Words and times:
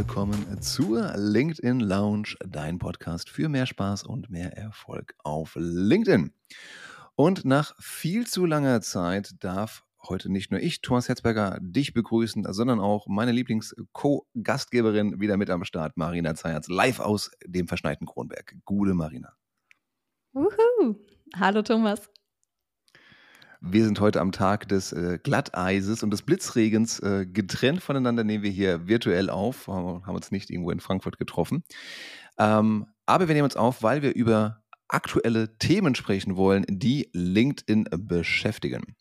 willkommen 0.00 0.62
zur 0.62 1.12
LinkedIn 1.14 1.78
Lounge, 1.80 2.34
dein 2.48 2.78
Podcast 2.78 3.28
für 3.28 3.50
mehr 3.50 3.66
Spaß 3.66 4.04
und 4.04 4.30
mehr 4.30 4.56
Erfolg 4.56 5.14
auf 5.18 5.52
LinkedIn. 5.56 6.32
Und 7.16 7.44
nach 7.44 7.74
viel 7.78 8.26
zu 8.26 8.46
langer 8.46 8.80
Zeit 8.80 9.32
darf 9.40 9.84
heute 10.08 10.32
nicht 10.32 10.50
nur 10.50 10.60
ich, 10.60 10.80
Thomas 10.80 11.10
Herzberger, 11.10 11.58
dich 11.60 11.92
begrüßen, 11.92 12.50
sondern 12.50 12.80
auch 12.80 13.08
meine 13.08 13.32
Lieblings-Co-Gastgeberin 13.32 15.20
wieder 15.20 15.36
mit 15.36 15.50
am 15.50 15.64
Start, 15.64 15.98
Marina 15.98 16.34
Zayatz, 16.34 16.68
live 16.68 17.00
aus 17.00 17.30
dem 17.44 17.68
verschneiten 17.68 18.06
Kronberg. 18.06 18.54
Gute 18.64 18.94
Marina. 18.94 19.34
Wuhu. 20.32 20.96
Hallo 21.36 21.60
Thomas. 21.60 22.10
Wir 23.62 23.84
sind 23.84 24.00
heute 24.00 24.20
am 24.22 24.32
Tag 24.32 24.68
des 24.68 24.92
äh, 24.92 25.18
Glatteises 25.22 26.02
und 26.02 26.10
des 26.10 26.22
Blitzregens 26.22 26.98
äh, 27.00 27.26
getrennt 27.26 27.82
voneinander, 27.82 28.24
nehmen 28.24 28.42
wir 28.42 28.50
hier 28.50 28.88
virtuell 28.88 29.28
auf, 29.28 29.68
haben 29.68 30.14
uns 30.14 30.30
nicht 30.30 30.48
irgendwo 30.48 30.70
in 30.70 30.80
Frankfurt 30.80 31.18
getroffen. 31.18 31.62
Ähm, 32.38 32.86
aber 33.04 33.28
wir 33.28 33.34
nehmen 33.34 33.44
uns 33.44 33.56
auf, 33.56 33.82
weil 33.82 34.00
wir 34.00 34.14
über 34.14 34.62
aktuelle 34.88 35.58
Themen 35.58 35.94
sprechen 35.94 36.36
wollen, 36.36 36.64
die 36.68 37.10
LinkedIn 37.12 37.86
beschäftigen. 37.98 38.96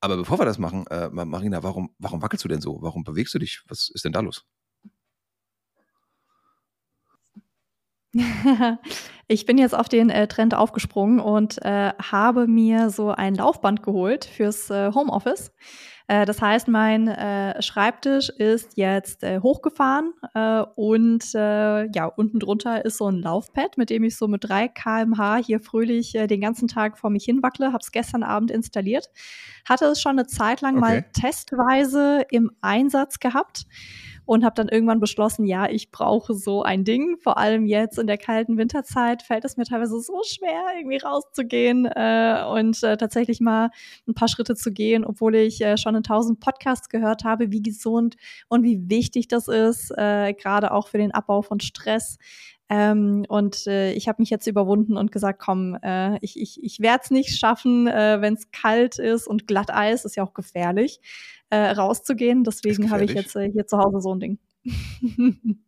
Aber 0.00 0.16
bevor 0.16 0.38
wir 0.38 0.46
das 0.46 0.58
machen, 0.58 0.86
äh, 0.86 1.10
Marina, 1.10 1.62
warum, 1.62 1.90
warum 1.98 2.22
wackelst 2.22 2.44
du 2.44 2.48
denn 2.48 2.62
so? 2.62 2.78
Warum 2.80 3.04
bewegst 3.04 3.34
du 3.34 3.38
dich? 3.38 3.62
Was 3.68 3.90
ist 3.92 4.06
denn 4.06 4.12
da 4.12 4.20
los? 4.20 4.46
ich 9.28 9.46
bin 9.46 9.58
jetzt 9.58 9.74
auf 9.74 9.88
den 9.88 10.10
äh, 10.10 10.26
Trend 10.28 10.54
aufgesprungen 10.54 11.20
und 11.20 11.62
äh, 11.64 11.92
habe 12.00 12.46
mir 12.46 12.90
so 12.90 13.10
ein 13.10 13.34
Laufband 13.34 13.82
geholt 13.82 14.24
fürs 14.24 14.70
äh, 14.70 14.92
Homeoffice. 14.92 15.52
Äh, 16.08 16.24
das 16.24 16.40
heißt, 16.40 16.68
mein 16.68 17.08
äh, 17.08 17.60
Schreibtisch 17.62 18.28
ist 18.28 18.76
jetzt 18.76 19.24
äh, 19.24 19.40
hochgefahren 19.40 20.12
und 20.74 21.32
ja, 21.32 22.06
unten 22.06 22.38
drunter 22.38 22.84
ist 22.84 22.98
so 22.98 23.10
ein 23.10 23.20
Laufpad, 23.20 23.78
mit 23.78 23.90
dem 23.90 24.04
ich 24.04 24.16
so 24.16 24.28
mit 24.28 24.48
3 24.48 24.68
kmh 24.68 25.36
hier 25.36 25.60
fröhlich 25.60 26.12
den 26.12 26.40
ganzen 26.40 26.68
Tag 26.68 26.98
vor 26.98 27.10
mich 27.10 27.24
hinwackle. 27.24 27.68
Habe 27.68 27.78
es 27.82 27.92
gestern 27.92 28.22
Abend 28.22 28.50
installiert. 28.50 29.10
Hatte 29.68 29.86
es 29.86 30.00
schon 30.00 30.12
eine 30.12 30.26
Zeit 30.26 30.60
lang 30.60 30.76
okay. 30.76 30.80
mal 30.80 31.04
testweise 31.12 32.24
im 32.30 32.50
Einsatz 32.60 33.18
gehabt 33.18 33.66
und 34.26 34.44
habe 34.44 34.54
dann 34.56 34.68
irgendwann 34.68 35.00
beschlossen, 35.00 35.46
ja, 35.46 35.68
ich 35.70 35.90
brauche 35.90 36.34
so 36.34 36.62
ein 36.62 36.84
Ding. 36.84 37.16
Vor 37.20 37.38
allem 37.38 37.64
jetzt 37.64 37.98
in 37.98 38.08
der 38.08 38.18
kalten 38.18 38.58
Winterzeit 38.58 39.22
fällt 39.22 39.44
es 39.44 39.56
mir 39.56 39.64
teilweise 39.64 40.00
so 40.00 40.20
schwer, 40.24 40.62
irgendwie 40.76 40.98
rauszugehen 40.98 41.86
äh, 41.86 42.44
und 42.50 42.82
äh, 42.82 42.96
tatsächlich 42.96 43.40
mal 43.40 43.70
ein 44.06 44.14
paar 44.14 44.28
Schritte 44.28 44.56
zu 44.56 44.72
gehen, 44.72 45.04
obwohl 45.04 45.36
ich 45.36 45.60
äh, 45.62 45.78
schon 45.78 45.94
in 45.94 46.02
tausend 46.02 46.40
Podcasts 46.40 46.88
gehört 46.88 47.24
habe, 47.24 47.52
wie 47.52 47.62
gesund 47.62 48.16
und 48.48 48.64
wie 48.64 48.90
wichtig 48.90 49.28
das 49.28 49.48
ist, 49.48 49.92
äh, 49.96 50.34
gerade 50.34 50.72
auch 50.72 50.88
für 50.88 50.98
den 50.98 51.12
Abbau 51.12 51.42
von 51.42 51.60
Stress. 51.60 52.18
Ähm, 52.68 53.24
und 53.28 53.66
äh, 53.68 53.92
ich 53.92 54.08
habe 54.08 54.20
mich 54.20 54.30
jetzt 54.30 54.48
überwunden 54.48 54.96
und 54.96 55.12
gesagt, 55.12 55.40
komm, 55.40 55.78
äh, 55.82 56.18
ich, 56.20 56.40
ich, 56.40 56.62
ich 56.64 56.80
werde 56.80 57.02
es 57.04 57.10
nicht 57.12 57.38
schaffen, 57.38 57.86
äh, 57.86 58.20
wenn 58.20 58.34
es 58.34 58.50
kalt 58.50 58.98
ist 58.98 59.28
und 59.28 59.46
Glatteis 59.46 60.04
ist 60.04 60.16
ja 60.16 60.24
auch 60.24 60.34
gefährlich, 60.34 61.00
äh, 61.50 61.70
rauszugehen. 61.70 62.44
Deswegen 62.44 62.90
habe 62.90 63.04
ich 63.04 63.12
jetzt 63.12 63.36
äh, 63.36 63.50
hier 63.50 63.66
zu 63.66 63.78
Hause 63.78 64.00
so 64.00 64.14
ein 64.14 64.20
Ding. 64.20 64.38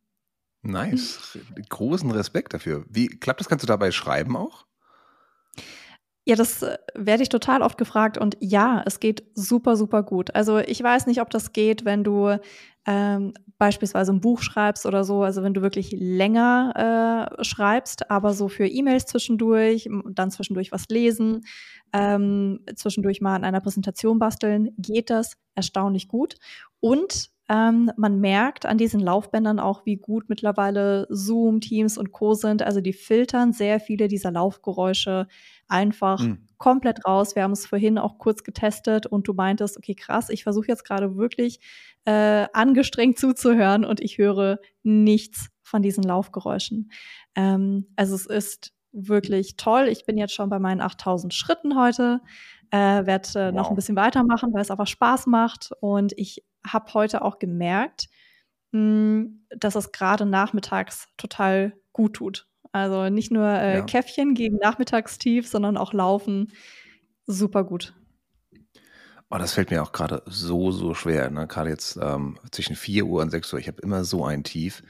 nice. 0.62 1.38
Großen 1.68 2.10
Respekt 2.10 2.54
dafür. 2.54 2.84
Wie 2.88 3.08
klappt 3.08 3.40
das? 3.40 3.48
Kannst 3.48 3.62
du 3.62 3.66
dabei 3.66 3.90
schreiben 3.90 4.36
auch? 4.36 4.66
Ja, 6.28 6.36
das 6.36 6.62
äh, 6.62 6.76
werde 6.94 7.22
ich 7.22 7.30
total 7.30 7.62
oft 7.62 7.78
gefragt 7.78 8.18
und 8.18 8.36
ja, 8.40 8.82
es 8.84 9.00
geht 9.00 9.24
super, 9.34 9.76
super 9.76 10.02
gut. 10.02 10.34
Also 10.34 10.58
ich 10.58 10.82
weiß 10.82 11.06
nicht, 11.06 11.22
ob 11.22 11.30
das 11.30 11.52
geht, 11.52 11.86
wenn 11.86 12.04
du 12.04 12.38
ähm, 12.88 13.34
beispielsweise 13.58 14.12
ein 14.12 14.20
Buch 14.22 14.40
schreibst 14.40 14.86
oder 14.86 15.04
so, 15.04 15.22
also 15.22 15.42
wenn 15.42 15.52
du 15.52 15.60
wirklich 15.60 15.92
länger 15.92 17.28
äh, 17.38 17.44
schreibst, 17.44 18.10
aber 18.10 18.32
so 18.32 18.48
für 18.48 18.66
E-Mails 18.66 19.04
zwischendurch, 19.04 19.90
dann 20.14 20.30
zwischendurch 20.30 20.72
was 20.72 20.88
lesen, 20.88 21.44
ähm, 21.92 22.60
zwischendurch 22.74 23.20
mal 23.20 23.34
an 23.34 23.44
einer 23.44 23.60
Präsentation 23.60 24.18
basteln, 24.18 24.70
geht 24.78 25.10
das 25.10 25.36
erstaunlich 25.54 26.08
gut. 26.08 26.36
Und 26.80 27.30
ähm, 27.48 27.90
man 27.96 28.20
merkt 28.20 28.66
an 28.66 28.76
diesen 28.76 29.00
Laufbändern 29.00 29.58
auch, 29.58 29.86
wie 29.86 29.96
gut 29.96 30.28
mittlerweile 30.28 31.06
Zoom, 31.08 31.60
Teams 31.60 31.96
und 31.96 32.12
Co. 32.12 32.34
sind. 32.34 32.62
Also 32.62 32.82
die 32.82 32.92
filtern 32.92 33.52
sehr 33.54 33.80
viele 33.80 34.06
dieser 34.08 34.30
Laufgeräusche 34.30 35.26
einfach 35.66 36.20
mhm. 36.20 36.46
komplett 36.58 37.06
raus. 37.06 37.36
Wir 37.36 37.44
haben 37.44 37.52
es 37.52 37.66
vorhin 37.66 37.96
auch 37.96 38.18
kurz 38.18 38.44
getestet 38.44 39.06
und 39.06 39.28
du 39.28 39.32
meintest, 39.32 39.78
okay, 39.78 39.94
krass, 39.94 40.28
ich 40.28 40.42
versuche 40.42 40.68
jetzt 40.68 40.84
gerade 40.84 41.16
wirklich 41.16 41.60
äh, 42.04 42.46
angestrengt 42.52 43.18
zuzuhören 43.18 43.84
und 43.84 44.00
ich 44.00 44.18
höre 44.18 44.58
nichts 44.82 45.48
von 45.62 45.80
diesen 45.80 46.04
Laufgeräuschen. 46.04 46.90
Ähm, 47.34 47.86
also 47.96 48.14
es 48.14 48.26
ist 48.26 48.72
wirklich 48.92 49.56
toll. 49.56 49.88
Ich 49.88 50.04
bin 50.04 50.18
jetzt 50.18 50.34
schon 50.34 50.50
bei 50.50 50.58
meinen 50.58 50.80
8000 50.82 51.32
Schritten 51.32 51.78
heute, 51.78 52.20
äh, 52.70 53.06
werde 53.06 53.28
äh, 53.34 53.46
wow. 53.46 53.54
noch 53.54 53.70
ein 53.70 53.76
bisschen 53.76 53.96
weitermachen, 53.96 54.52
weil 54.52 54.62
es 54.62 54.70
einfach 54.70 54.86
Spaß 54.86 55.26
macht 55.26 55.70
und 55.80 56.12
ich 56.16 56.42
habe 56.66 56.94
heute 56.94 57.22
auch 57.22 57.38
gemerkt, 57.38 58.08
mh, 58.72 58.80
hm, 58.80 59.46
dass 59.50 59.74
es 59.74 59.92
gerade 59.92 60.26
nachmittags 60.26 61.08
total 61.16 61.72
gut 61.92 62.14
tut. 62.14 62.46
Also 62.72 63.08
nicht 63.08 63.30
nur 63.30 63.48
äh, 63.48 63.78
ja. 63.78 63.84
Käffchen 63.84 64.34
gegen 64.34 64.56
Nachmittagstief, 64.56 65.48
sondern 65.48 65.76
auch 65.76 65.92
Laufen. 65.92 66.52
Super 67.26 67.64
gut. 67.64 67.94
Oh, 69.30 69.36
das 69.36 69.52
fällt 69.52 69.70
mir 69.70 69.82
auch 69.82 69.92
gerade 69.92 70.22
so, 70.26 70.70
so 70.70 70.94
schwer. 70.94 71.30
Ne? 71.30 71.46
Gerade 71.46 71.70
jetzt 71.70 71.98
ähm, 72.00 72.38
zwischen 72.50 72.76
4 72.76 73.04
Uhr 73.04 73.20
und 73.20 73.30
6 73.30 73.52
Uhr. 73.52 73.58
Ich 73.58 73.68
habe 73.68 73.82
immer 73.82 74.04
so 74.04 74.24
ein 74.24 74.42
Tief. 74.42 74.82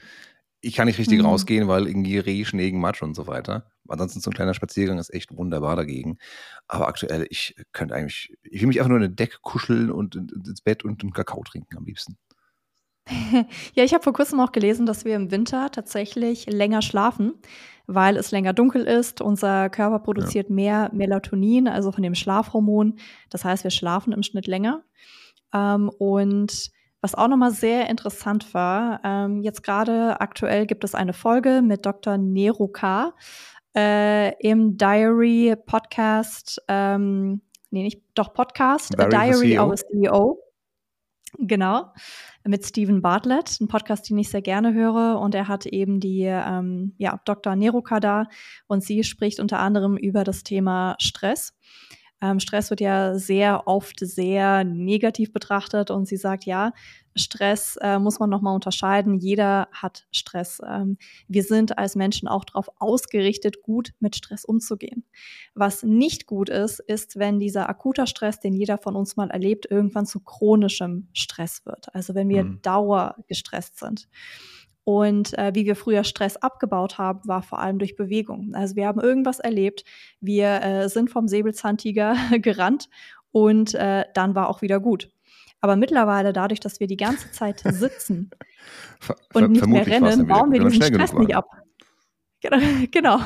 Ich 0.61 0.75
kann 0.75 0.87
nicht 0.87 0.99
richtig 0.99 1.19
mhm. 1.19 1.25
rausgehen, 1.25 1.67
weil 1.67 1.87
irgendwie 1.87 2.17
Reh, 2.17 2.43
Schnee, 2.43 2.71
Matsch 2.71 3.01
und 3.01 3.15
so 3.15 3.27
weiter. 3.27 3.65
Ansonsten 3.87 4.19
so 4.19 4.29
ein 4.29 4.33
kleiner 4.33 4.53
Spaziergang 4.53 4.97
ist 4.99 5.13
echt 5.13 5.35
wunderbar 5.35 5.75
dagegen. 5.75 6.17
Aber 6.67 6.87
aktuell, 6.87 7.25
ich 7.29 7.55
könnte 7.71 7.95
eigentlich, 7.95 8.33
ich 8.43 8.61
will 8.61 8.67
mich 8.67 8.79
einfach 8.79 8.89
nur 8.89 8.97
in 8.97 9.05
eine 9.05 9.13
Decke 9.13 9.37
kuscheln 9.41 9.89
und 9.89 10.15
ins 10.15 10.61
Bett 10.61 10.83
und 10.83 11.01
einen 11.01 11.13
Kakao 11.13 11.43
trinken 11.43 11.77
am 11.77 11.85
liebsten. 11.85 12.17
ja, 13.73 13.83
ich 13.83 13.93
habe 13.93 14.03
vor 14.03 14.13
kurzem 14.13 14.39
auch 14.39 14.51
gelesen, 14.51 14.85
dass 14.85 15.05
wir 15.05 15.15
im 15.15 15.31
Winter 15.31 15.71
tatsächlich 15.71 16.45
länger 16.45 16.81
schlafen, 16.81 17.33
weil 17.87 18.17
es 18.17 18.31
länger 18.31 18.53
dunkel 18.53 18.83
ist. 18.83 19.21
Unser 19.21 19.69
Körper 19.69 19.99
produziert 19.99 20.49
ja. 20.49 20.55
mehr 20.55 20.91
Melatonin, 20.93 21.67
also 21.67 21.91
von 21.91 22.03
dem 22.03 22.15
Schlafhormon. 22.15 22.99
Das 23.29 23.43
heißt, 23.45 23.63
wir 23.63 23.71
schlafen 23.71 24.13
im 24.13 24.23
Schnitt 24.23 24.47
länger. 24.47 24.83
Ähm, 25.53 25.89
und 25.89 26.71
was 27.01 27.15
auch 27.15 27.27
nochmal 27.27 27.51
sehr 27.51 27.89
interessant 27.89 28.53
war, 28.53 29.01
ähm, 29.03 29.41
jetzt 29.41 29.63
gerade 29.63 30.19
aktuell 30.19 30.65
gibt 30.65 30.83
es 30.83 30.95
eine 30.95 31.13
Folge 31.13 31.61
mit 31.61 31.85
Dr. 31.85 32.17
Neruka 32.17 33.13
äh, 33.75 34.33
im 34.39 34.77
Diary 34.77 35.55
Podcast, 35.65 36.61
ähm, 36.67 37.41
nee, 37.71 37.83
nicht, 37.83 38.01
doch 38.15 38.33
Podcast, 38.33 38.95
Diary, 38.97 39.09
Diary 39.09 39.59
of 39.59 39.71
a 39.71 39.75
CEO. 39.75 40.39
Genau, 41.37 41.93
mit 42.43 42.65
Stephen 42.65 43.03
Bartlett, 43.03 43.61
ein 43.61 43.67
Podcast, 43.67 44.09
den 44.09 44.17
ich 44.17 44.29
sehr 44.29 44.41
gerne 44.41 44.73
höre. 44.73 45.19
Und 45.19 45.35
er 45.35 45.47
hat 45.47 45.67
eben 45.67 45.99
die 45.99 46.23
ähm, 46.23 46.95
ja, 46.97 47.21
Dr. 47.25 47.55
Neruka 47.55 47.99
da 47.99 48.25
und 48.67 48.83
sie 48.83 49.03
spricht 49.03 49.39
unter 49.39 49.59
anderem 49.59 49.95
über 49.95 50.23
das 50.23 50.43
Thema 50.43 50.95
Stress. 50.99 51.53
Ähm, 52.21 52.39
Stress 52.39 52.69
wird 52.69 52.81
ja 52.81 53.17
sehr 53.17 53.67
oft 53.67 53.99
sehr 53.99 54.63
negativ 54.63 55.31
betrachtet 55.31 55.91
und 55.91 56.07
sie 56.07 56.17
sagt, 56.17 56.45
ja, 56.45 56.73
Stress 57.15 57.77
äh, 57.81 57.99
muss 57.99 58.19
man 58.19 58.29
nochmal 58.29 58.55
unterscheiden. 58.55 59.17
Jeder 59.17 59.67
hat 59.71 60.07
Stress. 60.11 60.61
Ähm, 60.65 60.97
wir 61.27 61.43
sind 61.43 61.77
als 61.77 61.95
Menschen 61.95 62.27
auch 62.27 62.45
darauf 62.45 62.69
ausgerichtet, 62.79 63.61
gut 63.61 63.93
mit 63.99 64.15
Stress 64.15 64.45
umzugehen. 64.45 65.03
Was 65.53 65.83
nicht 65.83 66.27
gut 66.27 66.49
ist, 66.49 66.79
ist, 66.79 67.17
wenn 67.17 67.39
dieser 67.39 67.69
akuter 67.69 68.07
Stress, 68.07 68.39
den 68.39 68.53
jeder 68.53 68.77
von 68.77 68.95
uns 68.95 69.17
mal 69.17 69.29
erlebt, 69.29 69.67
irgendwann 69.69 70.05
zu 70.05 70.19
chronischem 70.21 71.09
Stress 71.13 71.65
wird. 71.65 71.93
Also 71.93 72.15
wenn 72.15 72.29
wir 72.29 72.43
mhm. 72.43 72.61
Dauer 72.61 73.15
gestresst 73.27 73.79
sind. 73.79 74.07
Und 74.89 75.37
äh, 75.37 75.51
wie 75.53 75.67
wir 75.67 75.75
früher 75.75 76.03
Stress 76.03 76.35
abgebaut 76.35 76.97
haben, 76.97 77.19
war 77.27 77.43
vor 77.43 77.59
allem 77.59 77.77
durch 77.77 77.95
Bewegung. 77.95 78.55
Also 78.55 78.75
wir 78.75 78.87
haben 78.87 78.99
irgendwas 78.99 79.39
erlebt, 79.39 79.83
wir 80.19 80.63
äh, 80.63 80.89
sind 80.89 81.11
vom 81.11 81.27
Säbelzahntiger 81.27 82.15
gerannt 82.39 82.89
und 83.31 83.75
äh, 83.75 84.05
dann 84.15 84.33
war 84.33 84.49
auch 84.49 84.63
wieder 84.63 84.79
gut. 84.79 85.11
Aber 85.61 85.75
mittlerweile, 85.75 86.33
dadurch, 86.33 86.59
dass 86.59 86.79
wir 86.79 86.87
die 86.87 86.97
ganze 86.97 87.29
Zeit 87.29 87.61
sitzen 87.63 88.31
und 89.35 89.51
nicht 89.51 89.67
mehr 89.67 89.85
rennen, 89.85 90.25
bauen 90.25 90.51
wir 90.51 90.67
diesen 90.67 90.81
Stress 90.81 91.13
nicht 91.13 91.35
ab. 91.35 91.45
Genau, 92.41 92.57
genau. 92.91 93.19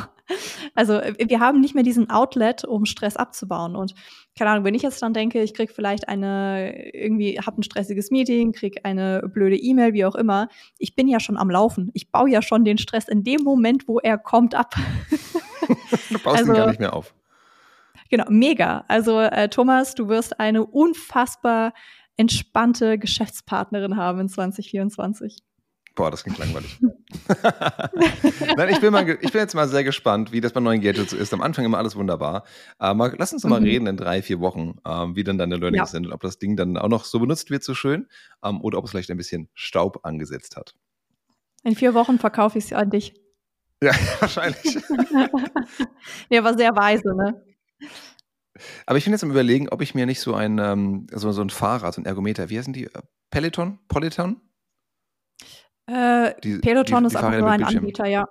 Also 0.76 0.94
wir 0.94 1.40
haben 1.40 1.60
nicht 1.60 1.76
mehr 1.76 1.84
diesen 1.84 2.10
Outlet, 2.10 2.64
um 2.64 2.86
Stress 2.86 3.18
abzubauen. 3.18 3.76
Und 3.76 3.94
keine 4.38 4.52
Ahnung, 4.52 4.66
wenn 4.66 4.74
ich 4.74 4.82
jetzt 4.82 5.02
dann 5.02 5.14
denke, 5.14 5.42
ich 5.42 5.54
krieg 5.54 5.72
vielleicht 5.72 6.08
eine, 6.08 6.94
irgendwie, 6.94 7.40
habe 7.40 7.62
ein 7.62 7.64
stressiges 7.64 8.10
Meeting, 8.10 8.54
krieg 8.54 8.80
eine 8.84 9.22
blöde 9.34 9.58
E-Mail, 9.58 9.94
wie 9.94 10.06
auch 10.06 10.16
immer, 10.16 10.48
ich 10.78 10.96
bin 10.96 11.08
ja 11.08 11.20
schon 11.20 11.38
am 11.38 11.50
Laufen. 11.50 11.92
Ich 11.94 12.12
baue 12.12 12.30
ja 12.30 12.42
schon 12.42 12.64
den 12.66 12.78
Stress 12.78 13.08
in 13.08 13.24
dem 13.24 13.44
Moment, 13.44 13.88
wo 13.88 14.00
er 14.00 14.18
kommt, 14.18 14.56
ab. 14.56 14.76
du 16.10 16.20
baust 16.20 16.40
also, 16.40 16.52
ihn 16.52 16.58
gar 16.58 16.68
nicht 16.68 16.80
mehr 16.80 16.94
auf. 16.94 17.14
Genau, 18.10 18.26
mega. 18.30 18.86
Also 18.88 19.20
äh, 19.20 19.50
Thomas, 19.50 19.96
du 19.96 20.08
wirst 20.08 20.40
eine 20.40 20.66
unfassbar 20.66 21.74
entspannte 22.16 22.98
Geschäftspartnerin 23.00 23.98
haben 23.98 24.20
in 24.20 24.30
2024. 24.30 25.40
Boah, 25.96 26.12
das 26.12 26.24
klingt 26.24 26.40
langweilig. 26.40 26.80
Nein, 28.58 28.70
ich 28.70 28.80
bin, 28.80 28.92
mal, 28.92 29.08
ich 29.10 29.32
bin 29.32 29.42
jetzt 29.42 29.56
mal 29.56 29.68
sehr 29.68 29.84
gespannt, 29.84 30.32
wie 30.32 30.42
das 30.42 30.54
bei 30.54 30.60
neuen 30.60 30.82
Gadgets 30.82 31.14
ist. 31.14 31.34
Am 31.34 31.42
Anfang 31.42 31.66
immer 31.66 31.78
alles 31.78 31.96
wunderbar. 31.96 32.44
Aber 32.78 33.14
lass 33.18 33.34
uns 33.34 33.42
doch 33.44 33.50
mal 33.50 33.60
mhm. 33.60 33.66
reden 33.66 33.88
in 33.88 33.98
drei, 33.98 34.22
vier 34.22 34.40
Wochen, 34.40 34.76
ähm, 34.86 35.16
wie 35.16 35.24
dann 35.24 35.38
deine 35.38 35.58
Learnings 35.58 35.78
ja. 35.78 35.86
sind 35.86 36.08
und 36.08 36.14
ob 36.14 36.22
das 36.22 36.40
Ding 36.40 36.56
dann 36.56 36.78
auch 36.78 36.90
noch 36.90 37.06
so 37.06 37.20
benutzt 37.20 37.50
wird, 37.50 37.64
so 37.64 37.74
schön, 37.74 38.08
ähm, 38.44 38.62
oder 38.62 38.78
ob 38.78 38.86
es 38.86 38.92
vielleicht 38.92 39.12
ein 39.12 39.18
bisschen 39.18 39.50
Staub 39.54 40.00
angesetzt 40.04 40.56
hat. 40.56 40.76
In 41.64 41.76
vier 41.76 41.94
Wochen 41.94 42.20
verkaufe 42.20 42.58
ich 42.58 42.66
es 42.66 42.74
an 42.74 42.90
dich. 42.90 43.14
Ja, 43.82 43.92
wahrscheinlich. 44.20 44.76
ja, 46.30 46.44
war 46.44 46.58
sehr 46.58 46.76
weise, 46.76 47.16
ne? 47.16 47.44
Aber 48.86 48.98
ich 48.98 49.04
bin 49.04 49.14
jetzt 49.14 49.24
am 49.24 49.32
überlegen, 49.32 49.70
ob 49.70 49.82
ich 49.82 49.96
mir 49.96 50.06
nicht 50.06 50.20
so 50.20 50.36
ein, 50.36 50.60
ähm, 50.60 51.08
so, 51.12 51.32
so 51.32 51.42
ein 51.42 51.50
Fahrrad, 51.50 51.96
so 51.96 52.02
ein 52.02 52.06
Ergometer, 52.06 52.50
wie 52.50 52.58
heißen 52.58 52.74
die? 52.74 52.88
Peloton? 53.32 53.80
Polyton? 53.88 54.40
Äh, 55.88 56.34
die, 56.44 56.60
Peloton 56.60 57.04
die, 57.04 57.10
die 57.10 57.16
ist 57.16 57.24
einfach 57.24 57.40
nur 57.40 57.50
ein 57.50 57.64
Anbieter, 57.64 58.06
ja. 58.06 58.28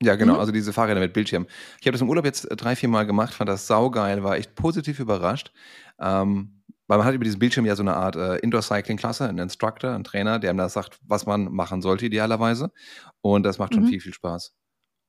Ja, 0.00 0.14
genau, 0.14 0.34
mhm. 0.34 0.40
also 0.40 0.52
diese 0.52 0.72
Fahrräder 0.72 1.00
mit 1.00 1.12
Bildschirm. 1.12 1.46
Ich 1.80 1.86
habe 1.86 1.92
das 1.92 2.00
im 2.00 2.08
Urlaub 2.08 2.24
jetzt 2.24 2.46
drei, 2.50 2.76
vier 2.76 2.88
Mal 2.88 3.04
gemacht, 3.04 3.34
fand 3.34 3.48
das 3.48 3.66
saugeil, 3.66 4.22
war 4.22 4.36
echt 4.36 4.54
positiv 4.54 5.00
überrascht. 5.00 5.52
Ähm, 5.98 6.62
weil 6.86 6.98
man 6.98 7.06
hat 7.06 7.14
über 7.14 7.24
diesen 7.24 7.38
Bildschirm 7.38 7.66
ja 7.66 7.76
so 7.76 7.82
eine 7.82 7.94
Art 7.94 8.16
äh, 8.16 8.36
Indoor-Cycling-Klasse, 8.38 9.28
einen 9.28 9.38
Instructor, 9.38 9.90
einen 9.90 10.04
Trainer, 10.04 10.38
der 10.38 10.50
einem 10.50 10.58
da 10.58 10.68
sagt, 10.68 10.98
was 11.02 11.26
man 11.26 11.52
machen 11.52 11.82
sollte 11.82 12.06
idealerweise. 12.06 12.72
Und 13.20 13.42
das 13.42 13.58
macht 13.58 13.74
schon 13.74 13.84
mhm. 13.84 13.88
viel, 13.88 14.00
viel 14.00 14.14
Spaß. 14.14 14.54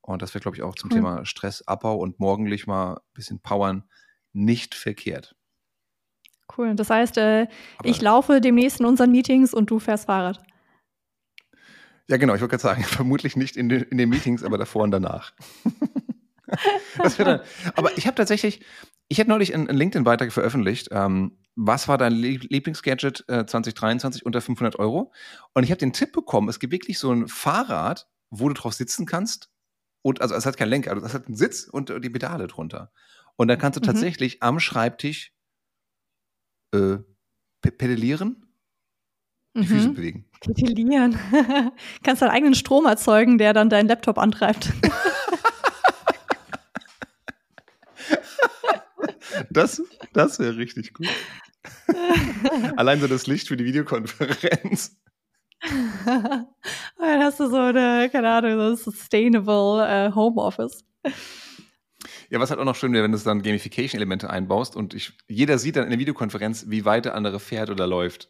Und 0.01 0.21
das 0.21 0.33
wäre, 0.33 0.41
glaube 0.41 0.57
ich, 0.57 0.63
auch 0.63 0.75
zum 0.75 0.89
cool. 0.89 0.97
Thema 0.97 1.25
Stressabbau 1.25 1.95
und 1.95 2.19
morgendlich 2.19 2.67
mal 2.67 2.95
ein 2.95 3.13
bisschen 3.13 3.39
powern 3.39 3.83
nicht 4.33 4.75
verkehrt. 4.75 5.35
Cool. 6.57 6.75
Das 6.75 6.89
heißt, 6.89 7.17
äh, 7.17 7.47
ich 7.83 8.01
laufe 8.01 8.41
demnächst 8.41 8.79
in 8.79 8.85
unseren 8.85 9.11
Meetings 9.11 9.53
und 9.53 9.69
du 9.69 9.79
fährst 9.79 10.07
Fahrrad. 10.07 10.41
Ja, 12.09 12.17
genau. 12.17 12.33
Ich 12.33 12.41
wollte 12.41 12.57
gerade 12.57 12.61
sagen, 12.61 12.83
vermutlich 12.85 13.35
nicht 13.35 13.55
in 13.55 13.69
den, 13.69 13.83
in 13.83 13.97
den 13.97 14.09
Meetings, 14.09 14.43
aber 14.43 14.57
davor 14.57 14.83
und 14.83 14.91
danach. 14.91 15.33
dann, 17.17 17.41
aber 17.75 17.97
ich 17.97 18.07
habe 18.07 18.15
tatsächlich, 18.15 18.65
ich 19.07 19.19
habe 19.19 19.29
neulich 19.29 19.53
einen 19.53 19.67
LinkedIn-Beitrag 19.67 20.31
veröffentlicht. 20.31 20.89
Ähm, 20.91 21.37
was 21.55 21.87
war 21.87 21.97
dein 21.97 22.13
Lieblingsgadget 22.13 23.25
äh, 23.27 23.45
2023 23.45 24.25
unter 24.25 24.41
500 24.41 24.79
Euro? 24.79 25.11
Und 25.53 25.63
ich 25.63 25.71
habe 25.71 25.79
den 25.79 25.93
Tipp 25.93 26.11
bekommen, 26.11 26.49
es 26.49 26.59
gibt 26.59 26.73
wirklich 26.73 26.97
so 26.97 27.11
ein 27.11 27.27
Fahrrad, 27.27 28.07
wo 28.31 28.47
du 28.47 28.55
drauf 28.55 28.73
sitzen 28.73 29.05
kannst. 29.05 29.51
Und 30.01 30.21
also 30.21 30.33
es 30.33 30.45
hat 30.45 30.57
keinen 30.57 30.69
Lenker, 30.69 30.91
also 30.91 31.05
es 31.05 31.13
hat 31.13 31.27
einen 31.27 31.35
Sitz 31.35 31.65
und 31.65 31.89
die 31.89 32.09
Pedale 32.09 32.47
drunter. 32.47 32.91
Und 33.35 33.49
dann 33.49 33.59
kannst 33.59 33.77
du 33.77 33.81
mhm. 33.81 33.85
tatsächlich 33.85 34.41
am 34.41 34.59
Schreibtisch 34.59 35.33
äh, 36.73 36.97
pedalieren 37.61 38.45
die 39.55 39.61
mhm. 39.61 39.65
Füße 39.65 39.89
bewegen. 39.89 40.28
Titilieren. 40.41 41.19
Kannst 42.03 42.21
deinen 42.21 42.31
eigenen 42.31 42.55
Strom 42.55 42.85
erzeugen, 42.85 43.37
der 43.37 43.53
dann 43.53 43.69
deinen 43.69 43.87
Laptop 43.87 44.17
antreibt. 44.17 44.71
das 49.49 49.81
das 50.13 50.39
wäre 50.39 50.55
richtig 50.57 50.93
gut. 50.93 51.07
Allein 52.77 53.01
so 53.01 53.07
das 53.07 53.27
Licht 53.27 53.47
für 53.47 53.57
die 53.57 53.65
Videokonferenz. 53.65 54.97
dann 55.61 56.47
hast 56.99 57.39
du 57.39 57.49
so 57.49 57.57
eine, 57.57 58.09
keine 58.09 58.29
Ahnung, 58.29 58.75
so 58.75 58.91
Sustainable 58.91 59.85
äh, 59.87 60.11
Homeoffice. 60.15 60.85
Ja, 62.29 62.39
was 62.39 62.49
halt 62.49 62.59
auch 62.59 62.65
noch 62.65 62.75
schön 62.75 62.93
wäre, 62.93 63.03
wenn 63.03 63.11
du 63.11 63.17
dann 63.17 63.41
Gamification-Elemente 63.41 64.29
einbaust 64.29 64.75
und 64.75 64.93
ich, 64.93 65.13
jeder 65.27 65.57
sieht 65.57 65.75
dann 65.75 65.83
in 65.83 65.89
der 65.89 65.99
Videokonferenz, 65.99 66.65
wie 66.69 66.85
weit 66.85 67.05
der 67.05 67.15
andere 67.15 67.39
fährt 67.39 67.69
oder 67.69 67.87
läuft. 67.87 68.29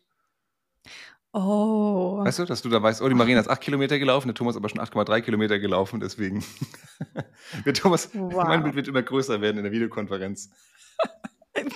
Oh. 1.32 2.24
Weißt 2.24 2.40
du, 2.40 2.46
dass 2.46 2.64
du 2.64 2.70
da 2.70 2.82
weißt, 2.82 3.04
oh, 3.04 3.08
die 3.08 3.14
Marina 3.14 3.40
ist 3.40 3.50
8 3.50 3.62
Kilometer 3.62 4.00
gelaufen, 4.00 4.28
der 4.28 4.36
Thomas 4.36 4.56
aber 4.56 4.68
schon 4.68 4.82
8,3 4.82 5.22
Kilometer 5.22 5.60
gelaufen, 5.60 6.00
deswegen 6.00 6.44
wird 7.64 7.78
Thomas, 7.78 8.10
wow. 8.14 8.46
mein 8.46 8.64
Bild 8.64 8.76
wird 8.76 8.88
immer 8.88 9.04
größer 9.04 9.40
werden 9.40 9.58
in 9.58 9.64
der 9.64 9.72
Videokonferenz. 9.72 10.50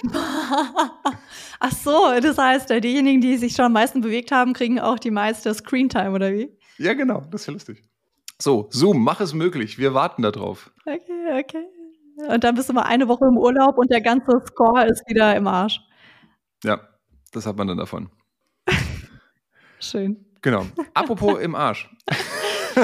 Ach 1.60 1.72
so, 1.72 2.20
das 2.20 2.38
heißt, 2.38 2.72
äh, 2.72 2.82
diejenigen, 2.82 3.22
die 3.22 3.38
sich 3.38 3.54
schon 3.54 3.66
am 3.66 3.74
meisten 3.74 4.02
bewegt 4.02 4.32
haben, 4.32 4.54
kriegen 4.54 4.80
auch 4.80 4.98
die 4.98 5.12
meiste 5.12 5.54
Screentime, 5.54 6.12
oder 6.12 6.34
wie? 6.34 6.58
Ja, 6.80 6.94
genau, 6.94 7.22
das 7.30 7.42
ist 7.42 7.48
ja 7.48 7.54
lustig. 7.54 7.84
So, 8.42 8.70
Zoom, 8.72 9.04
mach 9.04 9.22
es 9.22 9.36
möglich, 9.36 9.78
wir 9.78 9.94
warten 9.94 10.24
darauf. 10.24 10.72
Okay, 10.86 11.40
okay. 11.40 11.66
Und 12.28 12.44
dann 12.44 12.56
bist 12.56 12.70
du 12.70 12.74
mal 12.74 12.84
eine 12.84 13.08
Woche 13.08 13.26
im 13.26 13.38
Urlaub 13.38 13.78
und 13.78 13.92
der 13.92 14.02
ganze 14.02 14.32
Score 14.48 14.86
ist 14.88 15.08
wieder 15.08 15.36
im 15.36 15.48
Arsch. 15.48 15.80
Ja, 16.64 16.80
das 17.32 17.46
hat 17.46 17.56
man 17.58 17.68
dann 17.68 17.78
davon. 17.78 18.10
Schön. 19.84 20.26
Genau. 20.42 20.66
Apropos 20.94 21.42
im 21.42 21.56
Arsch. 21.56 21.90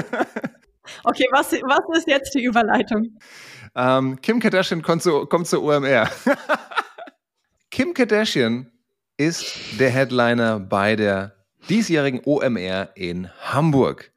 okay, 1.06 1.26
was, 1.32 1.54
was 1.54 1.98
ist 1.98 2.08
jetzt 2.08 2.34
die 2.36 2.44
Überleitung? 2.44 3.18
Ähm, 3.74 4.20
Kim 4.22 4.42
Kardashian 4.42 4.82
kommt, 4.82 5.04
zu, 5.04 5.26
kommt 5.26 5.48
zur 5.48 5.64
OMR. 5.64 6.10
Kim 7.72 7.94
Kardashian 7.94 8.70
ist 9.16 9.80
der 9.80 9.92
Headliner 9.92 10.60
bei 10.60 10.98
der 10.98 11.36
diesjährigen 11.70 12.22
OMR 12.26 12.90
in 12.96 13.30
Hamburg. 13.40 14.12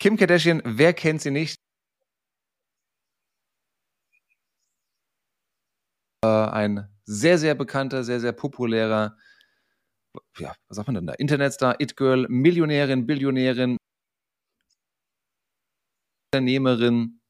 Kim 0.00 0.16
Kardashian, 0.16 0.60
wer 0.64 0.92
kennt 0.92 1.22
sie 1.22 1.30
nicht? 1.30 1.56
Äh, 6.24 6.26
ein 6.26 6.88
sehr, 7.04 7.38
sehr 7.38 7.54
bekannter, 7.54 8.02
sehr, 8.02 8.18
sehr 8.18 8.32
populärer 8.32 9.16
ja, 10.38 10.54
was 10.68 10.76
sagt 10.76 10.88
man 10.88 10.94
denn 10.94 11.06
da? 11.06 11.12
Internetstar, 11.14 11.80
It-Girl, 11.80 12.26
Millionärin, 12.28 13.06
Billionärin, 13.06 13.76
Unternehmerin, 16.32 17.20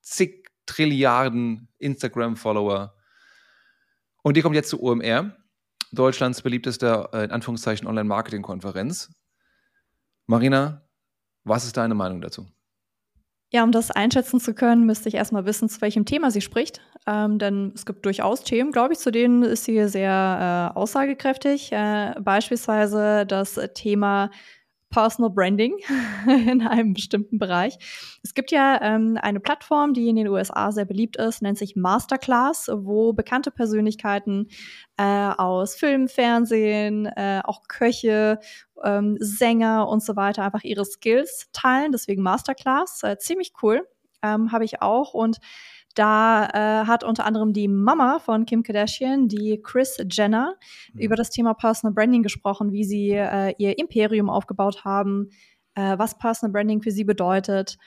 zig 0.00 0.48
Trilliarden 0.66 1.68
Instagram-Follower. 1.78 2.94
Und 4.22 4.36
die 4.36 4.42
kommt 4.42 4.54
jetzt 4.54 4.68
zu 4.68 4.82
OMR, 4.82 5.36
Deutschlands 5.90 6.42
beliebtester, 6.42 7.10
äh, 7.12 7.24
in 7.24 7.30
Anführungszeichen, 7.30 7.88
Online-Marketing-Konferenz. 7.88 9.12
Marina, 10.26 10.86
was 11.44 11.64
ist 11.64 11.76
deine 11.76 11.94
Meinung 11.94 12.20
dazu? 12.20 12.46
Ja, 13.52 13.64
um 13.64 13.72
das 13.72 13.90
einschätzen 13.90 14.38
zu 14.38 14.54
können, 14.54 14.86
müsste 14.86 15.08
ich 15.08 15.16
erstmal 15.16 15.44
wissen, 15.44 15.68
zu 15.68 15.80
welchem 15.80 16.04
Thema 16.04 16.30
sie 16.30 16.40
spricht. 16.40 16.80
Ähm, 17.06 17.38
denn 17.38 17.72
es 17.74 17.86
gibt 17.86 18.04
durchaus 18.04 18.44
Themen, 18.44 18.72
glaube 18.72 18.92
ich, 18.92 18.98
zu 18.98 19.10
denen 19.10 19.42
ist 19.42 19.64
sie 19.64 19.88
sehr 19.88 20.72
äh, 20.74 20.78
aussagekräftig. 20.78 21.72
Äh, 21.72 22.14
beispielsweise 22.20 23.24
das 23.26 23.58
Thema 23.74 24.30
Personal 24.90 25.30
Branding 25.30 25.76
in 26.26 26.66
einem 26.66 26.94
bestimmten 26.94 27.38
Bereich. 27.38 27.78
Es 28.22 28.34
gibt 28.34 28.50
ja 28.50 28.80
ähm, 28.82 29.18
eine 29.22 29.40
Plattform, 29.40 29.94
die 29.94 30.08
in 30.08 30.16
den 30.16 30.28
USA 30.28 30.72
sehr 30.72 30.84
beliebt 30.84 31.16
ist, 31.16 31.42
nennt 31.42 31.58
sich 31.58 31.76
Masterclass, 31.76 32.68
wo 32.72 33.12
bekannte 33.12 33.52
Persönlichkeiten 33.52 34.48
äh, 34.96 35.04
aus 35.04 35.76
Film, 35.76 36.08
Fernsehen, 36.08 37.06
äh, 37.06 37.40
auch 37.44 37.68
Köche, 37.68 38.40
ähm, 38.84 39.16
Sänger 39.20 39.88
und 39.88 40.02
so 40.02 40.16
weiter 40.16 40.44
einfach 40.44 40.64
ihre 40.64 40.84
Skills 40.84 41.48
teilen. 41.52 41.92
Deswegen 41.92 42.22
Masterclass, 42.22 43.02
äh, 43.04 43.16
ziemlich 43.18 43.52
cool, 43.62 43.86
ähm, 44.22 44.50
habe 44.50 44.64
ich 44.64 44.82
auch 44.82 45.14
und 45.14 45.38
da 45.94 46.46
äh, 46.46 46.86
hat 46.86 47.04
unter 47.04 47.26
anderem 47.26 47.52
die 47.52 47.68
Mama 47.68 48.18
von 48.18 48.46
Kim 48.46 48.62
Kardashian, 48.62 49.28
die 49.28 49.60
Chris 49.62 49.96
Jenner, 50.10 50.56
mhm. 50.92 51.00
über 51.00 51.16
das 51.16 51.30
Thema 51.30 51.54
Personal 51.54 51.94
Branding 51.94 52.22
gesprochen, 52.22 52.72
wie 52.72 52.84
sie 52.84 53.10
äh, 53.10 53.54
ihr 53.58 53.78
Imperium 53.78 54.30
aufgebaut 54.30 54.84
haben, 54.84 55.30
äh, 55.74 55.98
was 55.98 56.18
Personal 56.18 56.52
Branding 56.52 56.82
für 56.82 56.90
sie 56.90 57.04
bedeutet. 57.04 57.78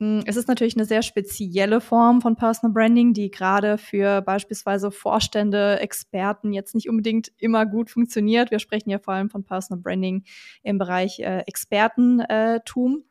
Hm, 0.00 0.22
es 0.26 0.36
ist 0.36 0.48
natürlich 0.48 0.76
eine 0.76 0.86
sehr 0.86 1.02
spezielle 1.02 1.80
Form 1.80 2.20
von 2.20 2.34
Personal 2.36 2.72
Branding, 2.72 3.12
die 3.14 3.30
gerade 3.30 3.78
für 3.78 4.22
beispielsweise 4.22 4.90
Vorstände, 4.90 5.78
Experten 5.78 6.52
jetzt 6.52 6.74
nicht 6.74 6.88
unbedingt 6.88 7.30
immer 7.38 7.64
gut 7.64 7.90
funktioniert. 7.90 8.50
Wir 8.50 8.58
sprechen 8.58 8.90
ja 8.90 8.98
vor 8.98 9.14
allem 9.14 9.30
von 9.30 9.44
Personal 9.44 9.80
Branding 9.80 10.24
im 10.62 10.78
Bereich 10.78 11.20
äh, 11.20 11.40
Expertentum 11.46 13.04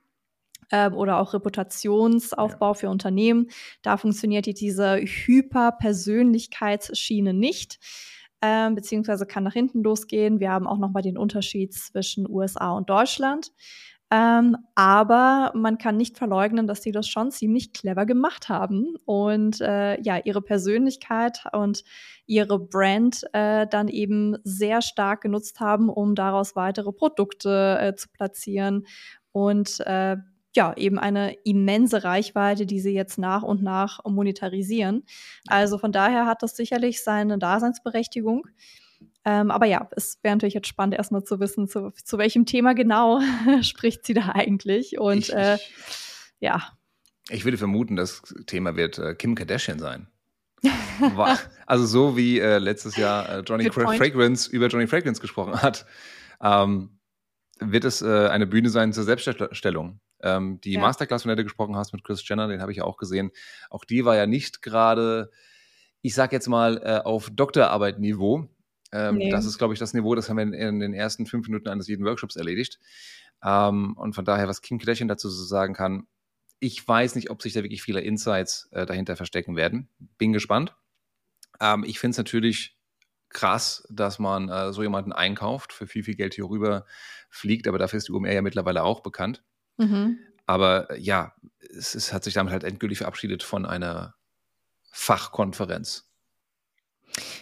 äh, 0.69 0.89
oder 0.89 1.19
auch 1.19 1.33
Reputationsaufbau 1.33 2.69
ja. 2.69 2.73
für 2.73 2.89
Unternehmen. 2.89 3.49
Da 3.81 3.97
funktioniert 3.97 4.45
diese 4.45 4.97
Hyperpersönlichkeitsschiene 4.97 7.33
nicht. 7.33 7.79
Ähm, 8.41 8.75
beziehungsweise 8.75 9.25
kann 9.25 9.43
nach 9.43 9.53
hinten 9.53 9.83
losgehen. 9.83 10.41
Wir 10.41 10.51
haben 10.51 10.67
auch 10.67 10.77
noch 10.77 10.91
mal 10.91 11.01
den 11.01 11.17
Unterschied 11.17 11.73
zwischen 11.73 12.29
USA 12.29 12.71
und 12.71 12.89
Deutschland. 12.89 13.51
Ähm, 14.13 14.57
aber 14.75 15.51
man 15.55 15.79
kann 15.79 15.97
nicht 15.97 16.19
verleugnen, 16.19 16.67
dass 16.67 16.81
die 16.81 16.91
das 16.91 17.07
schon 17.07 17.31
ziemlich 17.31 17.73
clever 17.73 18.05
gemacht 18.05 18.47
haben 18.47 18.95
und 19.05 19.59
äh, 19.59 19.99
ja, 20.01 20.19
ihre 20.23 20.43
Persönlichkeit 20.43 21.45
und 21.51 21.83
ihre 22.27 22.59
Brand 22.59 23.23
äh, 23.33 23.65
dann 23.65 23.87
eben 23.87 24.37
sehr 24.43 24.83
stark 24.83 25.21
genutzt 25.21 25.59
haben, 25.59 25.89
um 25.89 26.13
daraus 26.13 26.55
weitere 26.55 26.91
Produkte 26.91 27.79
äh, 27.81 27.95
zu 27.95 28.07
platzieren 28.09 28.85
und 29.31 29.79
äh, 29.79 30.17
ja, 30.55 30.73
eben 30.77 30.99
eine 30.99 31.33
immense 31.43 32.03
Reichweite, 32.03 32.65
die 32.65 32.79
sie 32.79 32.93
jetzt 32.93 33.17
nach 33.17 33.43
und 33.43 33.63
nach 33.63 34.03
monetarisieren. 34.05 35.03
Also 35.47 35.77
von 35.77 35.91
daher 35.91 36.25
hat 36.25 36.43
das 36.43 36.55
sicherlich 36.55 37.03
seine 37.03 37.37
Daseinsberechtigung. 37.37 38.47
Ähm, 39.25 39.51
aber 39.51 39.65
ja, 39.65 39.89
es 39.91 40.19
wäre 40.21 40.35
natürlich 40.35 40.53
jetzt 40.53 40.67
spannend, 40.67 40.95
erstmal 40.95 41.23
zu 41.23 41.39
wissen, 41.39 41.67
zu, 41.67 41.91
zu 42.03 42.17
welchem 42.17 42.45
Thema 42.45 42.73
genau 42.73 43.21
spricht 43.61 44.05
sie 44.05 44.13
da 44.13 44.29
eigentlich. 44.33 44.99
Und 44.99 45.29
ich, 45.29 45.33
äh, 45.33 45.57
ja. 46.39 46.61
Ich 47.29 47.45
würde 47.45 47.57
vermuten, 47.57 47.95
das 47.95 48.21
Thema 48.47 48.75
wird 48.75 48.97
äh, 48.99 49.15
Kim 49.15 49.35
Kardashian 49.35 49.79
sein. 49.79 50.07
also 51.65 51.85
so 51.85 52.15
wie 52.15 52.39
äh, 52.39 52.57
letztes 52.57 52.95
Jahr 52.95 53.29
äh, 53.29 53.39
Johnny 53.41 53.69
Fragrance 53.69 54.49
über 54.49 54.67
Johnny 54.67 54.87
Fragrance 54.87 55.19
gesprochen 55.19 55.61
hat, 55.61 55.85
ähm, 56.41 56.99
wird 57.59 57.85
es 57.85 58.01
äh, 58.01 58.27
eine 58.27 58.47
Bühne 58.47 58.69
sein 58.69 58.93
zur 58.93 59.03
Selbststellung. 59.03 59.99
Ähm, 60.23 60.59
die 60.61 60.73
ja. 60.73 60.79
Masterclass, 60.79 61.23
von 61.23 61.29
der 61.29 61.35
du 61.35 61.43
gesprochen 61.43 61.75
hast 61.75 61.93
mit 61.93 62.03
Chris 62.03 62.27
Jenner, 62.27 62.47
den 62.47 62.61
habe 62.61 62.71
ich 62.71 62.79
ja 62.79 62.85
auch 62.85 62.97
gesehen. 62.97 63.31
Auch 63.69 63.83
die 63.83 64.05
war 64.05 64.15
ja 64.15 64.25
nicht 64.25 64.61
gerade, 64.61 65.29
ich 66.01 66.15
sag 66.15 66.31
jetzt 66.31 66.47
mal, 66.47 66.81
äh, 66.83 67.01
auf 67.03 67.29
Doktorarbeit-Niveau. 67.29 68.49
Ähm, 68.93 69.15
nee. 69.15 69.29
Das 69.29 69.45
ist, 69.45 69.57
glaube 69.57 69.73
ich, 69.73 69.79
das 69.79 69.93
Niveau, 69.93 70.15
das 70.15 70.29
haben 70.29 70.37
wir 70.37 70.43
in, 70.43 70.53
in, 70.53 70.79
den 70.79 70.93
ersten 70.93 71.25
fünf 71.25 71.47
Minuten 71.47 71.67
eines 71.67 71.87
jeden 71.87 72.05
Workshops 72.05 72.37
erledigt. 72.37 72.79
Ähm, 73.43 73.97
und 73.97 74.13
von 74.13 74.23
daher, 74.23 74.47
was 74.47 74.61
Kim 74.61 74.79
Kardashian 74.79 75.09
dazu 75.09 75.29
so 75.29 75.43
sagen 75.43 75.73
kann, 75.73 76.07
ich 76.59 76.87
weiß 76.87 77.15
nicht, 77.15 77.29
ob 77.29 77.41
sich 77.41 77.51
da 77.51 77.61
wirklich 77.61 77.83
viele 77.83 77.99
Insights 77.99 78.69
äh, 78.71 78.85
dahinter 78.85 79.17
verstecken 79.17 79.57
werden. 79.57 79.89
Bin 80.17 80.31
gespannt. 80.31 80.73
Ähm, 81.59 81.83
ich 81.83 81.99
finde 81.99 82.11
es 82.11 82.17
natürlich 82.17 82.77
krass, 83.29 83.85
dass 83.89 84.19
man 84.19 84.47
äh, 84.47 84.71
so 84.71 84.81
jemanden 84.83 85.11
einkauft, 85.11 85.73
für 85.73 85.87
viel, 85.87 86.03
viel 86.03 86.15
Geld 86.15 86.35
hier 86.35 86.45
rüber 86.45 86.85
fliegt, 87.29 87.67
aber 87.67 87.79
dafür 87.79 87.97
ist 87.97 88.07
die 88.07 88.13
UMR 88.13 88.31
ja 88.31 88.41
mittlerweile 88.41 88.83
auch 88.83 89.01
bekannt. 89.01 89.43
Mhm. 89.77 90.19
Aber 90.45 90.91
äh, 90.91 90.99
ja, 90.99 91.33
es, 91.75 91.95
es, 91.95 92.13
hat 92.13 92.23
sich 92.23 92.33
damit 92.33 92.51
halt 92.51 92.63
endgültig 92.63 92.99
verabschiedet 92.99 93.43
von 93.43 93.65
einer 93.65 94.15
Fachkonferenz. 94.91 96.09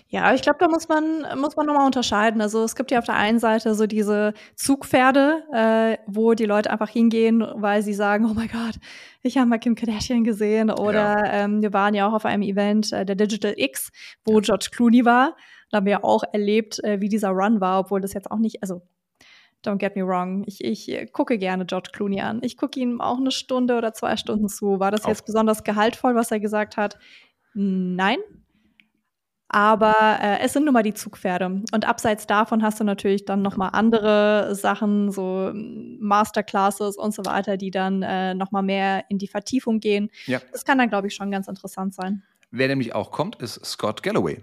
Ja, 0.08 0.34
ich 0.34 0.42
glaube, 0.42 0.58
da 0.60 0.68
muss 0.68 0.90
man, 0.90 1.26
muss 1.40 1.56
man 1.56 1.66
nochmal 1.66 1.86
unterscheiden. 1.86 2.42
Also 2.42 2.64
es 2.64 2.76
gibt 2.76 2.92
ja 2.92 3.00
auf 3.00 3.06
der 3.06 3.16
einen 3.16 3.40
Seite 3.40 3.74
so 3.74 3.88
diese 3.88 4.34
Zugpferde, 4.56 5.44
äh, 5.54 5.98
wo 6.08 6.34
die 6.34 6.46
Leute 6.46 6.70
einfach 6.70 6.90
hingehen, 6.90 7.46
weil 7.56 7.82
sie 7.82 7.94
sagen, 7.94 8.26
oh 8.30 8.34
mein 8.34 8.50
Gott, 8.50 8.76
ich 9.22 9.38
habe 9.38 9.48
mal 9.48 9.60
Kim 9.60 9.76
Kardashian 9.76 10.26
gesehen. 10.26 10.70
Oder 10.70 11.26
ja. 11.26 11.34
ähm, 11.46 11.62
wir 11.62 11.72
waren 11.72 11.94
ja 11.94 12.08
auch 12.08 12.14
auf 12.14 12.26
einem 12.26 12.44
Event 12.44 12.92
äh, 12.92 13.06
der 13.06 13.16
Digital 13.16 13.54
X, 13.56 13.92
wo 14.26 14.36
ja. 14.36 14.40
George 14.42 14.70
Clooney 14.72 15.06
war. 15.06 15.38
Da 15.70 15.78
haben 15.78 15.86
wir 15.86 15.92
ja 15.92 16.04
auch 16.04 16.24
erlebt, 16.34 16.84
äh, 16.84 17.00
wie 17.00 17.08
dieser 17.08 17.30
Run 17.30 17.62
war, 17.62 17.80
obwohl 17.80 18.02
das 18.02 18.14
jetzt 18.14 18.30
auch 18.30 18.40
nicht, 18.40 18.62
also 18.62 18.82
don't 19.66 19.78
get 19.78 19.96
me 19.96 20.06
wrong, 20.06 20.44
ich, 20.48 20.64
ich 20.64 21.12
gucke 21.14 21.38
gerne 21.38 21.66
George 21.66 21.90
Clooney 21.94 22.22
an. 22.22 22.40
Ich 22.44 22.58
gucke 22.58 22.80
ihm 22.80 23.02
auch 23.02 23.18
eine 23.18 23.32
Stunde 23.32 23.78
oder 23.78 23.94
zwei 23.94 24.18
Stunden 24.18 24.50
zu. 24.50 24.80
War 24.80 24.92
das 24.92 25.06
jetzt 25.06 25.26
besonders 25.26 25.64
gehaltvoll, 25.64 26.16
was 26.16 26.32
er 26.32 26.40
gesagt 26.40 26.78
hat? 26.78 26.98
Nein, 27.54 28.20
aber 29.54 30.18
äh, 30.22 30.40
es 30.40 30.54
sind 30.54 30.64
nun 30.64 30.74
mal 30.74 30.82
die 30.82 30.94
Zugpferde. 30.94 31.62
Und 31.74 31.86
abseits 31.86 32.26
davon 32.26 32.64
hast 32.64 32.80
du 32.80 32.86
natürlich 32.86 33.26
dann 33.26 33.42
noch 33.42 33.58
mal 33.58 33.68
andere 33.68 34.56
Sachen, 34.56 35.12
so 35.12 35.52
Masterclasses 35.54 36.96
und 36.96 37.14
so 37.14 37.26
weiter, 37.26 37.58
die 37.58 37.70
dann 37.70 38.02
äh, 38.02 38.34
noch 38.34 38.52
mal 38.52 38.62
mehr 38.62 39.04
in 39.10 39.18
die 39.18 39.28
Vertiefung 39.28 39.82
gehen. 39.82 40.10
Ja. 40.26 40.40
Das 40.54 40.64
kann 40.64 40.78
dann, 40.78 40.88
glaube 40.88 41.08
ich, 41.08 41.16
schon 41.16 41.32
ganz 41.32 41.50
interessant 41.50 41.94
sein. 41.94 42.24
Wer 42.52 42.70
nämlich 42.70 42.96
auch 42.96 43.12
kommt, 43.12 43.42
ist 43.42 43.66
Scott 43.66 44.04
Galloway. 44.04 44.42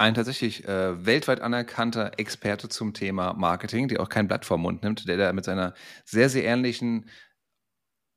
Ein 0.00 0.14
tatsächlich 0.14 0.66
äh, 0.66 1.04
weltweit 1.04 1.42
anerkannter 1.42 2.12
Experte 2.18 2.70
zum 2.70 2.94
Thema 2.94 3.34
Marketing, 3.34 3.86
der 3.86 4.00
auch 4.00 4.08
kein 4.08 4.28
Blatt 4.28 4.46
vor 4.46 4.56
Mund 4.56 4.82
nimmt, 4.82 5.06
der 5.06 5.18
da 5.18 5.30
mit 5.34 5.44
seiner 5.44 5.74
sehr, 6.06 6.30
sehr 6.30 6.46
ähnlichen 6.46 7.04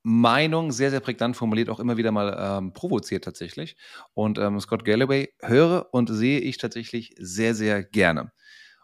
Meinung 0.02 0.72
sehr, 0.72 0.90
sehr 0.90 1.00
prägnant 1.00 1.36
formuliert, 1.36 1.68
auch 1.68 1.80
immer 1.80 1.98
wieder 1.98 2.10
mal 2.10 2.34
ähm, 2.40 2.72
provoziert 2.72 3.24
tatsächlich. 3.24 3.76
Und 4.14 4.38
ähm, 4.38 4.58
Scott 4.60 4.86
Galloway 4.86 5.34
höre 5.42 5.92
und 5.92 6.08
sehe 6.08 6.40
ich 6.40 6.56
tatsächlich 6.56 7.14
sehr, 7.18 7.54
sehr 7.54 7.84
gerne. 7.84 8.32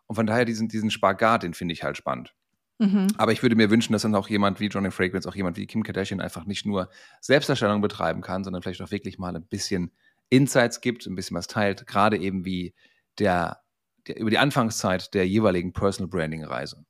Und 0.06 0.16
von 0.16 0.26
daher 0.26 0.44
diesen, 0.44 0.68
diesen 0.68 0.90
Spagat, 0.90 1.42
den 1.42 1.54
finde 1.54 1.72
ich 1.72 1.82
halt 1.82 1.96
spannend. 1.96 2.34
Mhm. 2.78 3.06
Aber 3.16 3.32
ich 3.32 3.40
würde 3.40 3.56
mir 3.56 3.70
wünschen, 3.70 3.94
dass 3.94 4.02
dann 4.02 4.14
auch 4.14 4.28
jemand 4.28 4.60
wie 4.60 4.66
Johnny 4.66 4.90
Fragrance, 4.90 5.26
auch 5.26 5.34
jemand 5.34 5.56
wie 5.56 5.66
Kim 5.66 5.84
Kardashian 5.84 6.20
einfach 6.20 6.44
nicht 6.44 6.66
nur 6.66 6.90
Selbstdarstellung 7.22 7.80
betreiben 7.80 8.20
kann, 8.20 8.44
sondern 8.44 8.60
vielleicht 8.60 8.82
auch 8.82 8.90
wirklich 8.90 9.18
mal 9.18 9.34
ein 9.34 9.46
bisschen 9.46 9.90
Insights 10.28 10.82
gibt, 10.82 11.06
ein 11.06 11.16
bisschen 11.16 11.36
was 11.36 11.48
teilt, 11.48 11.86
gerade 11.86 12.18
eben 12.18 12.44
wie 12.44 12.74
der, 13.20 13.60
der 14.08 14.18
über 14.18 14.30
die 14.30 14.38
Anfangszeit 14.38 15.14
der 15.14 15.28
jeweiligen 15.28 15.72
Personal 15.72 16.08
Branding 16.08 16.44
Reise. 16.44 16.84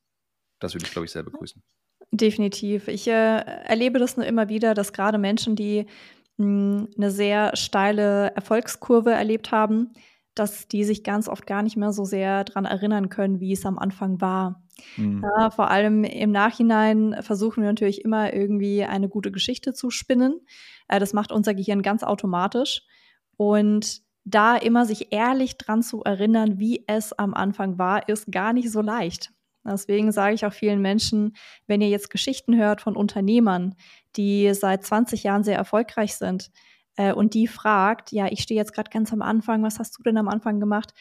Das 0.59 0.73
würde 0.73 0.85
ich, 0.85 0.91
glaube 0.91 1.05
ich, 1.05 1.11
sehr 1.11 1.23
begrüßen. 1.23 1.61
Definitiv. 2.11 2.87
Ich 2.87 3.07
äh, 3.07 3.11
erlebe 3.11 3.99
das 3.99 4.17
nur 4.17 4.25
immer 4.25 4.49
wieder, 4.49 4.73
dass 4.73 4.93
gerade 4.93 5.17
Menschen, 5.17 5.55
die 5.55 5.85
mh, 6.37 6.45
hm, 6.45 6.87
eine 6.97 7.11
sehr 7.11 7.55
steile 7.55 8.35
Erfolgskurve 8.35 9.11
erlebt 9.11 9.51
haben, 9.51 9.93
dass 10.35 10.67
die 10.67 10.83
sich 10.83 11.03
ganz 11.03 11.27
oft 11.27 11.45
gar 11.45 11.61
nicht 11.61 11.77
mehr 11.77 11.91
so 11.91 12.05
sehr 12.05 12.43
daran 12.43 12.65
erinnern 12.65 13.09
können, 13.09 13.39
wie 13.39 13.53
es 13.53 13.65
am 13.65 13.77
Anfang 13.77 14.21
war. 14.21 14.63
Mhm. 14.95 15.23
Ja, 15.23 15.51
vor 15.51 15.69
allem 15.69 16.03
im 16.03 16.31
Nachhinein 16.31 17.17
versuchen 17.21 17.63
wir 17.63 17.69
natürlich 17.69 18.03
immer 18.03 18.33
irgendwie 18.33 18.83
eine 18.83 19.09
gute 19.09 19.31
Geschichte 19.31 19.73
zu 19.73 19.89
spinnen. 19.89 20.39
Äh, 20.87 20.99
das 20.99 21.13
macht 21.13 21.31
unser 21.31 21.53
Gehirn 21.53 21.81
ganz 21.81 22.03
automatisch. 22.03 22.83
Und 23.37 24.01
da 24.23 24.55
immer 24.55 24.85
sich 24.85 25.11
ehrlich 25.11 25.57
dran 25.57 25.81
zu 25.81 26.03
erinnern, 26.03 26.59
wie 26.59 26.83
es 26.87 27.13
am 27.13 27.33
Anfang 27.33 27.77
war, 27.77 28.07
ist 28.07 28.31
gar 28.31 28.53
nicht 28.53 28.71
so 28.71 28.81
leicht. 28.81 29.31
Deswegen 29.63 30.11
sage 30.11 30.33
ich 30.33 30.45
auch 30.45 30.53
vielen 30.53 30.81
Menschen, 30.81 31.35
wenn 31.67 31.81
ihr 31.81 31.89
jetzt 31.89 32.09
Geschichten 32.09 32.57
hört 32.57 32.81
von 32.81 32.95
Unternehmern, 32.95 33.75
die 34.15 34.53
seit 34.53 34.83
20 34.83 35.23
Jahren 35.23 35.43
sehr 35.43 35.57
erfolgreich 35.57 36.15
sind 36.15 36.51
äh, 36.95 37.13
und 37.13 37.33
die 37.33 37.47
fragt, 37.47 38.11
ja, 38.11 38.27
ich 38.27 38.41
stehe 38.41 38.59
jetzt 38.59 38.73
gerade 38.73 38.89
ganz 38.89 39.13
am 39.13 39.21
Anfang, 39.21 39.61
was 39.63 39.79
hast 39.79 39.97
du 39.97 40.03
denn 40.03 40.17
am 40.17 40.27
Anfang 40.27 40.59
gemacht? 40.59 40.93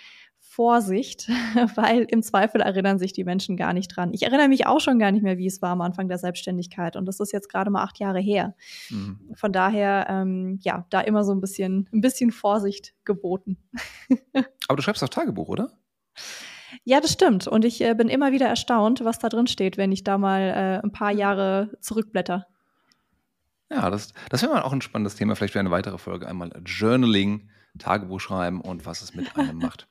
Vorsicht, 0.50 1.28
weil 1.76 2.06
im 2.08 2.24
Zweifel 2.24 2.60
erinnern 2.60 2.98
sich 2.98 3.12
die 3.12 3.22
Menschen 3.22 3.56
gar 3.56 3.72
nicht 3.72 3.86
dran. 3.86 4.12
Ich 4.12 4.24
erinnere 4.24 4.48
mich 4.48 4.66
auch 4.66 4.80
schon 4.80 4.98
gar 4.98 5.12
nicht 5.12 5.22
mehr, 5.22 5.38
wie 5.38 5.46
es 5.46 5.62
war 5.62 5.70
am 5.70 5.80
Anfang 5.80 6.08
der 6.08 6.18
Selbstständigkeit 6.18 6.96
und 6.96 7.06
das 7.06 7.20
ist 7.20 7.32
jetzt 7.32 7.48
gerade 7.48 7.70
mal 7.70 7.84
acht 7.84 8.00
Jahre 8.00 8.18
her. 8.18 8.56
Mhm. 8.88 9.30
Von 9.34 9.52
daher, 9.52 10.08
ähm, 10.10 10.58
ja, 10.62 10.86
da 10.90 11.02
immer 11.02 11.22
so 11.22 11.30
ein 11.30 11.40
bisschen, 11.40 11.88
ein 11.92 12.00
bisschen 12.00 12.32
Vorsicht 12.32 12.94
geboten. 13.04 13.58
Aber 14.66 14.74
du 14.74 14.82
schreibst 14.82 15.04
auch 15.04 15.08
Tagebuch, 15.08 15.48
oder? 15.48 15.70
Ja, 16.82 17.00
das 17.00 17.12
stimmt. 17.12 17.46
Und 17.46 17.64
ich 17.64 17.80
äh, 17.80 17.94
bin 17.94 18.08
immer 18.08 18.32
wieder 18.32 18.48
erstaunt, 18.48 19.04
was 19.04 19.20
da 19.20 19.28
drin 19.28 19.46
steht, 19.46 19.76
wenn 19.76 19.92
ich 19.92 20.02
da 20.02 20.18
mal 20.18 20.40
äh, 20.40 20.84
ein 20.84 20.90
paar 20.90 21.12
Jahre 21.12 21.70
zurückblätter. 21.80 22.48
Ja, 23.70 23.88
das, 23.88 24.12
das 24.30 24.42
wäre 24.42 24.52
mal 24.52 24.62
auch 24.62 24.72
ein 24.72 24.82
spannendes 24.82 25.14
Thema, 25.14 25.36
vielleicht 25.36 25.52
für 25.52 25.60
eine 25.60 25.70
weitere 25.70 25.98
Folge. 25.98 26.26
Einmal 26.26 26.50
Journaling, 26.64 27.50
Tagebuch 27.78 28.18
schreiben 28.18 28.60
und 28.60 28.84
was 28.84 29.00
es 29.00 29.14
mit 29.14 29.36
einem 29.36 29.58
macht. 29.62 29.86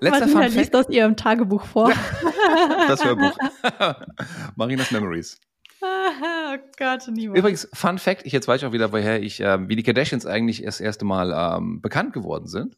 Letzter 0.00 0.26
Marina 0.26 0.46
liest 0.46 0.74
aus 0.74 0.88
ihrem 0.88 1.16
Tagebuch 1.16 1.64
vor. 1.64 1.90
das 2.88 3.04
Hörbuch. 3.04 3.36
Marinas 4.56 4.90
Memories. 4.90 5.40
oh 5.82 6.56
Gott, 6.78 7.08
niemand. 7.08 7.38
Übrigens, 7.38 7.68
Fun 7.72 7.98
Fact, 7.98 8.24
ich 8.24 8.32
jetzt 8.32 8.48
weiß 8.48 8.62
ich 8.62 8.66
auch 8.66 8.72
wieder, 8.72 8.92
woher 8.92 9.22
ich, 9.22 9.40
äh, 9.40 9.68
wie 9.68 9.76
die 9.76 9.82
Kardashians 9.82 10.26
eigentlich 10.26 10.62
das 10.62 10.80
erste 10.80 11.04
Mal 11.04 11.32
ähm, 11.32 11.80
bekannt 11.80 12.12
geworden 12.12 12.46
sind. 12.46 12.76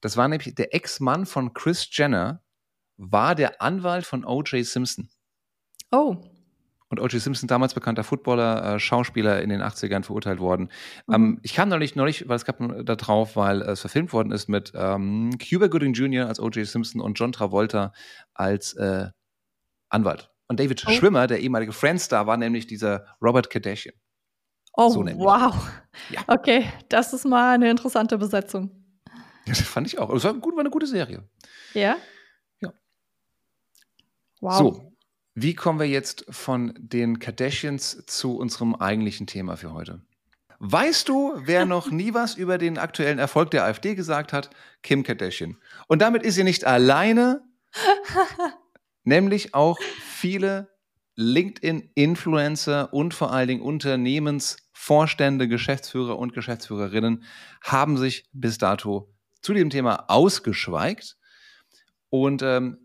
Das 0.00 0.16
war 0.16 0.28
nämlich 0.28 0.54
der 0.54 0.74
Ex-Mann 0.74 1.26
von 1.26 1.54
Chris 1.54 1.88
Jenner, 1.90 2.42
war 2.96 3.34
der 3.34 3.62
Anwalt 3.62 4.04
von 4.04 4.24
O.J. 4.24 4.64
Simpson. 4.64 5.08
Oh. 5.90 6.16
Und 6.92 7.00
O.J. 7.00 7.22
Simpson, 7.22 7.48
damals 7.48 7.72
bekannter 7.72 8.04
Footballer, 8.04 8.74
äh, 8.74 8.78
Schauspieler 8.78 9.40
in 9.40 9.48
den 9.48 9.62
80ern 9.62 10.02
verurteilt 10.02 10.40
worden. 10.40 10.68
Mhm. 11.06 11.14
Ähm, 11.14 11.40
ich 11.42 11.54
kam 11.54 11.70
noch 11.70 11.78
nicht, 11.78 11.96
noch 11.96 12.04
nicht, 12.04 12.28
weil 12.28 12.36
es 12.36 12.44
gab 12.44 12.58
da 12.58 12.96
drauf, 12.96 13.34
weil 13.34 13.62
es 13.62 13.80
verfilmt 13.80 14.12
worden 14.12 14.30
ist 14.30 14.46
mit 14.46 14.74
ähm, 14.74 15.30
Cuba 15.38 15.68
Gooding 15.68 15.94
Jr. 15.94 16.28
als 16.28 16.38
O.J. 16.38 16.66
Simpson 16.66 17.00
und 17.00 17.18
John 17.18 17.32
Travolta 17.32 17.94
als 18.34 18.74
äh, 18.74 19.08
Anwalt. 19.88 20.28
Und 20.48 20.60
David 20.60 20.84
oh. 20.86 20.90
Schwimmer, 20.90 21.26
der 21.26 21.40
ehemalige 21.40 21.72
Friendstar, 21.72 22.26
war 22.26 22.36
nämlich 22.36 22.66
dieser 22.66 23.06
Robert 23.22 23.48
Kardashian. 23.48 23.94
Oh, 24.74 24.90
so 24.90 25.00
wow. 25.00 25.54
Ja. 26.10 26.20
Okay, 26.26 26.66
das 26.90 27.14
ist 27.14 27.24
mal 27.24 27.54
eine 27.54 27.70
interessante 27.70 28.18
Besetzung. 28.18 28.70
Ja, 29.46 29.54
das 29.54 29.62
fand 29.62 29.86
ich 29.86 29.98
auch. 29.98 30.10
Es 30.10 30.24
war, 30.24 30.34
gut, 30.34 30.52
war 30.56 30.60
eine 30.60 30.68
gute 30.68 30.86
Serie. 30.86 31.26
Ja? 31.72 31.96
Wow. 34.42 34.58
So, 34.58 34.91
wie 35.34 35.54
kommen 35.54 35.78
wir 35.78 35.88
jetzt 35.88 36.26
von 36.28 36.74
den 36.78 37.18
Kardashians 37.18 38.04
zu 38.06 38.36
unserem 38.36 38.74
eigentlichen 38.74 39.26
Thema 39.26 39.56
für 39.56 39.72
heute? 39.72 40.02
Weißt 40.58 41.08
du, 41.08 41.32
wer 41.36 41.66
noch 41.66 41.90
nie 41.90 42.14
was 42.14 42.36
über 42.36 42.56
den 42.58 42.78
aktuellen 42.78 43.18
Erfolg 43.18 43.50
der 43.50 43.64
AfD 43.64 43.94
gesagt 43.94 44.32
hat? 44.32 44.50
Kim 44.82 45.02
Kardashian. 45.02 45.56
Und 45.88 46.02
damit 46.02 46.22
ist 46.22 46.36
sie 46.36 46.44
nicht 46.44 46.64
alleine, 46.64 47.42
nämlich 49.04 49.54
auch 49.54 49.80
viele 49.80 50.68
LinkedIn-Influencer 51.16 52.92
und 52.92 53.12
vor 53.12 53.32
allen 53.32 53.48
Dingen 53.48 53.62
Unternehmensvorstände, 53.62 55.48
Geschäftsführer 55.48 56.18
und 56.18 56.32
Geschäftsführerinnen 56.32 57.24
haben 57.62 57.96
sich 57.96 58.28
bis 58.32 58.58
dato 58.58 59.12
zu 59.40 59.54
dem 59.54 59.70
Thema 59.70 60.04
ausgeschweigt. 60.08 61.16
Und 62.08 62.42
ähm, 62.42 62.81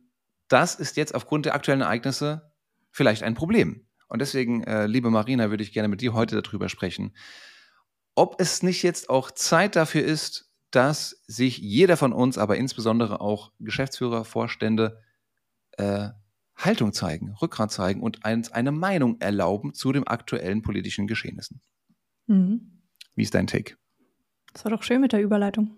das 0.47 0.75
ist 0.75 0.97
jetzt 0.97 1.15
aufgrund 1.15 1.45
der 1.45 1.55
aktuellen 1.55 1.81
Ereignisse 1.81 2.51
vielleicht 2.91 3.23
ein 3.23 3.35
Problem. 3.35 3.87
Und 4.07 4.19
deswegen, 4.19 4.63
äh, 4.63 4.87
liebe 4.87 5.09
Marina, 5.09 5.49
würde 5.49 5.63
ich 5.63 5.73
gerne 5.73 5.87
mit 5.89 6.01
dir 6.01 6.13
heute 6.13 6.41
darüber 6.41 6.69
sprechen, 6.69 7.15
ob 8.15 8.39
es 8.39 8.63
nicht 8.63 8.83
jetzt 8.83 9.09
auch 9.09 9.31
Zeit 9.31 9.75
dafür 9.75 10.03
ist, 10.03 10.51
dass 10.71 11.21
sich 11.27 11.57
jeder 11.57 11.97
von 11.97 12.13
uns, 12.13 12.37
aber 12.37 12.57
insbesondere 12.57 13.21
auch 13.21 13.51
Geschäftsführer, 13.59 14.25
Vorstände, 14.25 15.01
äh, 15.73 16.09
Haltung 16.55 16.91
zeigen, 16.91 17.35
Rückgrat 17.41 17.71
zeigen 17.71 18.01
und 18.01 18.25
eins, 18.25 18.51
eine 18.51 18.71
Meinung 18.71 19.21
erlauben 19.21 19.73
zu 19.73 19.91
den 19.91 20.07
aktuellen 20.07 20.61
politischen 20.61 21.07
Geschehnissen. 21.07 21.61
Mhm. 22.25 22.81
Wie 23.15 23.21
ist 23.21 23.33
dein 23.33 23.47
Take? 23.47 23.77
Das 24.53 24.65
war 24.65 24.71
doch 24.71 24.83
schön 24.83 25.01
mit 25.01 25.13
der 25.13 25.21
Überleitung. 25.21 25.77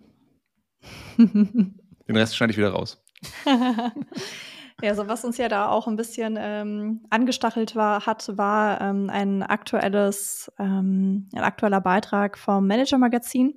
Den 1.17 2.15
Rest 2.15 2.35
schneide 2.35 2.51
ich 2.51 2.57
wieder 2.57 2.71
raus. 2.71 3.03
ja, 4.81 4.95
so 4.95 5.07
was 5.07 5.25
uns 5.25 5.38
ja 5.38 5.50
da 5.50 5.69
auch 5.69 5.88
ein 5.88 5.95
bisschen 5.95 6.38
ähm, 6.39 7.01
angestachelt 7.09 7.75
war, 7.75 8.05
hat, 8.05 8.38
war 8.38 8.81
ähm, 8.81 9.09
ein 9.09 9.43
aktuelles, 9.43 10.51
ähm, 10.59 11.27
ein 11.33 11.43
aktueller 11.43 11.81
Beitrag 11.81 12.38
vom 12.38 12.67
Manager 12.67 12.98
Magazin, 12.98 13.55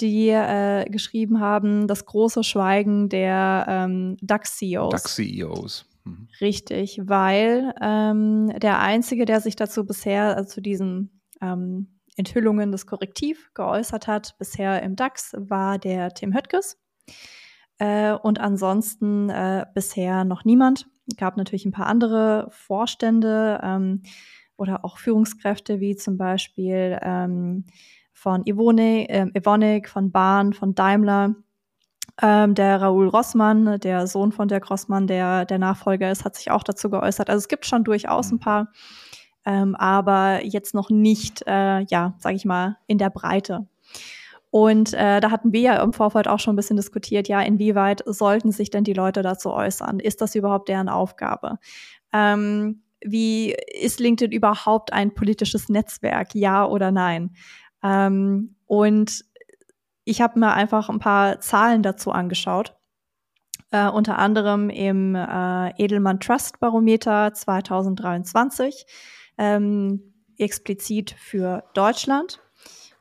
die 0.00 0.28
äh, 0.28 0.84
geschrieben 0.90 1.40
haben, 1.40 1.86
das 1.86 2.04
große 2.04 2.44
Schweigen 2.44 3.08
der 3.08 3.66
ähm, 3.68 4.16
DAX-CEOs. 4.20 4.90
DAX-CEOs. 4.90 5.86
Mhm. 6.04 6.28
Richtig, 6.40 7.00
weil 7.04 7.74
ähm, 7.80 8.52
der 8.58 8.80
einzige, 8.80 9.24
der 9.24 9.40
sich 9.40 9.56
dazu 9.56 9.86
bisher, 9.86 10.36
also 10.36 10.50
zu 10.50 10.60
diesen 10.60 11.20
ähm, 11.40 12.00
Enthüllungen 12.16 12.72
des 12.72 12.86
Korrektiv 12.86 13.50
geäußert 13.54 14.06
hat, 14.06 14.36
bisher 14.38 14.82
im 14.82 14.96
DAX, 14.96 15.32
war 15.36 15.78
der 15.78 16.12
Tim 16.14 16.34
Höttges. 16.34 16.78
Äh, 17.78 18.12
und 18.12 18.40
ansonsten 18.40 19.30
äh, 19.30 19.66
bisher 19.74 20.24
noch 20.24 20.44
niemand. 20.44 20.86
Es 21.08 21.16
gab 21.16 21.36
natürlich 21.36 21.64
ein 21.66 21.72
paar 21.72 21.86
andere 21.86 22.48
Vorstände 22.50 23.60
ähm, 23.62 24.02
oder 24.56 24.84
auch 24.84 24.98
Führungskräfte, 24.98 25.80
wie 25.80 25.96
zum 25.96 26.16
Beispiel 26.16 26.98
ähm, 27.02 27.64
von 28.12 28.42
Ivone, 28.46 29.08
äh, 29.08 29.26
Evonik, 29.34 29.88
von 29.88 30.12
Bahn, 30.12 30.52
von 30.52 30.74
Daimler. 30.74 31.34
Ähm, 32.22 32.54
der 32.54 32.80
Raoul 32.80 33.08
Rossmann, 33.08 33.80
der 33.80 34.06
Sohn 34.06 34.30
von 34.30 34.46
der 34.46 34.62
Rossmann, 34.62 35.08
der 35.08 35.44
der 35.46 35.58
Nachfolger 35.58 36.12
ist, 36.12 36.24
hat 36.24 36.36
sich 36.36 36.50
auch 36.50 36.62
dazu 36.62 36.88
geäußert. 36.88 37.28
Also 37.28 37.38
es 37.38 37.48
gibt 37.48 37.66
schon 37.66 37.82
durchaus 37.82 38.30
ein 38.30 38.36
mhm. 38.36 38.40
paar, 38.40 38.72
ähm, 39.44 39.74
aber 39.74 40.44
jetzt 40.44 40.74
noch 40.74 40.90
nicht, 40.90 41.42
äh, 41.46 41.80
ja, 41.80 42.14
sage 42.18 42.36
ich 42.36 42.44
mal, 42.44 42.78
in 42.86 42.98
der 42.98 43.10
Breite. 43.10 43.66
Und 44.54 44.94
äh, 44.94 45.18
da 45.18 45.32
hatten 45.32 45.52
wir 45.52 45.60
ja 45.62 45.82
im 45.82 45.92
Vorfeld 45.92 46.28
auch 46.28 46.38
schon 46.38 46.52
ein 46.52 46.56
bisschen 46.56 46.76
diskutiert, 46.76 47.26
ja, 47.26 47.40
inwieweit 47.40 48.04
sollten 48.06 48.52
sich 48.52 48.70
denn 48.70 48.84
die 48.84 48.92
Leute 48.92 49.22
dazu 49.22 49.50
äußern? 49.50 49.98
Ist 49.98 50.20
das 50.20 50.36
überhaupt 50.36 50.68
deren 50.68 50.88
Aufgabe? 50.88 51.58
Ähm, 52.12 52.84
wie 53.00 53.50
ist 53.50 53.98
LinkedIn 53.98 54.30
überhaupt 54.30 54.92
ein 54.92 55.12
politisches 55.12 55.68
Netzwerk? 55.68 56.36
Ja 56.36 56.66
oder 56.66 56.92
nein? 56.92 57.34
Ähm, 57.82 58.54
und 58.66 59.24
ich 60.04 60.20
habe 60.20 60.38
mir 60.38 60.52
einfach 60.52 60.88
ein 60.88 61.00
paar 61.00 61.40
Zahlen 61.40 61.82
dazu 61.82 62.12
angeschaut. 62.12 62.76
Äh, 63.72 63.88
unter 63.88 64.20
anderem 64.20 64.70
im 64.70 65.16
äh, 65.16 65.82
Edelmann 65.82 66.20
Trust 66.20 66.60
Barometer 66.60 67.34
2023, 67.34 68.86
ähm, 69.36 70.14
explizit 70.38 71.10
für 71.18 71.64
Deutschland. 71.74 72.40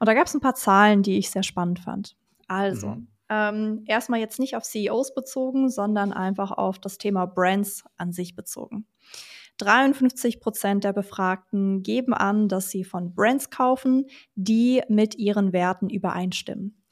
Und 0.04 0.08
da 0.08 0.16
gab 0.16 0.28
es 0.28 0.34
ein 0.34 0.42
paar 0.42 0.54
Zahlen, 0.54 1.02
die 1.02 1.18
ich 1.18 1.32
sehr 1.32 1.44
spannend 1.44 1.80
fand. 1.80 2.18
Also, 2.50 2.88
mhm. 2.88 3.08
ähm, 3.30 3.84
erstmal 3.86 4.20
jetzt 4.20 4.38
nicht 4.38 4.58
auf 4.58 4.64
CEOs 4.64 5.14
bezogen, 5.16 5.70
sondern 5.70 6.12
einfach 6.12 6.52
auf 6.52 6.78
das 6.78 6.98
Thema 6.98 7.26
Brands 7.26 7.86
an 7.96 8.12
sich 8.12 8.36
bezogen. 8.36 8.86
53 9.60 10.42
Prozent 10.42 10.84
der 10.84 10.92
Befragten 10.92 11.84
geben 11.84 12.14
an, 12.14 12.50
dass 12.50 12.70
sie 12.70 12.84
von 12.84 13.16
Brands 13.16 13.50
kaufen, 13.50 14.08
die 14.36 14.82
mit 14.90 15.16
ihren 15.16 15.54
Werten 15.54 15.90
übereinstimmen. 15.90 16.84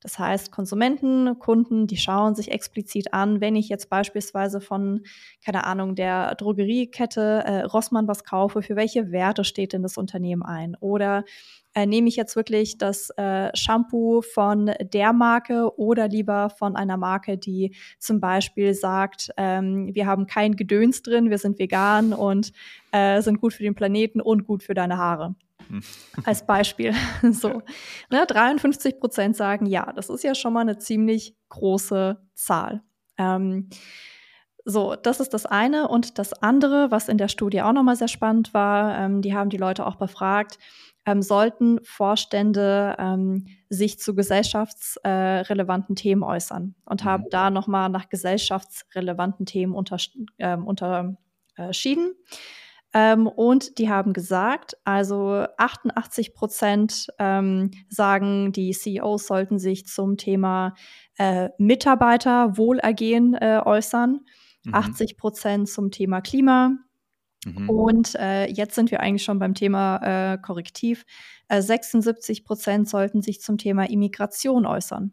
Das 0.00 0.18
heißt, 0.18 0.52
Konsumenten, 0.52 1.38
Kunden, 1.40 1.88
die 1.88 1.96
schauen 1.96 2.36
sich 2.36 2.52
explizit 2.52 3.12
an, 3.12 3.40
wenn 3.40 3.56
ich 3.56 3.68
jetzt 3.68 3.90
beispielsweise 3.90 4.60
von, 4.60 5.02
keine 5.44 5.64
Ahnung, 5.64 5.96
der 5.96 6.36
Drogeriekette 6.36 7.42
äh, 7.44 7.60
Rossmann 7.62 8.06
was 8.06 8.22
kaufe, 8.22 8.62
für 8.62 8.76
welche 8.76 9.10
Werte 9.10 9.42
steht 9.42 9.72
denn 9.72 9.82
das 9.82 9.96
Unternehmen 9.96 10.42
ein? 10.42 10.76
Oder 10.78 11.24
äh, 11.74 11.84
nehme 11.84 12.08
ich 12.08 12.16
jetzt 12.16 12.36
wirklich 12.36 12.78
das 12.78 13.10
äh, 13.16 13.50
Shampoo 13.56 14.22
von 14.22 14.72
der 14.80 15.12
Marke 15.12 15.76
oder 15.78 16.06
lieber 16.08 16.50
von 16.50 16.76
einer 16.76 16.96
Marke, 16.96 17.36
die 17.36 17.74
zum 17.98 18.20
Beispiel 18.20 18.74
sagt, 18.74 19.30
ähm, 19.36 19.94
wir 19.94 20.06
haben 20.06 20.26
kein 20.26 20.54
Gedöns 20.54 21.02
drin, 21.02 21.30
wir 21.30 21.38
sind 21.38 21.58
vegan 21.58 22.12
und 22.12 22.52
äh, 22.92 23.20
sind 23.22 23.40
gut 23.40 23.52
für 23.52 23.64
den 23.64 23.74
Planeten 23.74 24.20
und 24.20 24.46
gut 24.46 24.62
für 24.62 24.74
deine 24.74 24.96
Haare. 24.96 25.34
Als 26.24 26.46
Beispiel. 26.46 26.94
so. 27.30 27.62
Ne, 28.10 28.26
53 28.26 28.98
Prozent 28.98 29.36
sagen 29.36 29.66
ja, 29.66 29.92
das 29.92 30.08
ist 30.08 30.24
ja 30.24 30.34
schon 30.34 30.52
mal 30.52 30.60
eine 30.60 30.78
ziemlich 30.78 31.36
große 31.48 32.20
Zahl. 32.34 32.82
Ähm, 33.16 33.68
so, 34.64 34.96
das 34.96 35.20
ist 35.20 35.32
das 35.32 35.46
eine. 35.46 35.88
Und 35.88 36.18
das 36.18 36.34
andere, 36.34 36.90
was 36.90 37.08
in 37.08 37.16
der 37.18 37.28
Studie 37.28 37.62
auch 37.62 37.72
nochmal 37.72 37.96
sehr 37.96 38.08
spannend 38.08 38.52
war, 38.52 38.98
ähm, 38.98 39.22
die 39.22 39.34
haben 39.34 39.50
die 39.50 39.56
Leute 39.56 39.86
auch 39.86 39.96
befragt, 39.96 40.58
ähm, 41.06 41.22
sollten 41.22 41.80
Vorstände 41.84 42.94
ähm, 42.98 43.46
sich 43.70 43.98
zu 43.98 44.14
gesellschaftsrelevanten 44.14 45.96
äh, 45.96 45.98
Themen 45.98 46.22
äußern 46.22 46.74
und 46.84 47.04
haben 47.04 47.24
mhm. 47.24 47.30
da 47.30 47.50
nochmal 47.50 47.88
nach 47.88 48.10
gesellschaftsrelevanten 48.10 49.46
Themen 49.46 49.74
ähm, 50.38 50.66
unterschieden. 50.66 52.14
Ähm, 52.94 53.26
und 53.26 53.78
die 53.78 53.90
haben 53.90 54.12
gesagt, 54.12 54.76
also 54.84 55.46
88 55.58 56.34
Prozent 56.34 57.08
ähm, 57.18 57.70
sagen, 57.88 58.52
die 58.52 58.72
CEOs 58.72 59.26
sollten 59.26 59.58
sich 59.58 59.86
zum 59.86 60.16
Thema 60.16 60.74
äh, 61.18 61.50
Mitarbeiterwohlergehen 61.58 63.34
äh, 63.34 63.60
äußern. 63.64 64.20
Mhm. 64.64 64.74
80 64.74 65.16
Prozent 65.16 65.68
zum 65.68 65.90
Thema 65.90 66.20
Klima, 66.20 66.78
Mhm. 67.46 67.70
Und 67.70 68.14
äh, 68.16 68.46
jetzt 68.46 68.74
sind 68.74 68.90
wir 68.90 69.00
eigentlich 69.00 69.22
schon 69.22 69.38
beim 69.38 69.54
Thema 69.54 70.32
äh, 70.32 70.38
Korrektiv. 70.38 71.04
Äh, 71.48 71.62
76 71.62 72.44
Prozent 72.44 72.88
sollten 72.88 73.22
sich 73.22 73.40
zum 73.40 73.58
Thema 73.58 73.88
Immigration 73.88 74.66
äußern. 74.66 75.12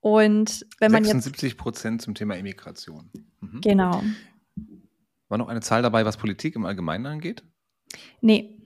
Und 0.00 0.66
wenn 0.80 0.90
man 0.90 1.04
76 1.04 1.56
Prozent 1.56 2.02
zum 2.02 2.14
Thema 2.14 2.34
Immigration. 2.34 3.10
Mhm. 3.40 3.60
Genau. 3.60 4.02
War 5.32 5.38
noch 5.38 5.48
eine 5.48 5.62
Zahl 5.62 5.80
dabei, 5.80 6.04
was 6.04 6.18
Politik 6.18 6.56
im 6.56 6.66
Allgemeinen 6.66 7.06
angeht? 7.06 7.42
Nee. 8.20 8.60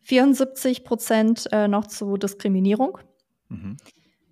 74 0.00 0.84
Prozent 0.84 1.50
äh, 1.52 1.68
noch 1.68 1.86
zu 1.86 2.16
Diskriminierung. 2.16 2.96
Mhm. 3.50 3.76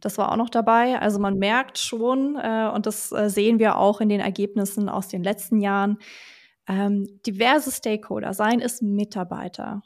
Das 0.01 0.17
war 0.17 0.33
auch 0.33 0.37
noch 0.37 0.49
dabei. 0.49 0.99
Also 0.99 1.19
man 1.19 1.39
merkt 1.39 1.77
schon, 1.77 2.37
äh, 2.37 2.71
und 2.75 2.87
das 2.87 3.13
äh, 3.13 3.29
sehen 3.29 3.59
wir 3.59 3.77
auch 3.77 4.01
in 4.01 4.09
den 4.09 4.21
Ergebnissen 4.21 4.89
aus 4.89 5.09
den 5.09 5.23
letzten 5.23 5.61
Jahren, 5.61 5.99
ähm, 6.67 7.07
diverse 7.27 7.71
Stakeholder, 7.71 8.33
seien 8.33 8.63
es 8.63 8.81
Mitarbeiter, 8.81 9.83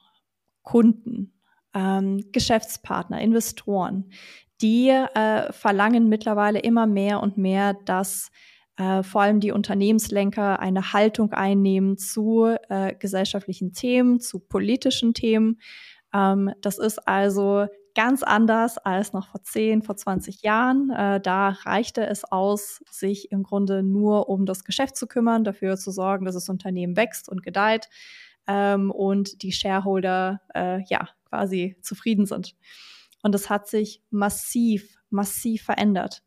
Kunden, 0.62 1.33
ähm, 1.74 2.22
Geschäftspartner, 2.31 3.20
Investoren, 3.20 4.12
die 4.61 4.90
äh, 4.90 5.53
verlangen 5.53 6.09
mittlerweile 6.09 6.61
immer 6.61 6.87
mehr 6.87 7.20
und 7.20 7.37
mehr, 7.37 7.74
dass 7.74 8.31
äh, 8.76 9.02
vor 9.02 9.22
allem 9.22 9.40
die 9.40 9.52
Unternehmenslenker 9.52 10.60
eine 10.60 10.92
Haltung 10.92 11.32
einnehmen 11.32 11.96
zu 11.96 12.56
äh, 12.68 12.94
gesellschaftlichen 12.94 13.72
Themen, 13.72 14.20
zu 14.20 14.40
politischen 14.40 15.14
Themen. 15.14 15.60
Ähm, 16.12 16.52
das 16.60 16.78
ist 16.78 17.06
also 17.06 17.66
ganz 17.94 18.22
anders 18.22 18.78
als 18.78 19.12
noch 19.12 19.28
vor 19.28 19.42
10, 19.42 19.82
vor 19.82 19.96
20 19.96 20.42
Jahren. 20.42 20.90
Äh, 20.90 21.20
da 21.20 21.50
reichte 21.50 22.06
es 22.06 22.24
aus, 22.24 22.82
sich 22.90 23.30
im 23.30 23.42
Grunde 23.42 23.82
nur 23.82 24.28
um 24.28 24.46
das 24.46 24.64
Geschäft 24.64 24.96
zu 24.96 25.06
kümmern, 25.06 25.44
dafür 25.44 25.76
zu 25.76 25.90
sorgen, 25.90 26.24
dass 26.24 26.34
das 26.34 26.48
Unternehmen 26.48 26.96
wächst 26.96 27.28
und 27.28 27.42
gedeiht 27.42 27.88
ähm, 28.46 28.90
und 28.90 29.42
die 29.42 29.52
Shareholder 29.52 30.40
äh, 30.54 30.82
ja 30.88 31.08
quasi 31.28 31.76
zufrieden 31.80 32.26
sind. 32.26 32.56
Und 33.22 33.32
das 33.32 33.48
hat 33.48 33.68
sich 33.68 34.02
massiv, 34.10 34.96
massiv 35.10 35.62
verändert. 35.62 36.22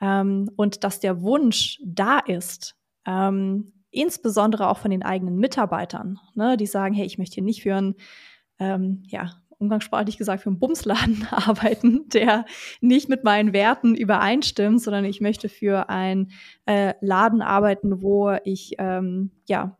Ähm, 0.00 0.50
und 0.56 0.84
dass 0.84 1.00
der 1.00 1.22
Wunsch 1.22 1.80
da 1.84 2.18
ist, 2.18 2.76
ähm, 3.06 3.72
insbesondere 3.90 4.68
auch 4.68 4.78
von 4.78 4.90
den 4.90 5.04
eigenen 5.04 5.36
Mitarbeitern, 5.36 6.18
ne, 6.34 6.56
die 6.56 6.66
sagen, 6.66 6.94
hey, 6.94 7.06
ich 7.06 7.18
möchte 7.18 7.34
hier 7.34 7.44
nicht 7.44 7.62
für 7.62 7.76
ein 7.76 7.94
ähm, 8.58 9.02
ja, 9.06 9.30
umgangssprachlich 9.58 10.18
gesagt, 10.18 10.42
für 10.42 10.50
einen 10.50 10.58
Bumsladen 10.58 11.26
arbeiten, 11.30 12.08
der 12.08 12.44
nicht 12.80 13.08
mit 13.08 13.24
meinen 13.24 13.52
Werten 13.52 13.94
übereinstimmt, 13.94 14.80
sondern 14.80 15.04
ich 15.04 15.20
möchte 15.20 15.48
für 15.48 15.88
einen 15.88 16.32
äh, 16.66 16.94
Laden 17.00 17.42
arbeiten, 17.42 18.02
wo 18.02 18.36
ich 18.44 18.74
ähm, 18.78 19.30
ja 19.48 19.76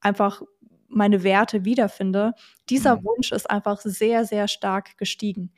einfach 0.00 0.42
meine 0.88 1.22
Werte 1.22 1.64
wiederfinde. 1.64 2.34
Dieser 2.68 2.96
mhm. 2.96 3.04
Wunsch 3.04 3.32
ist 3.32 3.50
einfach 3.50 3.80
sehr, 3.80 4.24
sehr 4.24 4.48
stark 4.48 4.98
gestiegen. 4.98 5.52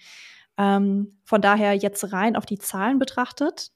Ähm, 0.57 1.19
von 1.25 1.41
daher 1.41 1.75
jetzt 1.75 2.13
rein 2.13 2.37
auf 2.37 2.47
die 2.47 2.59
Zahlen 2.59 2.99
betrachtet, 2.99 3.73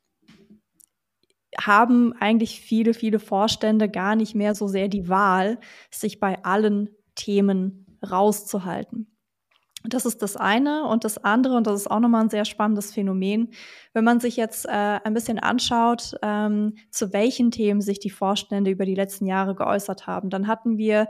haben 1.58 2.12
eigentlich 2.20 2.60
viele, 2.60 2.94
viele 2.94 3.18
Vorstände 3.18 3.88
gar 3.88 4.16
nicht 4.16 4.34
mehr 4.34 4.54
so 4.54 4.68
sehr 4.68 4.88
die 4.88 5.08
Wahl, 5.08 5.58
sich 5.90 6.20
bei 6.20 6.44
allen 6.44 6.90
Themen 7.14 7.86
rauszuhalten 8.08 9.08
Das 9.84 10.06
ist 10.06 10.22
das 10.22 10.36
eine. 10.36 10.84
Und 10.86 11.04
das 11.04 11.18
andere, 11.18 11.56
und 11.56 11.66
das 11.66 11.80
ist 11.80 11.90
auch 11.90 12.00
nochmal 12.00 12.22
ein 12.22 12.30
sehr 12.30 12.44
spannendes 12.44 12.92
Phänomen, 12.92 13.50
wenn 13.92 14.04
man 14.04 14.20
sich 14.20 14.36
jetzt 14.36 14.66
äh, 14.66 14.70
ein 14.70 15.14
bisschen 15.14 15.40
anschaut, 15.40 16.14
ähm, 16.22 16.76
zu 16.90 17.12
welchen 17.12 17.50
Themen 17.50 17.80
sich 17.80 17.98
die 17.98 18.10
Vorstände 18.10 18.70
über 18.70 18.84
die 18.84 18.94
letzten 18.94 19.26
Jahre 19.26 19.54
geäußert 19.56 20.06
haben, 20.06 20.30
dann 20.30 20.46
hatten 20.46 20.78
wir 20.78 21.08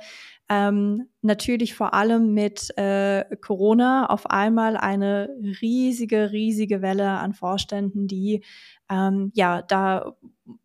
ähm, 0.49 1.09
natürlich 1.21 1.75
vor 1.75 1.93
allem 1.93 2.33
mit 2.33 2.77
äh, 2.79 3.25
Corona 3.43 4.07
auf 4.07 4.31
einmal 4.31 4.79
eine 4.79 5.29
riesige, 5.61 6.33
riesige 6.33 6.81
Welle 6.81 7.11
an 7.11 7.35
Vorständen, 7.35 8.07
die 8.07 8.43
ähm, 8.91 9.31
ja 9.35 9.61
da 9.61 10.17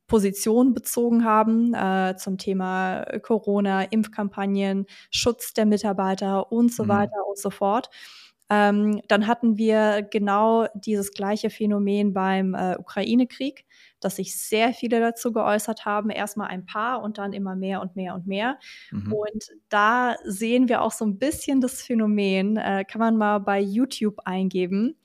Position 0.08 0.74
bezogen 0.74 1.24
haben 1.24 1.74
äh, 1.74 2.16
zum 2.18 2.38
Thema 2.38 3.04
Corona, 3.22 3.84
Impfkampagnen, 3.84 4.86
Schutz 5.12 5.54
der 5.54 5.66
Mitarbeiter 5.66 6.52
und 6.52 6.74
so 6.74 6.84
mhm. 6.84 6.90
weiter 6.90 7.28
und 7.28 7.38
so 7.38 7.50
fort. 7.50 7.90
Ähm, 8.50 9.02
dann 9.08 9.26
hatten 9.26 9.58
wir 9.58 10.04
genau 10.04 10.68
dieses 10.76 11.14
gleiche 11.14 11.50
Phänomen 11.50 12.14
beim 12.14 12.54
äh, 12.54 12.76
Ukraine-Krieg, 12.78 13.66
dass 14.00 14.18
sich 14.18 14.38
sehr 14.38 14.74
viele 14.74 15.00
dazu 15.00 15.32
geäußert 15.32 15.86
haben. 15.86 16.10
Erstmal 16.10 16.50
ein 16.50 16.66
paar 16.66 17.02
und 17.02 17.18
dann 17.18 17.34
immer 17.34 17.56
mehr 17.56 17.82
und 17.82 17.96
mehr 17.96 18.14
und 18.14 18.28
mehr. 18.28 18.60
Mhm. 18.92 19.14
Und 19.14 19.46
da 19.70 20.18
sehen 20.26 20.68
wir 20.68 20.82
auch 20.82 20.92
so 20.92 21.06
ein 21.06 21.18
bisschen 21.18 21.62
das 21.62 21.82
Phänomen, 21.82 22.58
äh, 22.58 22.86
kann 22.88 23.00
man 23.00 23.18
mal 23.18 23.40
bei 23.40 23.60
YouTube 23.60 24.20
eingeben, 24.26 24.98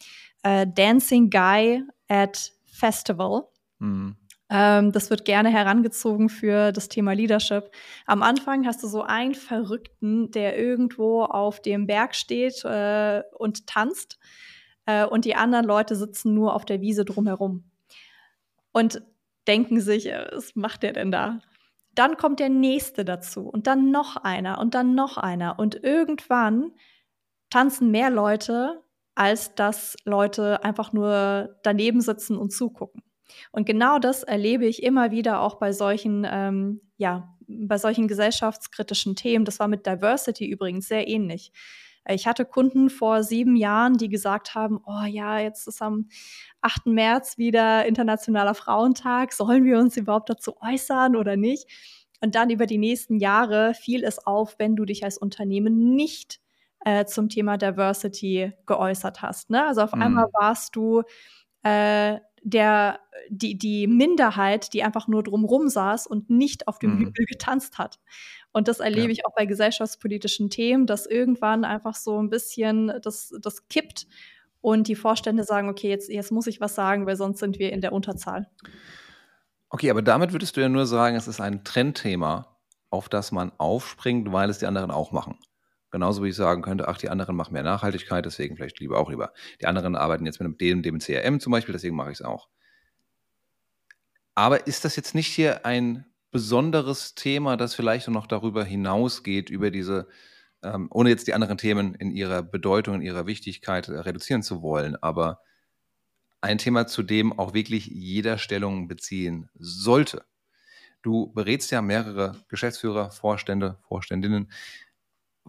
äh, 0.43 0.67
Dancing 0.67 1.31
Guy 1.31 1.83
at 2.09 2.53
Festival. 2.67 3.45
Mhm. 3.79 4.17
Ähm, 4.51 4.93
das 4.93 5.11
wird 5.11 5.25
gerne 5.25 5.51
herangezogen 5.51 6.29
für 6.29 6.73
das 6.73 6.89
Thema 6.89 7.13
Leadership. 7.13 7.71
Am 8.07 8.23
Anfang 8.23 8.67
hast 8.67 8.83
du 8.83 8.89
so 8.89 9.03
einen 9.03 9.35
Verrückten, 9.35 10.31
der 10.31 10.59
irgendwo 10.59 11.23
auf 11.25 11.61
dem 11.61 11.87
Berg 11.87 12.15
steht 12.15 12.65
äh, 12.65 13.23
und 13.37 13.67
tanzt. 13.67 14.19
Äh, 14.87 15.05
und 15.05 15.25
die 15.25 15.35
anderen 15.35 15.67
Leute 15.67 15.97
sitzen 15.97 16.35
nur 16.35 16.55
auf 16.55 16.65
der 16.65 16.81
Wiese 16.81 17.05
drumherum. 17.05 17.65
Und 18.73 19.03
denken 19.47 19.81
sich, 19.81 20.07
äh, 20.07 20.27
was 20.33 20.57
macht 20.57 20.83
der 20.83 20.95
denn 20.95 21.13
da? 21.13 21.41
Dann 21.95 22.17
kommt 22.17 22.41
der 22.41 22.49
nächste 22.49 23.05
dazu 23.05 23.49
und 23.49 23.67
dann 23.67 23.91
noch 23.91 24.17
einer 24.17 24.59
und 24.61 24.75
dann 24.75 24.95
noch 24.95 25.19
einer. 25.19 25.59
Und 25.59 25.83
irgendwann 25.83 26.73
tanzen 27.51 27.91
mehr 27.91 28.09
Leute, 28.09 28.83
als 29.15 29.55
dass 29.57 29.97
Leute 30.05 30.63
einfach 30.65 30.93
nur 30.93 31.57
daneben 31.63 32.01
sitzen 32.01 32.37
und 32.37 32.53
zugucken. 32.53 33.03
Und 33.53 33.67
genau 33.67 33.99
das 33.99 34.23
erlebe 34.23 34.67
ich 34.67 34.83
immer 34.83 35.11
wieder 35.11 35.41
auch 35.41 35.57
bei 35.57 35.73
solchen, 35.73 36.27
ähm, 36.31 36.81
ja, 36.97 37.37
bei 37.47 37.79
solchen 37.79 38.09
gesellschaftskritischen 38.09 39.17
Themen. 39.17 39.45
Das 39.45 39.61
war 39.61 39.69
mit 39.69 39.87
Diversity 39.87 40.47
übrigens 40.47 40.89
sehr 40.89 41.09
ähnlich. 41.09 41.53
Ich 42.11 42.27
hatte 42.27 42.47
Kunden 42.47 42.89
vor 42.89 43.23
sieben 43.23 43.55
Jahren, 43.55 43.99
die 43.99 44.09
gesagt 44.09 44.55
haben, 44.55 44.81
oh 44.87 45.05
ja, 45.05 45.39
jetzt 45.39 45.69
ist 45.69 45.83
am 45.83 46.09
8. 46.63 46.87
März 46.87 47.37
wieder 47.37 47.85
Internationaler 47.85 48.55
Frauentag. 48.55 49.33
Sollen 49.33 49.65
wir 49.65 49.79
uns 49.79 49.97
überhaupt 49.97 50.31
dazu 50.31 50.57
äußern 50.61 51.17
oder 51.17 51.37
nicht? 51.37 51.67
Und 52.21 52.35
dann 52.35 52.51
über 52.51 52.67
die 52.67 52.79
nächsten 52.79 53.19
Jahre 53.19 53.75
fiel 53.75 54.05
es 54.05 54.27
auf, 54.27 54.59
wenn 54.59 54.75
du 54.75 54.85
dich 54.85 55.05
als 55.05 55.19
Unternehmen 55.19 55.95
nicht 55.95 56.41
äh, 56.85 57.05
zum 57.05 57.29
Thema 57.29 57.59
Diversity 57.59 58.53
geäußert 58.67 59.23
hast. 59.23 59.51
Ne? 59.51 59.67
Also 59.67 59.83
auf 59.83 59.95
mhm. 59.95 60.03
einmal 60.03 60.27
warst 60.33 60.77
du 60.77 61.03
äh, 61.63 62.19
der, 62.43 63.01
die, 63.29 63.57
die 63.57 63.87
Minderheit, 63.87 64.73
die 64.73 64.83
einfach 64.83 65.09
nur 65.09 65.23
drumrum 65.23 65.69
saß 65.69 66.07
und 66.07 66.31
nicht 66.31 66.69
auf 66.69 66.79
dem 66.79 66.95
mhm. 66.95 66.99
Hügel 67.07 67.27
getanzt 67.27 67.79
hat. 67.79 67.99
Und 68.53 68.69
das 68.69 68.81
erlebe 68.81 69.09
ja. 69.09 69.11
ich 69.11 69.27
auch 69.27 69.35
bei 69.35 69.47
gesellschaftspolitischen 69.47 70.51
Themen, 70.51 70.87
dass 70.87 71.07
irgendwann 71.07 71.65
einfach 71.65 71.95
so 71.95 72.21
ein 72.21 72.31
bisschen 72.31 72.93
das, 73.03 73.35
das 73.41 73.69
kippt 73.69 74.07
und 74.61 74.89
die 74.89 74.97
Vorstände 74.97 75.45
sagen, 75.45 75.69
okay, 75.69 75.89
jetzt, 75.89 76.09
jetzt 76.09 76.33
muss 76.33 76.47
ich 76.47 76.61
was 76.61 76.75
sagen, 76.75 77.07
weil 77.07 77.17
sonst 77.17 77.39
sind 77.39 77.59
wir 77.59 77.73
in 77.73 77.81
der 77.81 77.93
Unterzahl. 77.93 78.49
Okay, 79.71 79.91
aber 79.91 80.03
damit 80.03 80.33
würdest 80.33 80.57
du 80.57 80.61
ja 80.61 80.69
nur 80.69 80.87
sagen, 80.87 81.17
es 81.17 81.29
ist 81.29 81.41
ein 81.41 81.63
Trendthema, 81.63 82.57
auf 82.91 83.09
das 83.09 83.33
man 83.33 83.53
aufspringt, 83.59 84.33
weil 84.33 84.49
es 84.49 84.59
die 84.59 84.67
anderen 84.67 84.91
auch 84.91 85.13
machen. 85.13 85.39
Genauso 85.91 86.23
wie 86.23 86.29
ich 86.29 86.37
sagen 86.37 86.63
könnte, 86.63 86.89
ach, 86.89 86.99
die 86.99 87.09
anderen 87.09 87.35
machen 87.35 87.53
mehr 87.55 87.63
Nachhaltigkeit, 87.63 88.25
deswegen 88.25 88.57
vielleicht 88.57 88.79
lieber 88.81 88.99
auch 88.99 89.11
lieber. 89.11 89.33
Die 89.61 89.67
anderen 89.67 89.97
arbeiten 89.97 90.27
jetzt 90.27 90.41
mit 90.41 90.61
dem, 90.61 90.83
dem 90.83 90.99
CRM 90.99 91.41
zum 91.41 91.51
Beispiel, 91.53 91.73
deswegen 91.73 91.97
mache 91.97 92.11
ich 92.13 92.21
es 92.21 92.25
auch. 92.25 92.49
Aber 94.35 94.67
ist 94.67 94.85
das 94.85 94.97
jetzt 94.97 95.15
nicht 95.15 95.29
hier 95.29 95.67
ein 95.67 96.05
besonderes 96.31 97.15
Thema, 97.15 97.57
das 97.57 97.75
vielleicht 97.75 98.09
noch 98.09 98.27
darüber 98.27 98.65
hinausgeht, 98.65 99.51
über 99.51 99.71
diese, 99.71 100.09
ähm, 100.63 100.89
ohne 100.91 101.11
jetzt 101.11 101.27
die 101.27 101.35
anderen 101.35 101.59
Themen 101.59 101.95
in 101.95 102.11
ihrer 102.11 102.43
Bedeutung, 102.43 102.97
in 102.97 103.03
ihrer 103.03 103.27
Wichtigkeit 103.27 103.89
äh, 103.89 103.99
reduzieren 103.99 104.43
zu 104.43 104.63
wollen, 104.63 104.95
aber 104.97 105.41
ein 106.41 106.59
Thema, 106.59 106.87
zu 106.87 107.03
dem 107.03 107.37
auch 107.37 107.55
wirklich 107.55 107.87
jeder 107.87 108.39
Stellung 108.39 108.89
beziehen 108.89 109.51
sollte. 109.59 110.25
Du 111.03 111.33
berätst 111.33 111.71
ja 111.71 111.83
mehrere 111.83 112.37
Geschäftsführer, 112.49 113.11
Vorstände, 113.11 113.79
Vorständinnen. 113.89 114.51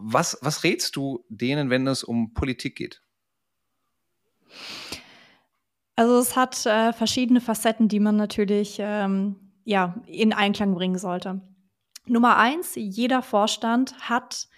Was, 0.02 0.38
was 0.40 0.64
rätst 0.64 0.96
du 0.96 1.24
denen, 1.28 1.70
wenn 1.70 1.86
es 1.86 2.02
um 2.02 2.32
Politik 2.32 2.76
geht? 2.76 3.02
Also 5.96 6.18
es 6.18 6.36
hat 6.36 6.64
äh, 6.66 6.92
verschiedene 6.92 7.40
Facetten, 7.40 7.88
die 7.88 8.00
man 8.00 8.16
natürlich 8.16 8.78
ähm, 8.80 9.52
ja, 9.64 10.00
in 10.06 10.32
Einklang 10.32 10.74
bringen 10.74 10.98
sollte. 10.98 11.42
Nummer 12.06 12.38
eins, 12.38 12.72
jeder 12.74 13.22
Vorstand 13.22 14.08
hat 14.08 14.48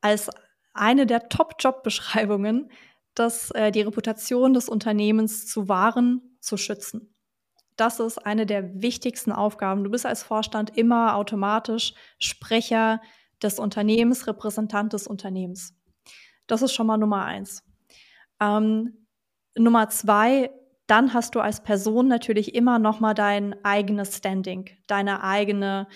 als 0.00 0.30
eine 0.74 1.06
der 1.06 1.28
Top-Job-Beschreibungen, 1.28 2.70
dass 3.14 3.50
äh, 3.52 3.70
die 3.70 3.80
Reputation 3.80 4.52
des 4.52 4.68
Unternehmens 4.68 5.46
zu 5.46 5.68
wahren, 5.68 6.36
zu 6.40 6.56
schützen. 6.56 7.14
Das 7.76 8.00
ist 8.00 8.18
eine 8.18 8.46
der 8.46 8.82
wichtigsten 8.82 9.32
Aufgaben. 9.32 9.84
Du 9.84 9.90
bist 9.90 10.06
als 10.06 10.22
Vorstand 10.22 10.76
immer 10.76 11.16
automatisch 11.16 11.94
Sprecher 12.18 13.00
des 13.42 13.58
Unternehmens, 13.58 14.26
Repräsentant 14.26 14.92
des 14.92 15.06
Unternehmens. 15.06 15.74
Das 16.46 16.62
ist 16.62 16.72
schon 16.72 16.86
mal 16.86 16.96
Nummer 16.96 17.24
eins. 17.24 17.62
Ähm, 18.40 19.06
Nummer 19.58 19.88
zwei, 19.88 20.50
dann 20.86 21.14
hast 21.14 21.34
du 21.34 21.40
als 21.40 21.62
Person 21.62 22.08
natürlich 22.08 22.54
immer 22.54 22.78
noch 22.78 23.00
mal 23.00 23.14
dein 23.14 23.56
eigenes 23.64 24.16
Standing, 24.16 24.70
deine 24.86 25.22
eigene 25.22 25.88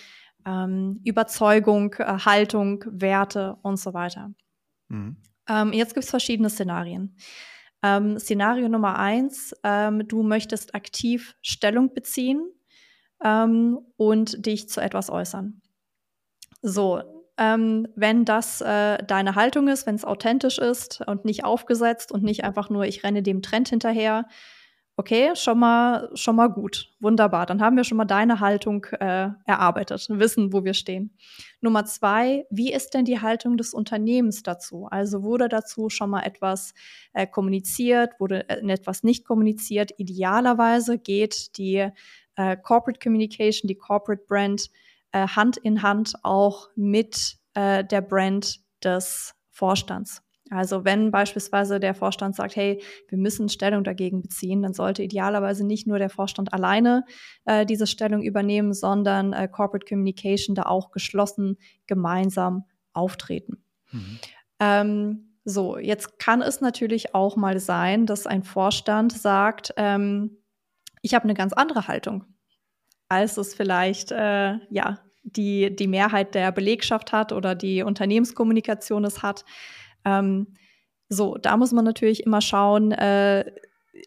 ähm, 0.47 1.01
Überzeugung, 1.05 1.95
äh, 1.99 2.19
Haltung, 2.25 2.85
Werte 2.89 3.57
und 3.63 3.79
so 3.79 3.95
weiter. 3.95 4.33
Mhm. 4.89 5.17
Ähm, 5.49 5.73
jetzt 5.73 5.95
gibt 5.95 6.05
es 6.05 6.11
verschiedene 6.11 6.51
Szenarien. 6.51 7.17
Ähm, 7.83 8.19
Szenario 8.19 8.69
Nummer 8.69 8.99
eins, 8.99 9.55
ähm, 9.63 10.07
du 10.07 10.23
möchtest 10.23 10.75
aktiv 10.75 11.37
Stellung 11.43 11.95
beziehen 11.95 12.43
ähm, 13.25 13.79
und 13.97 14.45
dich 14.45 14.69
zu 14.69 14.81
etwas 14.81 15.11
äußern. 15.11 15.63
So, 16.63 17.20
ähm, 17.41 17.89
wenn 17.97 18.27
das 18.27 18.61
äh, 18.61 19.03
deine 19.03 19.35
Haltung 19.35 19.67
ist, 19.69 19.87
wenn 19.87 19.95
es 19.95 20.05
authentisch 20.05 20.59
ist 20.59 21.01
und 21.07 21.25
nicht 21.25 21.43
aufgesetzt 21.43 22.13
und 22.13 22.23
nicht 22.23 22.45
einfach 22.45 22.69
nur, 22.69 22.85
ich 22.85 23.03
renne 23.03 23.23
dem 23.23 23.41
Trend 23.41 23.71
hinterher. 23.71 24.29
Okay, 24.97 25.35
schon 25.35 25.59
mal, 25.59 26.11
schon 26.13 26.37
mal 26.37 26.49
gut. 26.49 26.91
Wunderbar. 27.01 27.47
Dann 27.47 27.63
haben 27.63 27.77
wir 27.79 27.85
schon 27.85 27.97
mal 27.97 28.05
deine 28.05 28.41
Haltung 28.41 28.85
äh, 29.01 29.31
erarbeitet, 29.47 30.07
wissen, 30.11 30.53
wo 30.53 30.63
wir 30.65 30.75
stehen. 30.75 31.17
Nummer 31.63 31.87
zwei, 31.87 32.45
wie 32.51 32.71
ist 32.71 32.93
denn 32.93 33.07
die 33.07 33.23
Haltung 33.23 33.57
des 33.57 33.73
Unternehmens 33.73 34.43
dazu? 34.43 34.87
Also 34.91 35.23
wurde 35.23 35.49
dazu 35.49 35.89
schon 35.89 36.11
mal 36.11 36.25
etwas 36.25 36.75
äh, 37.15 37.27
kommuniziert, 37.27 38.13
wurde 38.19 38.47
äh, 38.51 38.61
etwas 38.71 39.03
nicht 39.03 39.25
kommuniziert? 39.25 39.93
Idealerweise 39.97 40.99
geht 40.99 41.57
die 41.57 41.89
äh, 42.37 42.57
Corporate 42.59 43.01
Communication, 43.03 43.69
die 43.69 43.79
Corporate 43.79 44.25
Brand 44.29 44.71
äh, 45.13 45.27
Hand 45.27 45.57
in 45.57 45.83
Hand 45.83 46.15
auch 46.23 46.69
mit 46.77 47.37
äh, 47.55 47.85
der 47.85 48.01
Brand 48.01 48.61
des 48.83 49.35
Vorstands. 49.51 50.23
Also 50.51 50.85
wenn 50.85 51.13
beispielsweise 51.13 51.79
der 51.79 51.95
Vorstand 51.95 52.35
sagt, 52.35 52.57
hey, 52.57 52.83
wir 53.09 53.19
müssen 53.19 53.49
Stellung 53.49 53.85
dagegen 53.85 54.21
beziehen, 54.21 54.63
dann 54.63 54.75
sollte 54.75 55.03
idealerweise 55.03 55.65
nicht 55.65 55.87
nur 55.87 55.99
der 55.99 56.11
Vorstand 56.11 56.53
alleine 56.53 57.05
äh, 57.45 57.65
diese 57.65 57.87
Stellung 57.87 58.23
übernehmen, 58.23 58.75
sondern 58.75 59.33
äh, 59.33 59.47
Corporate 59.47 59.87
Communication 59.87 60.57
da 60.57 60.63
auch 60.65 60.91
geschlossen 60.91 61.57
gemeinsam 61.87 62.65
auftreten. 62.93 63.63
Mhm. 63.93 64.19
Ähm, 64.59 65.37
so, 65.45 65.79
jetzt 65.79 66.19
kann 66.19 66.43
es 66.43 66.61
natürlich 66.61 67.15
auch 67.15 67.37
mal 67.37 67.61
sein, 67.61 68.07
dass 68.07 68.27
ein 68.27 68.43
Vorstand 68.43 69.13
sagt, 69.13 69.73
ähm, 69.77 70.37
ich 71.01 71.15
habe 71.15 71.25
eine 71.25 71.35
ganz 71.35 71.53
andere 71.53 71.87
Haltung 71.87 72.25
als 73.11 73.37
es 73.37 73.55
vielleicht 73.55 74.13
äh, 74.13 74.55
ja, 74.71 75.01
die, 75.25 75.75
die 75.75 75.89
Mehrheit 75.89 76.35
der 76.35 76.53
Belegschaft 76.53 77.13
hat 77.13 77.33
oder 77.33 77.55
die 77.55 77.83
Unternehmenskommunikation 77.83 79.05
es 79.05 79.23
hat. 79.23 79.45
Ähm, 80.05 80.55
so, 81.09 81.37
da 81.37 81.57
muss 81.57 81.73
man 81.73 81.85
natürlich 81.85 82.25
immer 82.25 82.41
schauen, 82.41 82.93
äh, 82.93 83.45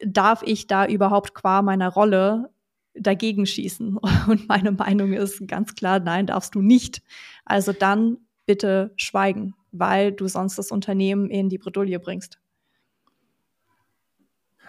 darf 0.06 0.42
ich 0.44 0.68
da 0.68 0.88
überhaupt 0.88 1.34
qua 1.34 1.62
meiner 1.62 1.90
Rolle 1.90 2.50
dagegen 2.96 3.46
schießen? 3.46 3.98
Und 4.28 4.48
meine 4.48 4.72
Meinung 4.72 5.12
ist 5.12 5.46
ganz 5.48 5.76
klar, 5.76 6.00
nein, 6.00 6.26
darfst 6.26 6.56
du 6.56 6.62
nicht. 6.62 7.02
Also 7.46 7.74
dann 7.74 8.18
bitte 8.46 8.94
schweigen. 8.96 9.54
weil 9.76 10.12
du 10.12 10.28
sonst 10.28 10.58
das 10.58 10.72
Unternehmen 10.72 11.30
in 11.32 11.50
die 11.50 11.58
Bredouille 11.58 12.00
bringst. 12.00 12.40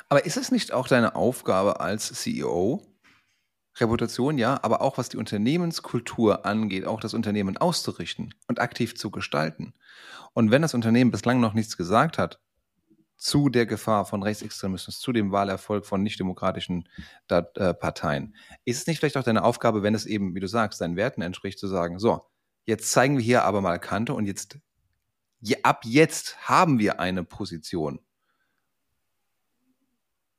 Aber 0.09 0.25
ist 0.25 0.39
es 0.39 0.51
nicht 0.51 0.73
auch 0.73 0.89
deine 0.89 1.15
Aufgabe 1.15 1.81
als 1.81 2.11
CEO, 2.13 2.83
Reputation 3.77 4.39
ja, 4.39 4.59
aber 4.63 4.81
auch 4.81 4.99
was 4.99 5.09
die 5.09 5.17
Unternehmenskultur 5.17 6.47
angeht, 6.47 6.87
auch 6.87 7.01
das 7.01 7.15
Unternehmen 7.15 7.57
auszurichten 7.57 8.35
und 8.47 8.61
aktiv 8.61 8.97
zu 8.97 9.11
gestalten? 9.11 9.75
Und 10.33 10.51
wenn 10.51 10.63
das 10.63 10.75
Unternehmen 10.75 11.11
bislang 11.11 11.41
noch 11.41 11.55
nichts 11.55 11.77
gesagt 11.77 12.19
hat 12.19 12.41
zu 13.17 13.49
der 13.49 13.67
Gefahr 13.67 14.05
von 14.05 14.23
Rechtsextremismus, 14.23 15.01
zu 15.01 15.13
dem 15.13 15.33
Wahlerfolg 15.33 15.87
von 15.87 16.03
nichtdemokratischen 16.03 16.89
äh, 17.29 17.75
Parteien, 17.75 18.35
ist 18.65 18.79
es 18.79 18.87
nicht 18.87 18.99
vielleicht 18.99 19.17
auch 19.17 19.25
deine 19.25 19.45
Aufgabe, 19.45 19.83
wenn 19.83 19.95
es 19.95 20.07
eben, 20.07 20.35
wie 20.35 20.41
du 20.41 20.49
sagst, 20.49 20.81
deinen 20.81 20.97
Werten 20.97 21.23
entspricht, 21.23 21.59
zu 21.59 21.69
sagen, 21.69 21.99
so, 21.99 22.23
jetzt 22.67 22.91
zeigen 22.91 23.17
wir 23.17 23.25
hier 23.25 23.45
aber 23.45 23.61
mal 23.61 23.79
Kante 23.79 24.15
und 24.15 24.27
jetzt, 24.27 24.59
ab 25.63 25.83
jetzt 25.85 26.49
haben 26.49 26.79
wir 26.79 27.01
eine 27.01 27.25
Position. 27.25 28.01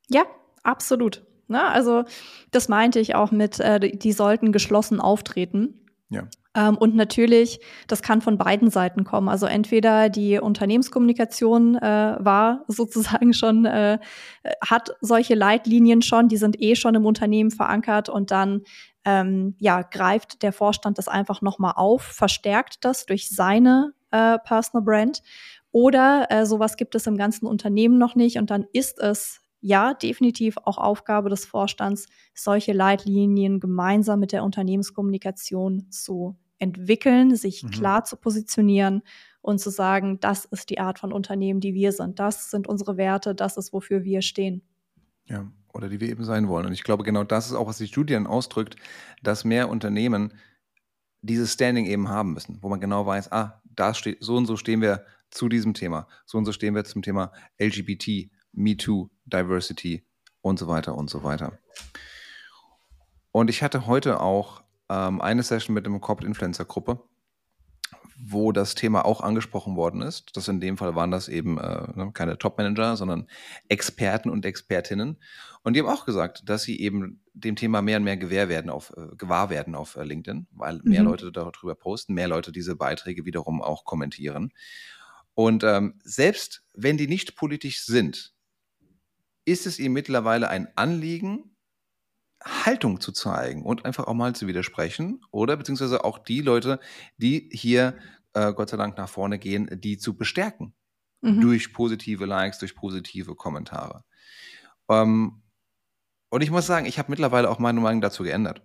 Ja, 0.08 0.24
absolut. 0.62 1.26
Ne? 1.48 1.62
Also 1.62 2.04
das 2.50 2.68
meinte 2.68 3.00
ich 3.00 3.14
auch 3.14 3.30
mit, 3.30 3.60
äh, 3.60 3.80
die 3.80 4.12
sollten 4.12 4.52
geschlossen 4.52 5.00
auftreten. 5.00 5.80
Ja. 6.08 6.28
Ähm, 6.56 6.76
und 6.78 6.94
natürlich, 6.94 7.60
das 7.86 8.02
kann 8.02 8.22
von 8.22 8.38
beiden 8.38 8.70
Seiten 8.70 9.04
kommen. 9.04 9.28
Also 9.28 9.46
entweder 9.46 10.08
die 10.08 10.38
Unternehmenskommunikation 10.38 11.76
äh, 11.76 12.16
war 12.18 12.64
sozusagen 12.68 13.34
schon, 13.34 13.66
äh, 13.66 13.98
hat 14.64 14.90
solche 15.00 15.34
Leitlinien 15.34 16.02
schon, 16.02 16.28
die 16.28 16.38
sind 16.38 16.60
eh 16.60 16.74
schon 16.74 16.94
im 16.94 17.06
Unternehmen 17.06 17.50
verankert 17.50 18.08
und 18.08 18.30
dann 18.30 18.62
ähm, 19.04 19.54
ja, 19.60 19.82
greift 19.82 20.42
der 20.42 20.52
Vorstand 20.52 20.98
das 20.98 21.06
einfach 21.06 21.40
nochmal 21.42 21.74
auf, 21.76 22.02
verstärkt 22.02 22.84
das 22.84 23.06
durch 23.06 23.28
seine 23.30 23.92
äh, 24.10 24.38
Personal 24.38 24.84
Brand. 24.84 25.22
Oder 25.70 26.26
äh, 26.30 26.46
sowas 26.46 26.76
gibt 26.76 26.94
es 26.94 27.06
im 27.06 27.18
ganzen 27.18 27.46
Unternehmen 27.46 27.98
noch 27.98 28.14
nicht 28.14 28.38
und 28.38 28.50
dann 28.50 28.66
ist 28.72 28.98
es 28.98 29.42
ja, 29.66 29.94
definitiv 29.94 30.58
auch 30.62 30.78
Aufgabe 30.78 31.28
des 31.28 31.44
Vorstands, 31.44 32.06
solche 32.34 32.72
Leitlinien 32.72 33.58
gemeinsam 33.58 34.20
mit 34.20 34.30
der 34.30 34.44
Unternehmenskommunikation 34.44 35.90
zu 35.90 36.36
entwickeln, 36.58 37.34
sich 37.34 37.64
mhm. 37.64 37.70
klar 37.70 38.04
zu 38.04 38.16
positionieren 38.16 39.02
und 39.42 39.58
zu 39.58 39.70
sagen, 39.70 40.20
das 40.20 40.44
ist 40.44 40.70
die 40.70 40.78
Art 40.78 41.00
von 41.00 41.12
Unternehmen, 41.12 41.58
die 41.58 41.74
wir 41.74 41.90
sind. 41.90 42.20
Das 42.20 42.48
sind 42.48 42.68
unsere 42.68 42.96
Werte, 42.96 43.34
das 43.34 43.56
ist, 43.56 43.72
wofür 43.72 44.04
wir 44.04 44.22
stehen. 44.22 44.62
Ja, 45.24 45.50
oder 45.74 45.88
die 45.88 45.98
wir 45.98 46.10
eben 46.10 46.22
sein 46.22 46.46
wollen. 46.46 46.66
Und 46.66 46.72
ich 46.72 46.84
glaube, 46.84 47.02
genau 47.02 47.24
das 47.24 47.46
ist 47.46 47.54
auch, 47.54 47.66
was 47.66 47.78
die 47.78 47.88
Studien 47.88 48.28
ausdrückt, 48.28 48.76
dass 49.24 49.44
mehr 49.44 49.68
Unternehmen 49.68 50.32
dieses 51.22 51.52
Standing 51.52 51.86
eben 51.86 52.08
haben 52.08 52.34
müssen, 52.34 52.58
wo 52.62 52.68
man 52.68 52.78
genau 52.78 53.04
weiß, 53.04 53.32
ah, 53.32 53.60
da 53.64 53.94
steht, 53.94 54.18
so 54.20 54.36
und 54.36 54.46
so 54.46 54.56
stehen 54.56 54.80
wir 54.80 55.04
zu 55.30 55.48
diesem 55.48 55.74
Thema, 55.74 56.06
so 56.24 56.38
und 56.38 56.44
so 56.44 56.52
stehen 56.52 56.76
wir 56.76 56.84
zum 56.84 57.02
Thema 57.02 57.32
LGBT, 57.58 58.30
MeToo, 58.56 59.10
Diversity 59.24 60.04
und 60.40 60.58
so 60.58 60.68
weiter 60.68 60.96
und 60.96 61.10
so 61.10 61.22
weiter. 61.22 61.58
Und 63.32 63.50
ich 63.50 63.62
hatte 63.62 63.86
heute 63.86 64.20
auch 64.20 64.62
ähm, 64.88 65.20
eine 65.20 65.42
Session 65.42 65.74
mit 65.74 65.86
einem 65.86 66.00
Corporate 66.00 66.26
Influencer 66.26 66.64
Gruppe, 66.64 67.02
wo 68.18 68.52
das 68.52 68.74
Thema 68.74 69.04
auch 69.04 69.20
angesprochen 69.20 69.76
worden 69.76 70.00
ist. 70.00 70.36
Das 70.36 70.48
in 70.48 70.60
dem 70.60 70.78
Fall 70.78 70.94
waren 70.94 71.10
das 71.10 71.28
eben 71.28 71.58
äh, 71.58 71.86
ne, 71.94 72.10
keine 72.14 72.38
Top-Manager, 72.38 72.96
sondern 72.96 73.26
Experten 73.68 74.30
und 74.30 74.46
Expertinnen. 74.46 75.18
Und 75.62 75.74
die 75.74 75.80
haben 75.80 75.88
auch 75.88 76.06
gesagt, 76.06 76.48
dass 76.48 76.62
sie 76.62 76.80
eben 76.80 77.22
dem 77.34 77.56
Thema 77.56 77.82
mehr 77.82 77.98
und 77.98 78.04
mehr 78.04 78.16
gewähr 78.16 78.48
werden 78.48 78.70
auf, 78.70 78.94
äh, 78.96 79.14
gewahr 79.16 79.50
werden 79.50 79.74
auf 79.74 79.96
äh, 79.96 80.04
LinkedIn, 80.04 80.46
weil 80.52 80.80
mehr 80.84 81.02
mhm. 81.02 81.08
Leute 81.08 81.32
darüber 81.32 81.74
posten, 81.74 82.14
mehr 82.14 82.28
Leute 82.28 82.52
diese 82.52 82.76
Beiträge 82.76 83.26
wiederum 83.26 83.60
auch 83.60 83.84
kommentieren. 83.84 84.52
Und 85.34 85.64
ähm, 85.64 86.00
selbst 86.02 86.64
wenn 86.72 86.96
die 86.96 87.08
nicht 87.08 87.36
politisch 87.36 87.84
sind, 87.84 88.35
ist 89.46 89.66
es 89.66 89.78
ihm 89.78 89.94
mittlerweile 89.94 90.48
ein 90.48 90.68
Anliegen, 90.76 91.56
Haltung 92.44 93.00
zu 93.00 93.12
zeigen 93.12 93.64
und 93.64 93.86
einfach 93.86 94.06
auch 94.06 94.14
mal 94.14 94.34
zu 94.34 94.46
widersprechen 94.46 95.24
oder 95.30 95.56
beziehungsweise 95.56 96.04
auch 96.04 96.18
die 96.18 96.42
Leute, 96.42 96.80
die 97.16 97.48
hier 97.52 97.96
äh, 98.34 98.52
Gott 98.52 98.68
sei 98.68 98.76
Dank 98.76 98.98
nach 98.98 99.08
vorne 99.08 99.38
gehen, 99.38 99.68
die 99.80 99.96
zu 99.96 100.16
bestärken 100.16 100.74
mhm. 101.22 101.40
durch 101.40 101.72
positive 101.72 102.26
Likes, 102.26 102.58
durch 102.58 102.74
positive 102.74 103.34
Kommentare. 103.34 104.04
Ähm, 104.90 105.42
und 106.28 106.42
ich 106.42 106.50
muss 106.50 106.66
sagen, 106.66 106.86
ich 106.86 106.98
habe 106.98 107.10
mittlerweile 107.10 107.48
auch 107.48 107.58
meine 107.58 107.80
Meinung 107.80 108.00
dazu 108.00 108.22
geändert. 108.22 108.62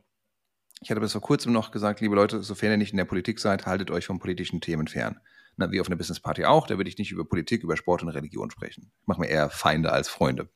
Ich 0.82 0.89
hatte 0.89 1.00
bis 1.00 1.12
vor 1.12 1.22
kurzem 1.22 1.54
noch 1.54 1.72
gesagt, 1.72 2.02
liebe 2.02 2.15
Leute, 2.15 2.41
sofern 2.41 2.72
ihr 2.72 2.78
nicht 2.78 2.91
in 2.91 2.98
der 2.98 3.06
Politik 3.06 3.39
seid, 3.39 3.65
haltet 3.67 3.91
euch 3.91 4.06
von 4.06 4.20
politischen 4.20 4.62
Themen 4.62 4.88
fern. 4.88 5.20
Na, 5.58 5.72
wie 5.72 5.82
auf 5.82 5.88
einer 5.88 5.96
Business 5.96 6.20
Party 6.20 6.46
auch, 6.46 6.68
da 6.68 6.78
würde 6.78 6.90
ich 6.90 6.98
nicht 6.98 7.12
über 7.12 7.26
Politik, 7.26 7.64
über 7.64 7.78
Sport 7.78 8.04
und 8.04 8.10
Religion 8.10 8.50
sprechen. 8.52 8.92
Ich 9.02 9.08
mache 9.08 9.20
mir 9.20 9.28
eher 9.28 9.50
Feinde 9.50 9.92
als 9.92 10.10
Freunde. 10.10 10.50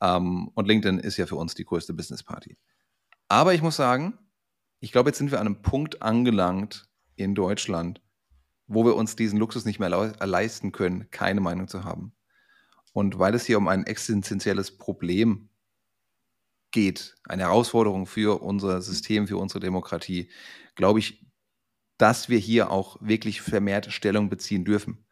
Ähm, 0.00 0.48
und 0.54 0.66
LinkedIn 0.66 0.98
ist 0.98 1.16
ja 1.16 1.26
für 1.26 1.36
uns 1.36 1.54
die 1.54 1.64
größte 1.64 1.94
Business 1.94 2.22
Party. 2.22 2.56
Aber 3.28 3.54
ich 3.54 3.62
muss 3.62 3.76
sagen, 3.76 4.18
ich 4.80 4.92
glaube, 4.92 5.10
jetzt 5.10 5.18
sind 5.18 5.30
wir 5.30 5.40
an 5.40 5.46
einem 5.46 5.62
Punkt 5.62 6.02
angelangt 6.02 6.88
in 7.16 7.34
Deutschland, 7.34 8.00
wo 8.66 8.84
wir 8.84 8.96
uns 8.96 9.16
diesen 9.16 9.38
Luxus 9.38 9.64
nicht 9.64 9.78
mehr 9.78 9.88
leisten 9.88 10.72
können, 10.72 11.10
keine 11.10 11.40
Meinung 11.40 11.68
zu 11.68 11.84
haben. 11.84 12.12
Und 12.92 13.18
weil 13.18 13.34
es 13.34 13.44
hier 13.44 13.58
um 13.58 13.68
ein 13.68 13.84
existenzielles 13.84 14.78
Problem 14.78 15.48
geht, 16.70 17.14
eine 17.24 17.44
Herausforderung 17.44 18.06
für 18.06 18.42
unser 18.42 18.82
System, 18.82 19.26
für 19.28 19.38
unsere 19.38 19.60
Demokratie, 19.60 20.30
glaube 20.74 20.98
ich, 20.98 21.25
dass 21.98 22.28
wir 22.28 22.38
hier 22.38 22.70
auch 22.70 22.96
wirklich 23.00 23.40
vermehrt 23.40 23.92
Stellung 23.92 24.28
beziehen 24.28 24.64
dürfen. 24.64 25.04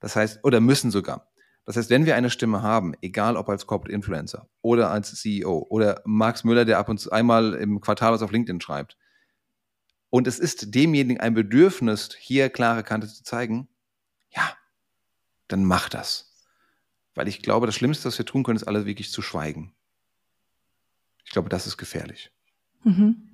Das 0.00 0.16
heißt, 0.16 0.40
oder 0.44 0.60
müssen 0.60 0.90
sogar. 0.90 1.28
Das 1.64 1.76
heißt, 1.76 1.90
wenn 1.90 2.06
wir 2.06 2.16
eine 2.16 2.30
Stimme 2.30 2.62
haben, 2.62 2.94
egal 3.02 3.36
ob 3.36 3.48
als 3.48 3.66
Corporate 3.66 3.94
Influencer 3.94 4.48
oder 4.62 4.90
als 4.90 5.14
CEO 5.14 5.66
oder 5.68 6.00
Max 6.06 6.44
Müller, 6.44 6.64
der 6.64 6.78
ab 6.78 6.88
und 6.88 6.98
zu 6.98 7.12
einmal 7.12 7.54
im 7.54 7.80
Quartal 7.80 8.12
was 8.12 8.22
auf 8.22 8.32
LinkedIn 8.32 8.60
schreibt, 8.60 8.96
und 10.10 10.26
es 10.26 10.38
ist 10.38 10.74
demjenigen 10.74 11.20
ein 11.20 11.34
Bedürfnis, 11.34 12.08
hier 12.18 12.48
klare 12.48 12.82
Kante 12.82 13.06
zu 13.06 13.22
zeigen, 13.22 13.68
ja, 14.30 14.50
dann 15.48 15.64
mach 15.64 15.90
das. 15.90 16.32
Weil 17.14 17.28
ich 17.28 17.42
glaube, 17.42 17.66
das 17.66 17.74
Schlimmste, 17.74 18.06
was 18.06 18.16
wir 18.16 18.24
tun 18.24 18.44
können, 18.44 18.56
ist 18.56 18.66
alles 18.66 18.86
wirklich 18.86 19.10
zu 19.10 19.20
schweigen. 19.20 19.74
Ich 21.26 21.32
glaube, 21.32 21.50
das 21.50 21.66
ist 21.66 21.76
gefährlich. 21.76 22.32
Mhm. 22.84 23.27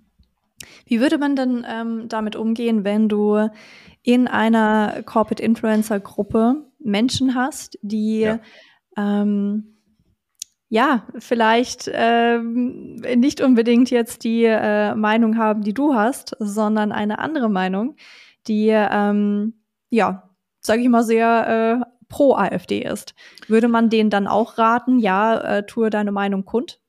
Wie 0.86 1.00
würde 1.00 1.18
man 1.18 1.36
denn 1.36 1.66
ähm, 1.68 2.08
damit 2.08 2.36
umgehen, 2.36 2.84
wenn 2.84 3.08
du 3.08 3.48
in 4.02 4.28
einer 4.28 5.02
Corporate 5.04 5.42
Influencer 5.42 6.00
Gruppe 6.00 6.66
Menschen 6.78 7.34
hast, 7.34 7.78
die 7.82 8.20
ja, 8.20 8.40
ähm, 8.96 9.78
ja 10.68 11.06
vielleicht 11.18 11.90
ähm, 11.92 12.96
nicht 13.16 13.40
unbedingt 13.40 13.90
jetzt 13.90 14.24
die 14.24 14.44
äh, 14.44 14.94
Meinung 14.94 15.38
haben, 15.38 15.62
die 15.62 15.74
du 15.74 15.94
hast, 15.94 16.36
sondern 16.38 16.92
eine 16.92 17.18
andere 17.18 17.48
Meinung, 17.48 17.96
die 18.46 18.68
ähm, 18.68 19.54
ja, 19.90 20.30
sage 20.60 20.82
ich 20.82 20.88
mal, 20.88 21.04
sehr 21.04 21.82
äh, 21.82 22.04
pro 22.08 22.34
AfD 22.34 22.82
ist. 22.82 23.14
Würde 23.46 23.68
man 23.68 23.90
denen 23.90 24.10
dann 24.10 24.26
auch 24.26 24.58
raten, 24.58 24.98
ja, 24.98 25.38
äh, 25.38 25.66
tue 25.66 25.90
deine 25.90 26.12
Meinung 26.12 26.44
kund? 26.44 26.80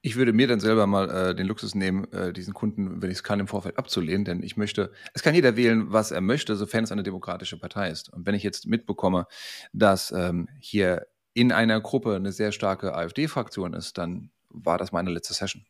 Ich 0.00 0.16
würde 0.16 0.32
mir 0.32 0.46
dann 0.46 0.60
selber 0.60 0.86
mal 0.86 1.10
äh, 1.10 1.34
den 1.34 1.46
Luxus 1.46 1.74
nehmen, 1.74 2.10
äh, 2.12 2.32
diesen 2.32 2.54
Kunden, 2.54 3.02
wenn 3.02 3.10
ich 3.10 3.18
es 3.18 3.22
kann, 3.24 3.40
im 3.40 3.48
Vorfeld 3.48 3.78
abzulehnen, 3.78 4.24
denn 4.24 4.42
ich 4.42 4.56
möchte, 4.56 4.92
es 5.12 5.22
kann 5.22 5.34
jeder 5.34 5.56
wählen, 5.56 5.92
was 5.92 6.12
er 6.12 6.20
möchte, 6.20 6.54
sofern 6.54 6.84
es 6.84 6.92
eine 6.92 7.02
demokratische 7.02 7.58
Partei 7.58 7.90
ist. 7.90 8.12
Und 8.12 8.24
wenn 8.24 8.34
ich 8.34 8.44
jetzt 8.44 8.66
mitbekomme, 8.66 9.26
dass 9.72 10.12
ähm, 10.12 10.48
hier 10.60 11.06
in 11.34 11.52
einer 11.52 11.80
Gruppe 11.80 12.14
eine 12.14 12.32
sehr 12.32 12.52
starke 12.52 12.94
AfD-Fraktion 12.94 13.74
ist, 13.74 13.98
dann 13.98 14.30
war 14.50 14.78
das 14.78 14.92
meine 14.92 15.10
letzte 15.10 15.34
Session 15.34 15.64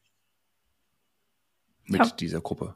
mit 1.88 2.01
ja. 2.01 2.11
dieser 2.11 2.41
Gruppe. 2.41 2.75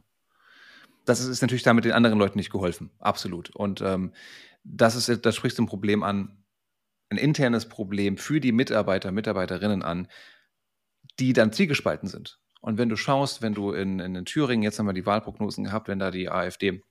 Das 1.04 1.20
ist, 1.20 1.28
ist, 1.28 1.42
natürlich 1.42 1.62
damit 1.62 1.84
den 1.84 1.92
anderen 1.92 2.18
Leuten 2.18 2.38
nicht 2.38 2.50
geholfen, 2.50 2.90
absolut. 2.98 3.50
Und 3.50 3.80
ähm, 3.80 4.12
das 4.64 4.94
ist, 4.94 5.24
das 5.26 5.36
spricht 5.36 5.58
ein 5.58 5.66
Problem 5.66 6.02
an, 6.02 6.44
ein 7.10 7.18
internes 7.18 7.68
Problem 7.68 8.16
für 8.16 8.40
die 8.40 8.52
Mitarbeiter, 8.52 9.12
Mitarbeiterinnen 9.12 9.82
an, 9.82 10.08
die 11.18 11.32
dann 11.32 11.52
zielgespalten 11.52 12.08
sind. 12.08 12.38
Und 12.60 12.78
wenn 12.78 12.88
du 12.88 12.96
schaust, 12.96 13.42
wenn 13.42 13.54
du 13.54 13.72
in, 13.72 13.98
in 13.98 14.24
Thüringen, 14.24 14.62
jetzt 14.62 14.78
haben 14.78 14.86
wir 14.86 14.92
die 14.92 15.06
Wahlprognosen 15.06 15.64
gehabt, 15.64 15.88
wenn 15.88 15.98
da 15.98 16.10
die 16.10 16.30
AfD 16.30 16.82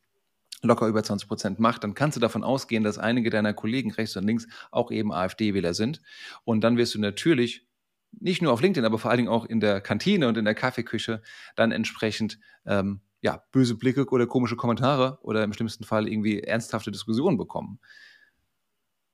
locker 0.64 0.88
über 0.88 1.04
20 1.04 1.28
Prozent 1.28 1.60
macht, 1.60 1.84
dann 1.84 1.94
kannst 1.94 2.18
du 2.18 2.22
davon 2.22 2.44
ausgehen, 2.44 2.84
dass 2.84 2.98
einige 2.98 3.30
deiner 3.30 3.54
Kollegen 3.54 3.92
rechts 3.92 4.16
und 4.16 4.26
links 4.26 4.48
auch 4.70 4.92
eben 4.92 5.12
AfD-Wähler 5.12 5.74
sind. 5.74 6.02
Und 6.44 6.62
dann 6.62 6.78
wirst 6.78 6.94
du 6.94 7.00
natürlich 7.00 7.68
nicht 8.12 8.42
nur 8.42 8.52
auf 8.52 8.62
LinkedIn, 8.62 8.86
aber 8.86 9.00
vor 9.00 9.10
allen 9.10 9.20
Dingen 9.20 9.30
auch 9.30 9.46
in 9.46 9.60
der 9.60 9.82
Kantine 9.82 10.28
und 10.28 10.38
in 10.38 10.46
der 10.46 10.56
Kaffeeküche 10.56 11.22
dann 11.56 11.72
entsprechend 11.72 12.40
ähm, 12.66 13.02
ja, 13.22 13.44
böse 13.52 13.76
Blicke 13.76 14.06
oder 14.10 14.28
komische 14.28 14.56
Kommentare 14.56 15.20
oder 15.22 15.44
im 15.44 15.54
schlimmsten 15.54 15.86
Fall 15.86 16.08
irgendwie 16.08 16.42
ernsthafte 16.42 16.92
Diskussionen 16.92 17.38
bekommen. 17.38 17.80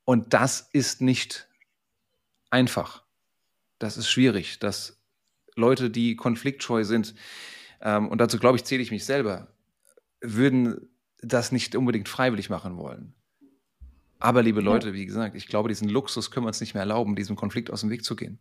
Und 0.05 0.33
das 0.33 0.69
ist 0.71 1.01
nicht 1.01 1.49
einfach. 2.49 3.06
Das 3.79 3.97
ist 3.97 4.09
schwierig. 4.09 4.59
Das 4.59 5.01
Leute, 5.55 5.89
die 5.89 6.15
konfliktscheu 6.15 6.83
sind, 6.83 7.15
ähm, 7.81 8.09
und 8.09 8.19
dazu 8.19 8.39
glaube 8.39 8.57
ich, 8.57 8.63
zähle 8.63 8.81
ich 8.81 8.91
mich 8.91 9.05
selber, 9.05 9.47
würden 10.21 10.89
das 11.21 11.51
nicht 11.51 11.75
unbedingt 11.75 12.09
freiwillig 12.09 12.49
machen 12.49 12.77
wollen. 12.77 13.13
Aber 14.19 14.41
liebe 14.41 14.61
Leute, 14.61 14.93
wie 14.93 15.05
gesagt, 15.05 15.35
ich 15.35 15.47
glaube, 15.47 15.69
diesen 15.69 15.89
Luxus 15.89 16.31
können 16.31 16.45
wir 16.45 16.49
uns 16.49 16.59
nicht 16.59 16.73
mehr 16.73 16.81
erlauben, 16.81 17.15
diesem 17.15 17.35
Konflikt 17.35 17.69
aus 17.69 17.81
dem 17.81 17.89
Weg 17.91 18.03
zu 18.03 18.15
gehen. 18.15 18.39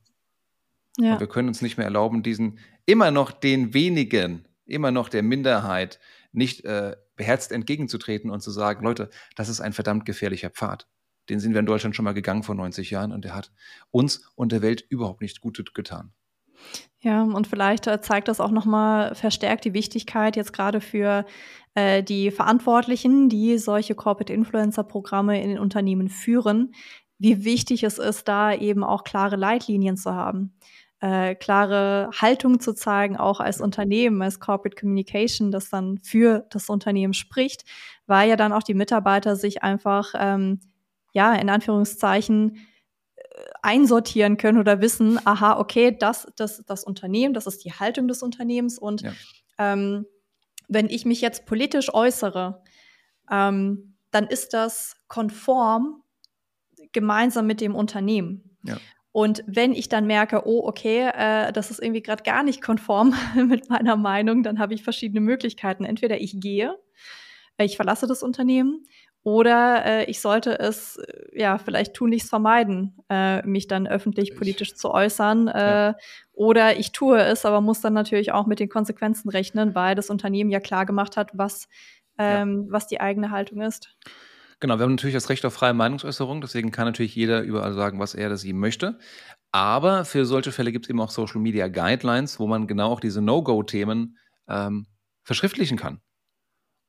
Ja. 0.97 1.15
Und 1.15 1.21
wir 1.21 1.27
können 1.27 1.49
uns 1.49 1.61
nicht 1.61 1.77
mehr 1.77 1.85
erlauben, 1.85 2.23
diesen 2.23 2.59
immer 2.87 3.11
noch 3.11 3.31
den 3.31 3.75
wenigen, 3.75 4.47
immer 4.65 4.91
noch 4.91 5.11
der 5.11 5.23
Minderheit 5.23 6.01
nicht 6.33 6.65
äh, 6.65 6.97
beherzt 7.17 7.53
entgegenzutreten 7.53 8.31
und 8.31 8.41
zu 8.41 8.51
sagen, 8.51 8.85
Leute, 8.85 9.11
das 9.37 9.49
ist 9.49 9.61
ein 9.61 9.75
verdammt 9.75 10.07
gefährlicher 10.07 10.51
Pfad. 10.51 10.87
Den 11.29 11.41
sind 11.41 11.53
wir 11.53 11.61
in 11.61 11.67
Deutschland 11.67 11.97
schon 11.97 12.05
mal 12.05 12.15
gegangen 12.15 12.43
vor 12.43 12.55
90 12.55 12.91
Jahren 12.91 13.13
und 13.13 13.25
der 13.25 13.35
hat 13.35 13.53
uns 13.91 14.23
und 14.35 14.53
der 14.53 14.63
Welt 14.63 14.85
überhaupt 14.89 15.21
nicht 15.21 15.41
gut 15.41 15.75
getan. 15.75 16.13
Ja, 17.01 17.23
und 17.23 17.47
vielleicht 17.47 17.87
äh, 17.87 18.01
zeigt 18.01 18.29
das 18.29 18.41
auch 18.41 18.51
nochmal 18.51 19.15
verstärkt 19.15 19.65
die 19.65 19.75
Wichtigkeit 19.75 20.37
jetzt 20.37 20.53
gerade 20.53 20.81
für 20.81 21.25
äh, 21.75 22.03
die 22.03 22.31
Verantwortlichen, 22.31 23.29
die 23.29 23.59
solche 23.59 23.95
Corporate 23.95 24.33
Influencer 24.33 24.83
Programme 24.85 25.41
in 25.43 25.51
den 25.51 25.59
Unternehmen 25.59 26.09
führen, 26.09 26.73
wie 27.19 27.45
wichtig 27.45 27.83
es 27.83 27.99
ist, 27.99 28.29
da 28.29 28.53
eben 28.53 28.83
auch 28.83 29.05
klare 29.05 29.37
Leitlinien 29.37 29.97
zu 29.97 30.15
haben. 30.15 30.55
Äh, 31.01 31.35
klare 31.35 32.09
Haltung 32.19 32.59
zu 32.59 32.73
zeigen, 32.73 33.19
auch 33.19 33.39
als 33.39 33.61
Unternehmen, 33.61 34.23
als 34.23 34.41
Corporate 34.41 34.81
Communication, 34.81 35.51
das 35.51 35.69
dann 35.69 35.99
für 35.99 36.47
das 36.49 36.71
Unternehmen 36.71 37.13
spricht, 37.13 37.65
weil 38.07 38.31
ja 38.31 38.37
dann 38.37 38.55
auch 38.55 38.63
die 38.63 38.73
Mitarbeiter 38.73 39.37
sich 39.37 39.63
einfach, 39.63 40.15
ähm, 40.19 40.61
ja, 41.17 41.35
in 41.35 41.49
Anführungszeichen, 41.49 42.59
einsortieren 43.63 44.37
können 44.37 44.59
oder 44.59 44.81
wissen, 44.81 45.19
aha, 45.25 45.59
okay, 45.59 45.97
das, 45.99 46.27
das, 46.37 46.63
das 46.67 46.85
Unternehmen, 46.85 47.35
das 47.35 47.47
ist 47.47 47.65
die 47.65 47.73
Haltung 47.73 48.07
des 48.07 48.23
Unternehmens 48.23 48.79
und 48.79 49.01
ja. 49.01 49.13
ähm, 49.59 50.07
wenn 50.69 50.89
ich 50.91 51.05
mich 51.05 51.21
jetzt 51.21 51.47
politisch 51.47 51.93
äußere, 51.93 52.63
ähm, 53.31 53.97
dann 54.11 54.27
ist 54.27 54.53
das 54.53 54.97
konform 55.09 56.03
gemeinsam 56.93 57.47
mit 57.47 57.61
dem 57.61 57.75
Unternehmen. 57.75 58.57
Ja. 58.63 58.79
Und 59.13 59.43
wenn 59.47 59.73
ich 59.73 59.89
dann 59.89 60.07
merke, 60.07 60.47
oh, 60.47 60.67
okay, 60.67 61.11
äh, 61.15 61.53
das 61.53 61.71
ist 61.71 61.81
irgendwie 61.81 62.03
gerade 62.03 62.23
gar 62.23 62.43
nicht 62.43 62.63
konform 62.63 63.15
mit 63.35 63.71
meiner 63.71 63.97
Meinung, 63.97 64.43
dann 64.43 64.59
habe 64.59 64.75
ich 64.75 64.83
verschiedene 64.83 65.21
Möglichkeiten. 65.21 65.85
Entweder 65.85 66.21
ich 66.21 66.41
gehe, 66.41 66.77
ich 67.59 67.77
verlasse 67.77 68.07
das 68.07 68.23
Unternehmen 68.23 68.87
oder 69.27 69.85
äh, 69.85 70.05
ich 70.05 70.21
sollte 70.21 70.57
es 70.57 70.99
äh, 70.99 71.41
ja 71.41 71.59
vielleicht 71.59 71.95
tunlichst 71.95 72.29
vermeiden, 72.29 72.97
äh, 73.09 73.45
mich 73.45 73.67
dann 73.67 73.89
öffentlich 73.89 74.37
politisch 74.37 74.77
zu 74.77 74.93
äußern. 74.93 75.49
Äh, 75.49 75.59
ja. 75.59 75.97
Oder 76.33 76.79
ich 76.79 76.93
tue 76.93 77.21
es, 77.21 77.45
aber 77.45 77.61
muss 77.61 77.81
dann 77.81 77.93
natürlich 77.93 78.31
auch 78.31 78.47
mit 78.47 78.61
den 78.61 78.69
Konsequenzen 78.69 79.29
rechnen, 79.29 79.75
weil 79.75 79.97
das 79.97 80.11
Unternehmen 80.11 80.51
ja 80.51 80.61
klar 80.61 80.87
gemacht 80.87 81.17
hat, 81.17 81.33
was, 81.33 81.67
ähm, 82.19 82.67
ja. 82.67 82.73
was 82.73 82.87
die 82.87 83.01
eigene 83.01 83.33
Haltung 83.33 83.63
ist. 83.63 83.97
Genau, 84.61 84.79
wir 84.79 84.85
haben 84.85 84.93
natürlich 84.93 85.15
das 85.17 85.29
Recht 85.29 85.45
auf 85.45 85.55
freie 85.55 85.75
Meinungsäußerung, 85.75 86.41
deswegen 86.41 86.71
kann 86.71 86.85
natürlich 86.85 87.17
jeder 87.17 87.43
überall 87.43 87.73
sagen, 87.73 87.99
was 87.99 88.15
er 88.15 88.29
oder 88.29 88.37
sie 88.37 88.53
möchte. 88.53 88.97
Aber 89.51 90.05
für 90.05 90.25
solche 90.25 90.53
Fälle 90.53 90.71
gibt 90.71 90.87
es 90.87 90.91
eben 90.91 91.01
auch 91.01 91.11
Social 91.11 91.41
Media 91.41 91.67
Guidelines, 91.67 92.39
wo 92.39 92.47
man 92.47 92.69
genau 92.69 92.93
auch 92.93 93.01
diese 93.01 93.23
No-Go-Themen 93.23 94.19
ähm, 94.49 94.87
verschriftlichen 95.25 95.79
kann. 95.79 96.01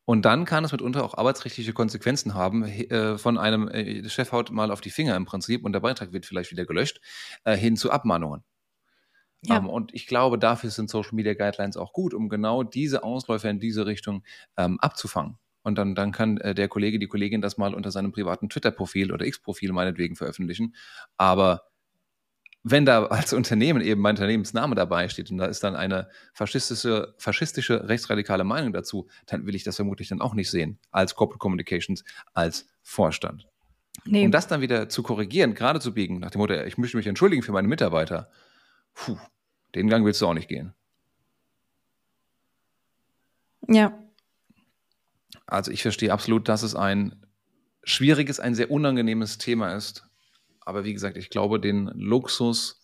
Und 0.09 0.23
dann 0.23 0.45
kann 0.45 0.63
es 0.63 0.71
mitunter 0.71 1.03
auch 1.03 1.17
arbeitsrechtliche 1.17 1.73
Konsequenzen 1.73 2.33
haben. 2.33 2.63
Äh, 2.63 3.17
von 3.17 3.37
einem, 3.37 3.67
äh, 3.67 4.01
der 4.01 4.09
Chef 4.09 4.31
haut 4.31 4.51
mal 4.51 4.71
auf 4.71 4.79
die 4.79 4.89
Finger 4.89 5.17
im 5.17 5.25
Prinzip 5.25 5.65
und 5.65 5.73
der 5.73 5.81
Beitrag 5.81 6.13
wird 6.13 6.25
vielleicht 6.25 6.49
wieder 6.49 6.65
gelöscht, 6.65 7.01
äh, 7.43 7.57
hin 7.57 7.75
zu 7.75 7.91
Abmahnungen. 7.91 8.45
Ja. 9.43 9.57
Ähm, 9.57 9.67
und 9.67 9.93
ich 9.93 10.07
glaube, 10.07 10.39
dafür 10.39 10.69
sind 10.69 10.89
Social 10.89 11.13
Media 11.13 11.33
Guidelines 11.33 11.75
auch 11.75 11.91
gut, 11.91 12.13
um 12.13 12.29
genau 12.29 12.63
diese 12.63 13.03
Ausläufer 13.03 13.49
in 13.49 13.59
diese 13.59 13.85
Richtung 13.85 14.23
ähm, 14.55 14.79
abzufangen. 14.79 15.39
Und 15.61 15.77
dann, 15.77 15.93
dann 15.93 16.13
kann 16.13 16.37
äh, 16.37 16.55
der 16.55 16.69
Kollege, 16.69 16.99
die 16.99 17.07
Kollegin 17.07 17.41
das 17.41 17.57
mal 17.57 17.75
unter 17.75 17.91
seinem 17.91 18.13
privaten 18.13 18.47
Twitter-Profil 18.47 19.11
oder 19.11 19.25
X-Profil 19.25 19.73
meinetwegen 19.73 20.15
veröffentlichen. 20.15 20.73
Aber 21.17 21.63
wenn 22.71 22.85
da 22.85 23.05
als 23.05 23.33
Unternehmen 23.33 23.81
eben 23.81 24.01
mein 24.01 24.15
Unternehmensname 24.15 24.75
dabei 24.75 25.09
steht 25.09 25.31
und 25.31 25.37
da 25.37 25.45
ist 25.45 25.63
dann 25.63 25.75
eine 25.75 26.09
faschistische, 26.33 27.13
faschistische 27.17 27.87
rechtsradikale 27.87 28.43
Meinung 28.43 28.73
dazu, 28.73 29.07
dann 29.25 29.45
will 29.45 29.55
ich 29.55 29.63
das 29.63 29.77
vermutlich 29.77 30.09
dann 30.09 30.21
auch 30.21 30.33
nicht 30.33 30.49
sehen 30.49 30.77
als 30.91 31.15
Corporate 31.15 31.39
Communications, 31.39 32.03
als 32.33 32.67
Vorstand. 32.81 33.47
Nee. 34.05 34.25
Um 34.25 34.31
das 34.31 34.47
dann 34.47 34.61
wieder 34.61 34.89
zu 34.89 35.03
korrigieren, 35.03 35.53
gerade 35.53 35.79
zu 35.79 35.93
biegen, 35.93 36.19
nach 36.19 36.31
dem 36.31 36.39
Motto, 36.39 36.53
ich 36.53 36.77
möchte 36.77 36.97
mich 36.97 37.07
entschuldigen 37.07 37.41
für 37.41 37.51
meine 37.51 37.67
Mitarbeiter, 37.67 38.29
puh, 38.93 39.17
den 39.75 39.89
Gang 39.89 40.05
willst 40.05 40.21
du 40.21 40.27
auch 40.27 40.33
nicht 40.33 40.47
gehen. 40.47 40.73
Ja. 43.67 43.97
Also 45.45 45.71
ich 45.71 45.81
verstehe 45.81 46.11
absolut, 46.11 46.47
dass 46.47 46.63
es 46.63 46.75
ein 46.75 47.25
schwieriges, 47.83 48.39
ein 48.39 48.55
sehr 48.55 48.71
unangenehmes 48.71 49.37
Thema 49.37 49.73
ist 49.73 50.06
aber 50.67 50.83
wie 50.83 50.91
gesagt, 50.91 51.15
ich 51.15 51.29
glaube, 51.29 51.61
den 51.61 51.85
Luxus, 51.95 52.81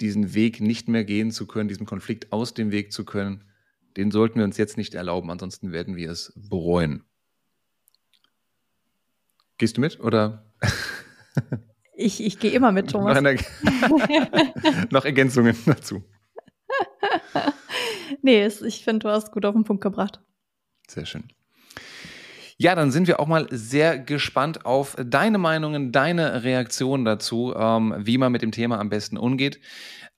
diesen 0.00 0.32
Weg 0.32 0.58
nicht 0.58 0.88
mehr 0.88 1.04
gehen 1.04 1.30
zu 1.30 1.46
können, 1.46 1.68
diesem 1.68 1.84
Konflikt 1.84 2.32
aus 2.32 2.54
dem 2.54 2.70
Weg 2.70 2.94
zu 2.94 3.04
können, 3.04 3.44
den 3.98 4.10
sollten 4.10 4.38
wir 4.38 4.44
uns 4.44 4.56
jetzt 4.56 4.78
nicht 4.78 4.94
erlauben, 4.94 5.30
ansonsten 5.30 5.70
werden 5.70 5.96
wir 5.96 6.10
es 6.10 6.32
bereuen. 6.34 7.04
Gehst 9.58 9.76
du 9.76 9.82
mit 9.82 10.00
oder? 10.00 10.50
Ich, 11.96 12.20
ich 12.20 12.40
gehe 12.40 12.50
immer 12.50 12.72
mit, 12.72 12.90
Thomas. 12.90 13.20
Noch, 13.20 13.30
noch 14.90 15.04
Ergänzungen 15.04 15.56
dazu. 15.64 16.02
nee, 18.22 18.44
ich 18.44 18.82
finde, 18.82 18.98
du 18.98 19.08
hast 19.10 19.30
gut 19.30 19.44
auf 19.44 19.54
den 19.54 19.62
Punkt 19.62 19.80
gebracht. 19.80 20.20
Sehr 20.88 21.06
schön. 21.06 21.28
Ja, 22.64 22.74
dann 22.74 22.90
sind 22.90 23.08
wir 23.08 23.20
auch 23.20 23.26
mal 23.26 23.46
sehr 23.50 23.98
gespannt 23.98 24.64
auf 24.64 24.96
deine 24.98 25.36
Meinungen, 25.36 25.92
deine 25.92 26.44
Reaktionen 26.44 27.04
dazu, 27.04 27.52
ähm, 27.54 27.94
wie 27.98 28.16
man 28.16 28.32
mit 28.32 28.40
dem 28.40 28.52
Thema 28.52 28.80
am 28.80 28.88
besten 28.88 29.18
umgeht. 29.18 29.60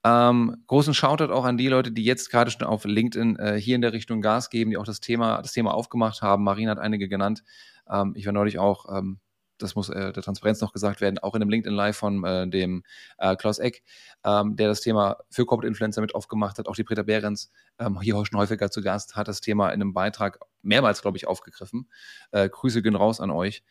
Ähm, 0.04 0.54
großen 0.68 0.94
Shoutout 0.94 1.32
auch 1.32 1.44
an 1.44 1.56
die 1.56 1.66
Leute, 1.66 1.90
die 1.90 2.04
jetzt 2.04 2.30
gerade 2.30 2.52
schon 2.52 2.62
auf 2.62 2.84
LinkedIn 2.84 3.34
äh, 3.34 3.60
hier 3.60 3.74
in 3.74 3.80
der 3.80 3.92
Richtung 3.92 4.20
Gas 4.20 4.48
geben, 4.48 4.70
die 4.70 4.76
auch 4.76 4.84
das 4.84 5.00
Thema, 5.00 5.42
das 5.42 5.54
Thema 5.54 5.74
aufgemacht 5.74 6.22
haben. 6.22 6.44
Marina 6.44 6.70
hat 6.70 6.78
einige 6.78 7.08
genannt. 7.08 7.42
Ähm, 7.90 8.12
ich 8.14 8.26
war 8.26 8.32
neulich 8.32 8.60
auch 8.60 8.96
ähm, 8.96 9.18
das 9.58 9.74
muss 9.74 9.88
äh, 9.88 10.12
der 10.12 10.22
Transparenz 10.22 10.60
noch 10.60 10.72
gesagt 10.72 11.00
werden, 11.00 11.18
auch 11.18 11.34
in 11.34 11.42
einem 11.42 11.50
LinkedIn 11.50 11.74
Live 11.74 11.96
von 11.96 12.24
äh, 12.24 12.48
dem 12.48 12.84
äh, 13.18 13.36
Klaus 13.36 13.58
Eck, 13.58 13.82
ähm, 14.24 14.56
der 14.56 14.68
das 14.68 14.80
Thema 14.80 15.18
für 15.30 15.46
Corporate 15.46 15.68
Influencer 15.68 16.00
mit 16.00 16.14
aufgemacht 16.14 16.58
hat. 16.58 16.68
Auch 16.68 16.76
die 16.76 16.84
Britta 16.84 17.02
Behrens, 17.02 17.50
ähm, 17.78 18.00
hier 18.00 18.14
schon 18.26 18.38
häufiger 18.38 18.70
zu 18.70 18.82
Gast, 18.82 19.16
hat 19.16 19.28
das 19.28 19.40
Thema 19.40 19.68
in 19.68 19.80
einem 19.80 19.94
Beitrag 19.94 20.38
mehrmals, 20.62 21.02
glaube 21.02 21.16
ich, 21.16 21.26
aufgegriffen. 21.26 21.88
Äh, 22.30 22.48
Grüße 22.48 22.82
gehen 22.82 22.96
raus 22.96 23.20
an 23.20 23.30
euch. 23.30 23.62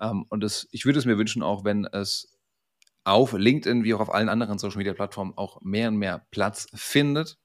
Ähm, 0.00 0.26
und 0.28 0.42
das, 0.42 0.68
ich 0.70 0.86
würde 0.86 0.98
es 0.98 1.04
mir 1.04 1.18
wünschen, 1.18 1.42
auch 1.42 1.64
wenn 1.64 1.84
es 1.84 2.38
auf 3.04 3.32
LinkedIn 3.32 3.84
wie 3.84 3.94
auch 3.94 4.00
auf 4.00 4.12
allen 4.12 4.28
anderen 4.28 4.58
Social 4.58 4.78
Media 4.78 4.94
Plattformen 4.94 5.34
auch 5.36 5.60
mehr 5.60 5.88
und 5.88 5.96
mehr 5.96 6.26
Platz 6.30 6.66
findet, 6.74 7.38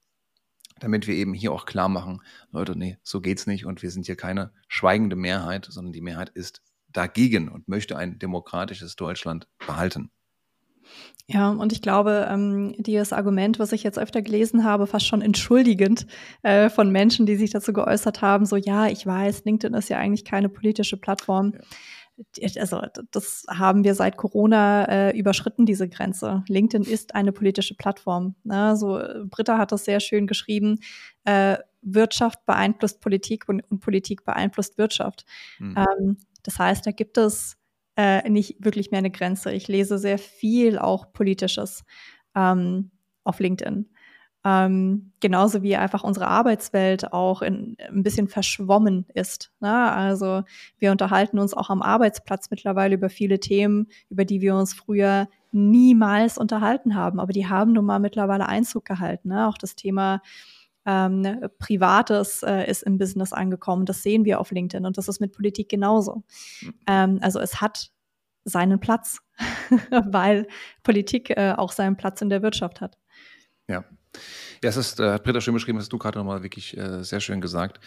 damit 0.80 1.06
wir 1.06 1.14
eben 1.14 1.34
hier 1.34 1.52
auch 1.52 1.66
klar 1.66 1.90
machen, 1.90 2.22
Leute, 2.50 2.76
nee, 2.76 2.98
so 3.02 3.20
geht's 3.20 3.46
nicht 3.46 3.66
und 3.66 3.82
wir 3.82 3.90
sind 3.90 4.06
hier 4.06 4.16
keine 4.16 4.52
schweigende 4.68 5.16
Mehrheit, 5.16 5.66
sondern 5.68 5.92
die 5.92 6.00
Mehrheit 6.00 6.30
ist 6.30 6.62
dagegen 6.92 7.48
und 7.48 7.68
möchte 7.68 7.96
ein 7.96 8.18
demokratisches 8.18 8.96
Deutschland 8.96 9.48
behalten. 9.66 10.10
Ja, 11.32 11.50
und 11.50 11.72
ich 11.72 11.80
glaube, 11.80 12.26
ähm, 12.28 12.74
dieses 12.78 13.12
Argument, 13.12 13.60
was 13.60 13.70
ich 13.72 13.84
jetzt 13.84 13.98
öfter 13.98 14.20
gelesen 14.20 14.64
habe, 14.64 14.88
fast 14.88 15.06
schon 15.06 15.22
entschuldigend 15.22 16.06
äh, 16.42 16.68
von 16.68 16.90
Menschen, 16.90 17.24
die 17.24 17.36
sich 17.36 17.50
dazu 17.50 17.72
geäußert 17.72 18.20
haben, 18.20 18.46
so 18.46 18.56
ja, 18.56 18.88
ich 18.88 19.06
weiß, 19.06 19.44
LinkedIn 19.44 19.74
ist 19.74 19.88
ja 19.88 19.98
eigentlich 19.98 20.24
keine 20.24 20.48
politische 20.48 20.96
Plattform. 20.96 21.52
Ja. 21.54 21.60
Also 22.60 22.82
das 23.12 23.46
haben 23.48 23.84
wir 23.84 23.94
seit 23.94 24.16
Corona 24.16 24.84
äh, 24.84 25.18
überschritten, 25.18 25.64
diese 25.64 25.88
Grenze. 25.88 26.44
LinkedIn 26.48 26.90
ist 26.90 27.14
eine 27.14 27.32
politische 27.32 27.74
Plattform. 27.74 28.34
Ne? 28.44 28.76
So, 28.76 29.00
Britta 29.30 29.56
hat 29.56 29.72
das 29.72 29.86
sehr 29.86 30.00
schön 30.00 30.26
geschrieben. 30.26 30.80
Äh, 31.24 31.56
Wirtschaft 31.82 32.44
beeinflusst 32.44 33.00
Politik 33.00 33.48
und, 33.48 33.62
und 33.70 33.80
Politik 33.80 34.24
beeinflusst 34.24 34.76
Wirtschaft. 34.76 35.24
Mhm. 35.58 35.76
Ähm, 35.78 36.16
das 36.42 36.58
heißt, 36.58 36.86
da 36.86 36.90
gibt 36.90 37.18
es 37.18 37.56
äh, 37.96 38.28
nicht 38.28 38.56
wirklich 38.64 38.90
mehr 38.90 38.98
eine 38.98 39.10
Grenze. 39.10 39.52
Ich 39.52 39.68
lese 39.68 39.98
sehr 39.98 40.18
viel 40.18 40.78
auch 40.78 41.12
Politisches 41.12 41.84
ähm, 42.34 42.90
auf 43.24 43.40
LinkedIn. 43.40 43.86
Ähm, 44.42 45.12
genauso 45.20 45.62
wie 45.62 45.76
einfach 45.76 46.02
unsere 46.02 46.26
Arbeitswelt 46.26 47.12
auch 47.12 47.42
in, 47.42 47.76
ein 47.90 48.02
bisschen 48.02 48.26
verschwommen 48.26 49.04
ist. 49.12 49.52
Ne? 49.60 49.92
Also 49.92 50.44
wir 50.78 50.92
unterhalten 50.92 51.38
uns 51.38 51.52
auch 51.52 51.68
am 51.68 51.82
Arbeitsplatz 51.82 52.50
mittlerweile 52.50 52.94
über 52.94 53.10
viele 53.10 53.38
Themen, 53.38 53.88
über 54.08 54.24
die 54.24 54.40
wir 54.40 54.56
uns 54.56 54.72
früher 54.72 55.28
niemals 55.52 56.38
unterhalten 56.38 56.94
haben. 56.94 57.20
Aber 57.20 57.34
die 57.34 57.48
haben 57.48 57.72
nun 57.72 57.84
mal 57.84 57.98
mittlerweile 57.98 58.48
Einzug 58.48 58.86
gehalten. 58.86 59.28
Ne? 59.28 59.46
Auch 59.46 59.58
das 59.58 59.76
Thema 59.76 60.22
ähm, 60.90 61.20
ne, 61.20 61.50
Privates 61.58 62.42
äh, 62.42 62.68
ist 62.68 62.82
im 62.82 62.98
Business 62.98 63.32
angekommen. 63.32 63.86
Das 63.86 64.02
sehen 64.02 64.24
wir 64.24 64.40
auf 64.40 64.50
LinkedIn 64.50 64.84
und 64.84 64.98
das 64.98 65.06
ist 65.06 65.20
mit 65.20 65.32
Politik 65.32 65.68
genauso. 65.68 66.24
Ähm, 66.86 67.18
also 67.22 67.38
es 67.38 67.60
hat 67.60 67.90
seinen 68.44 68.80
Platz, 68.80 69.18
weil 69.90 70.48
Politik 70.82 71.30
äh, 71.30 71.54
auch 71.56 71.70
seinen 71.72 71.96
Platz 71.96 72.20
in 72.22 72.28
der 72.28 72.42
Wirtschaft 72.42 72.80
hat. 72.80 72.98
Ja. 73.68 73.84
Ja, 74.62 74.68
es 74.68 74.76
ist, 74.76 74.98
äh, 74.98 75.12
hat 75.12 75.22
Britta 75.22 75.40
schön 75.40 75.54
beschrieben, 75.54 75.78
hast 75.78 75.92
du 75.92 75.98
gerade 75.98 76.18
nochmal 76.18 76.42
wirklich 76.42 76.76
äh, 76.76 77.04
sehr 77.04 77.20
schön 77.20 77.40
gesagt. 77.40 77.78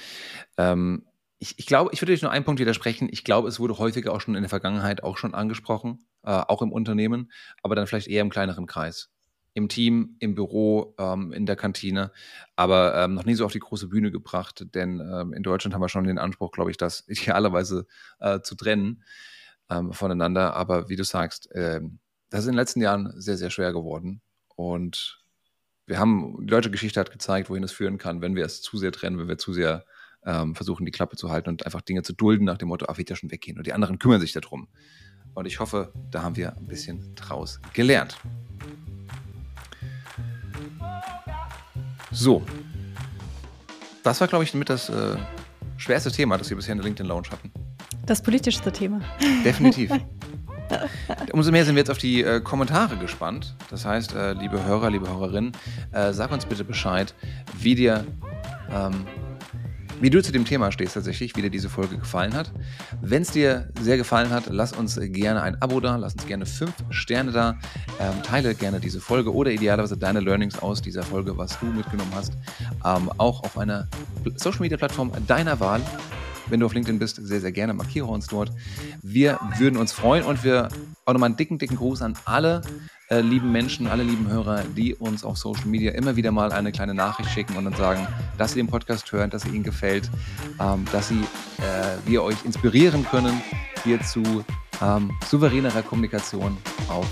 Ähm, 0.58 1.06
ich, 1.40 1.60
ich 1.60 1.66
glaube, 1.66 1.90
ich 1.92 2.02
würde 2.02 2.14
euch 2.14 2.22
nur 2.22 2.32
einen 2.32 2.46
Punkt 2.46 2.62
widersprechen. 2.62 3.10
Ich 3.12 3.26
glaube, 3.26 3.50
es 3.50 3.60
wurde 3.60 3.78
häufiger 3.78 4.14
auch 4.14 4.22
schon 4.22 4.36
in 4.36 4.44
der 4.44 4.50
Vergangenheit 4.50 5.04
auch 5.04 5.18
schon 5.18 5.34
angesprochen, 5.34 6.06
äh, 6.24 6.32
auch 6.32 6.62
im 6.62 6.72
Unternehmen, 6.72 7.30
aber 7.62 7.76
dann 7.76 7.86
vielleicht 7.86 8.08
eher 8.08 8.22
im 8.22 8.30
kleineren 8.30 8.66
Kreis. 8.66 9.10
Im 9.54 9.70
Team, 9.70 10.16
im 10.20 10.34
Büro, 10.36 10.96
ähm, 10.98 11.32
in 11.32 11.46
der 11.46 11.56
Kantine, 11.56 12.12
aber 12.56 12.96
ähm, 12.96 13.14
noch 13.14 13.26
nie 13.26 13.36
so 13.36 13.46
auf 13.46 13.52
die 13.52 13.60
große 13.60 13.88
Bühne 13.88 14.12
gebracht, 14.12 14.66
denn 14.74 15.00
ähm, 15.00 15.34
in 15.34 15.44
Deutschland 15.44 15.74
haben 15.74 15.82
wir 15.82 15.90
schon 15.90 16.06
den 16.06 16.18
Anspruch, 16.18 16.52
glaube 16.52 16.72
ich, 16.72 16.78
das 16.78 17.04
idealerweise 17.08 17.86
äh, 18.20 18.42
zu 18.42 18.56
trennen 18.56 19.04
ähm, 19.70 19.94
voneinander. 19.94 20.56
Aber 20.56 20.90
wie 20.90 20.96
du 20.96 21.04
sagst, 21.04 21.52
äh, 21.52 21.82
das 22.30 22.42
ist 22.42 22.48
in 22.48 22.54
den 22.54 22.60
letzten 22.60 22.82
Jahren 22.82 23.14
sehr, 23.16 23.38
sehr 23.38 23.50
schwer 23.50 23.74
geworden. 23.74 24.22
Und 24.56 25.24
wir 25.86 26.00
haben, 26.00 26.38
die 26.42 26.48
deutsche 26.48 26.72
Geschichte 26.72 27.00
hat 27.00 27.12
gezeigt, 27.12 27.50
wohin 27.50 27.64
es 27.64 27.72
führen 27.72 27.98
kann, 27.98 28.22
wenn 28.22 28.36
wir 28.36 28.46
es 28.46 28.62
zu 28.62 28.78
sehr 28.78 28.92
trennen, 28.92 29.20
wenn 29.20 29.28
wir 29.28 29.38
zu 29.38 29.54
sehr 29.54 29.86
ähm, 30.26 30.56
versuchen, 30.56 30.86
die 30.86 30.92
Klappe 30.92 31.18
zu 31.18 31.30
halten 31.30 31.50
und 31.50 31.66
einfach 31.66 31.82
Dinge 31.82 32.04
zu 32.04 32.14
dulden 32.14 32.46
nach 32.46 32.58
dem 32.58 32.70
Motto, 32.70 32.86
ach, 32.90 32.98
wird 32.98 33.10
ja 33.10 33.16
schon 33.16 33.32
weggehen. 33.32 33.58
Und 33.58 33.68
die 33.68 33.74
anderen 33.74 34.00
kümmern 34.00 34.22
sich 34.22 34.32
darum. 34.32 34.68
Und 35.34 35.46
ich 35.46 35.60
hoffe, 35.60 35.92
da 36.12 36.24
haben 36.24 36.36
wir 36.36 36.56
ein 36.56 36.68
bisschen 36.68 37.16
draus 37.16 37.60
gelernt. 37.74 38.18
So. 42.14 42.44
Das 44.04 44.22
war, 44.22 44.28
glaube 44.28 44.44
ich, 44.44 44.54
mit 44.54 44.70
das 44.70 44.90
äh, 44.90 45.16
schwerste 45.78 46.12
Thema, 46.12 46.38
das 46.38 46.50
wir 46.50 46.58
bisher 46.58 46.74
in 46.74 46.78
der 46.78 46.86
LinkedIn 46.86 47.08
Lounge 47.08 47.30
hatten. 47.32 47.52
Das 48.06 48.22
politischste 48.22 48.72
Thema. 48.72 49.02
Definitiv. 49.44 49.92
Umso 51.32 51.52
mehr 51.52 51.66
sind 51.66 51.76
wir 51.76 51.82
jetzt 51.82 51.90
auf 51.90 51.98
die 51.98 52.22
äh, 52.24 52.42
Kommentare 52.42 52.98
gespannt. 52.98 53.56
Das 53.70 53.86
heißt, 53.86 54.14
äh, 54.14 54.34
liebe 54.34 54.64
Hörer, 54.64 54.90
liebe 54.90 55.08
Hörerinnen, 55.08 55.54
äh, 55.92 56.14
sag 56.14 56.32
uns 56.32 56.46
bitte 56.46 56.64
Bescheid, 56.64 57.14
wie 57.58 57.76
dir 57.76 58.06
ähm, 58.72 59.06
wie 60.02 60.10
du 60.10 60.22
zu 60.22 60.32
dem 60.32 60.46
Thema 60.46 60.72
stehst 60.72 60.94
tatsächlich, 60.94 61.36
wie 61.36 61.42
dir 61.42 61.50
diese 61.50 61.70
Folge 61.70 61.98
gefallen 61.98 62.34
hat. 62.34 62.52
Wenn 63.02 63.22
es 63.22 63.32
dir 63.32 63.70
sehr 63.80 63.98
gefallen 63.98 64.30
hat, 64.30 64.46
lass 64.50 64.74
uns 64.74 65.00
gerne 65.00 65.42
ein 65.42 65.62
Abo 65.62 65.80
da, 65.80 65.96
lass 65.96 66.14
uns 66.14 66.26
gerne 66.26 66.46
fünf 66.46 66.74
Sterne 66.90 67.32
da, 67.32 67.58
ähm, 68.00 68.22
teile 68.24 68.56
gerne 68.56 68.80
diese 68.80 69.00
Folge 69.00 69.34
oder 69.34 69.52
idealerweise 69.52 69.98
deine 69.98 70.20
Learnings 70.20 70.60
aus 70.60 70.82
dieser 70.82 71.04
Folge, 71.04 71.38
was 71.38 71.60
du 71.60 71.68
mitgenommen 71.68 72.12
hast, 72.16 72.34
ähm, 72.86 73.12
auch 73.18 73.44
auf 73.44 73.58
einer 73.58 73.88
Social 74.36 74.62
Media 74.62 74.78
Plattform 74.78 75.12
deiner 75.28 75.60
Wahl. 75.60 75.82
Wenn 76.48 76.60
du 76.60 76.66
auf 76.66 76.74
LinkedIn 76.74 77.00
bist, 77.00 77.26
sehr, 77.26 77.40
sehr 77.40 77.52
gerne 77.52 77.74
markiere 77.74 78.08
uns 78.08 78.28
dort. 78.28 78.52
Wir 79.02 79.40
würden 79.58 79.78
uns 79.78 79.94
freuen 79.94 80.26
und 80.26 80.44
wir 80.44 80.68
auch 81.06 81.14
nochmal 81.14 81.28
einen 81.28 81.38
dicken, 81.38 81.58
dicken 81.58 81.78
Gruß 81.78 82.02
an 82.02 82.16
alle 82.26 82.62
äh, 83.14 83.22
lieben 83.22 83.52
Menschen, 83.52 83.88
alle 83.88 84.04
lieben 84.04 84.28
Hörer, 84.28 84.64
die 84.76 84.96
uns 84.96 85.24
auf 85.24 85.38
Social 85.38 85.68
Media 85.68 85.92
immer 85.92 86.16
wieder 86.16 86.32
mal 86.32 86.52
eine 86.52 86.72
kleine 86.72 86.94
Nachricht 86.94 87.30
schicken 87.30 87.56
und 87.56 87.66
dann 87.66 87.76
sagen, 87.76 88.08
dass 88.38 88.54
sie 88.54 88.60
den 88.60 88.68
Podcast 88.68 89.12
hören, 89.12 89.30
dass 89.30 89.46
ihnen 89.46 89.64
gefällt, 89.64 90.10
ähm, 90.60 90.86
dass 90.92 91.10
sie, 91.10 91.22
äh, 91.60 91.98
wir 92.06 92.24
euch 92.24 92.44
inspirieren 92.44 93.06
können 93.06 93.42
hier 93.84 94.02
zu 94.02 94.44
ähm, 94.82 95.12
souveränerer 95.28 95.84
Kommunikation 95.84 96.58
auf 96.88 97.06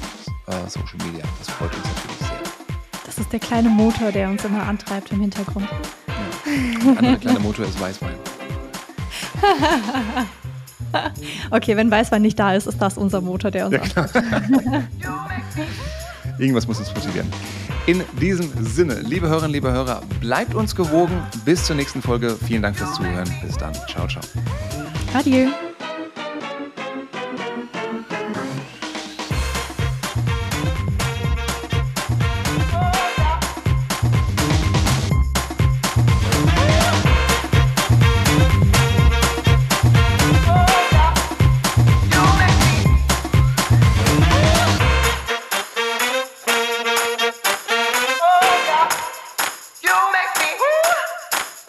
äh, 0.48 0.70
Social 0.70 0.98
Media. 1.06 1.24
Das 1.38 1.50
freut 1.50 1.76
uns 1.76 1.86
natürlich 1.86 2.20
sehr. 2.20 2.40
Das 3.06 3.20
ist 3.20 3.32
der 3.32 3.40
kleine 3.40 3.70
Motor, 3.70 4.12
der 4.12 4.30
uns 4.30 4.44
immer 4.44 4.64
antreibt 4.64 5.12
im 5.12 5.22
Hintergrund. 5.22 5.68
Ja. 6.08 6.14
Der 6.84 6.98
andere 6.98 7.18
kleine 7.18 7.40
Motor 7.40 7.66
ist 7.66 7.80
Weißwein. 7.80 8.16
okay, 11.52 11.78
wenn 11.78 11.92
Weißwein 11.92 12.22
nicht 12.22 12.40
da 12.40 12.54
ist, 12.54 12.68
ist 12.68 12.82
das 12.82 12.98
unser 12.98 13.22
Motor, 13.22 13.52
der 13.52 13.68
uns 13.68 13.96
ja, 13.96 14.06
Irgendwas 16.42 16.68
muss 16.68 16.80
uns 16.80 16.94
motivieren. 16.96 17.32
In 17.86 18.04
diesem 18.20 18.50
Sinne, 18.66 19.00
liebe 19.02 19.28
Hörerinnen, 19.28 19.52
liebe 19.52 19.72
Hörer, 19.72 20.02
bleibt 20.20 20.56
uns 20.56 20.76
gewogen. 20.76 21.22
Bis 21.46 21.66
zur 21.66 21.76
nächsten 21.76 22.02
Folge. 22.02 22.36
Vielen 22.48 22.64
Dank 22.64 22.76
fürs 22.78 22.94
Zuhören. 22.96 23.30
Bis 23.46 23.58
dann. 23.58 23.74
Ciao, 23.88 24.08
ciao. 24.08 24.24
Adieu. 25.14 25.50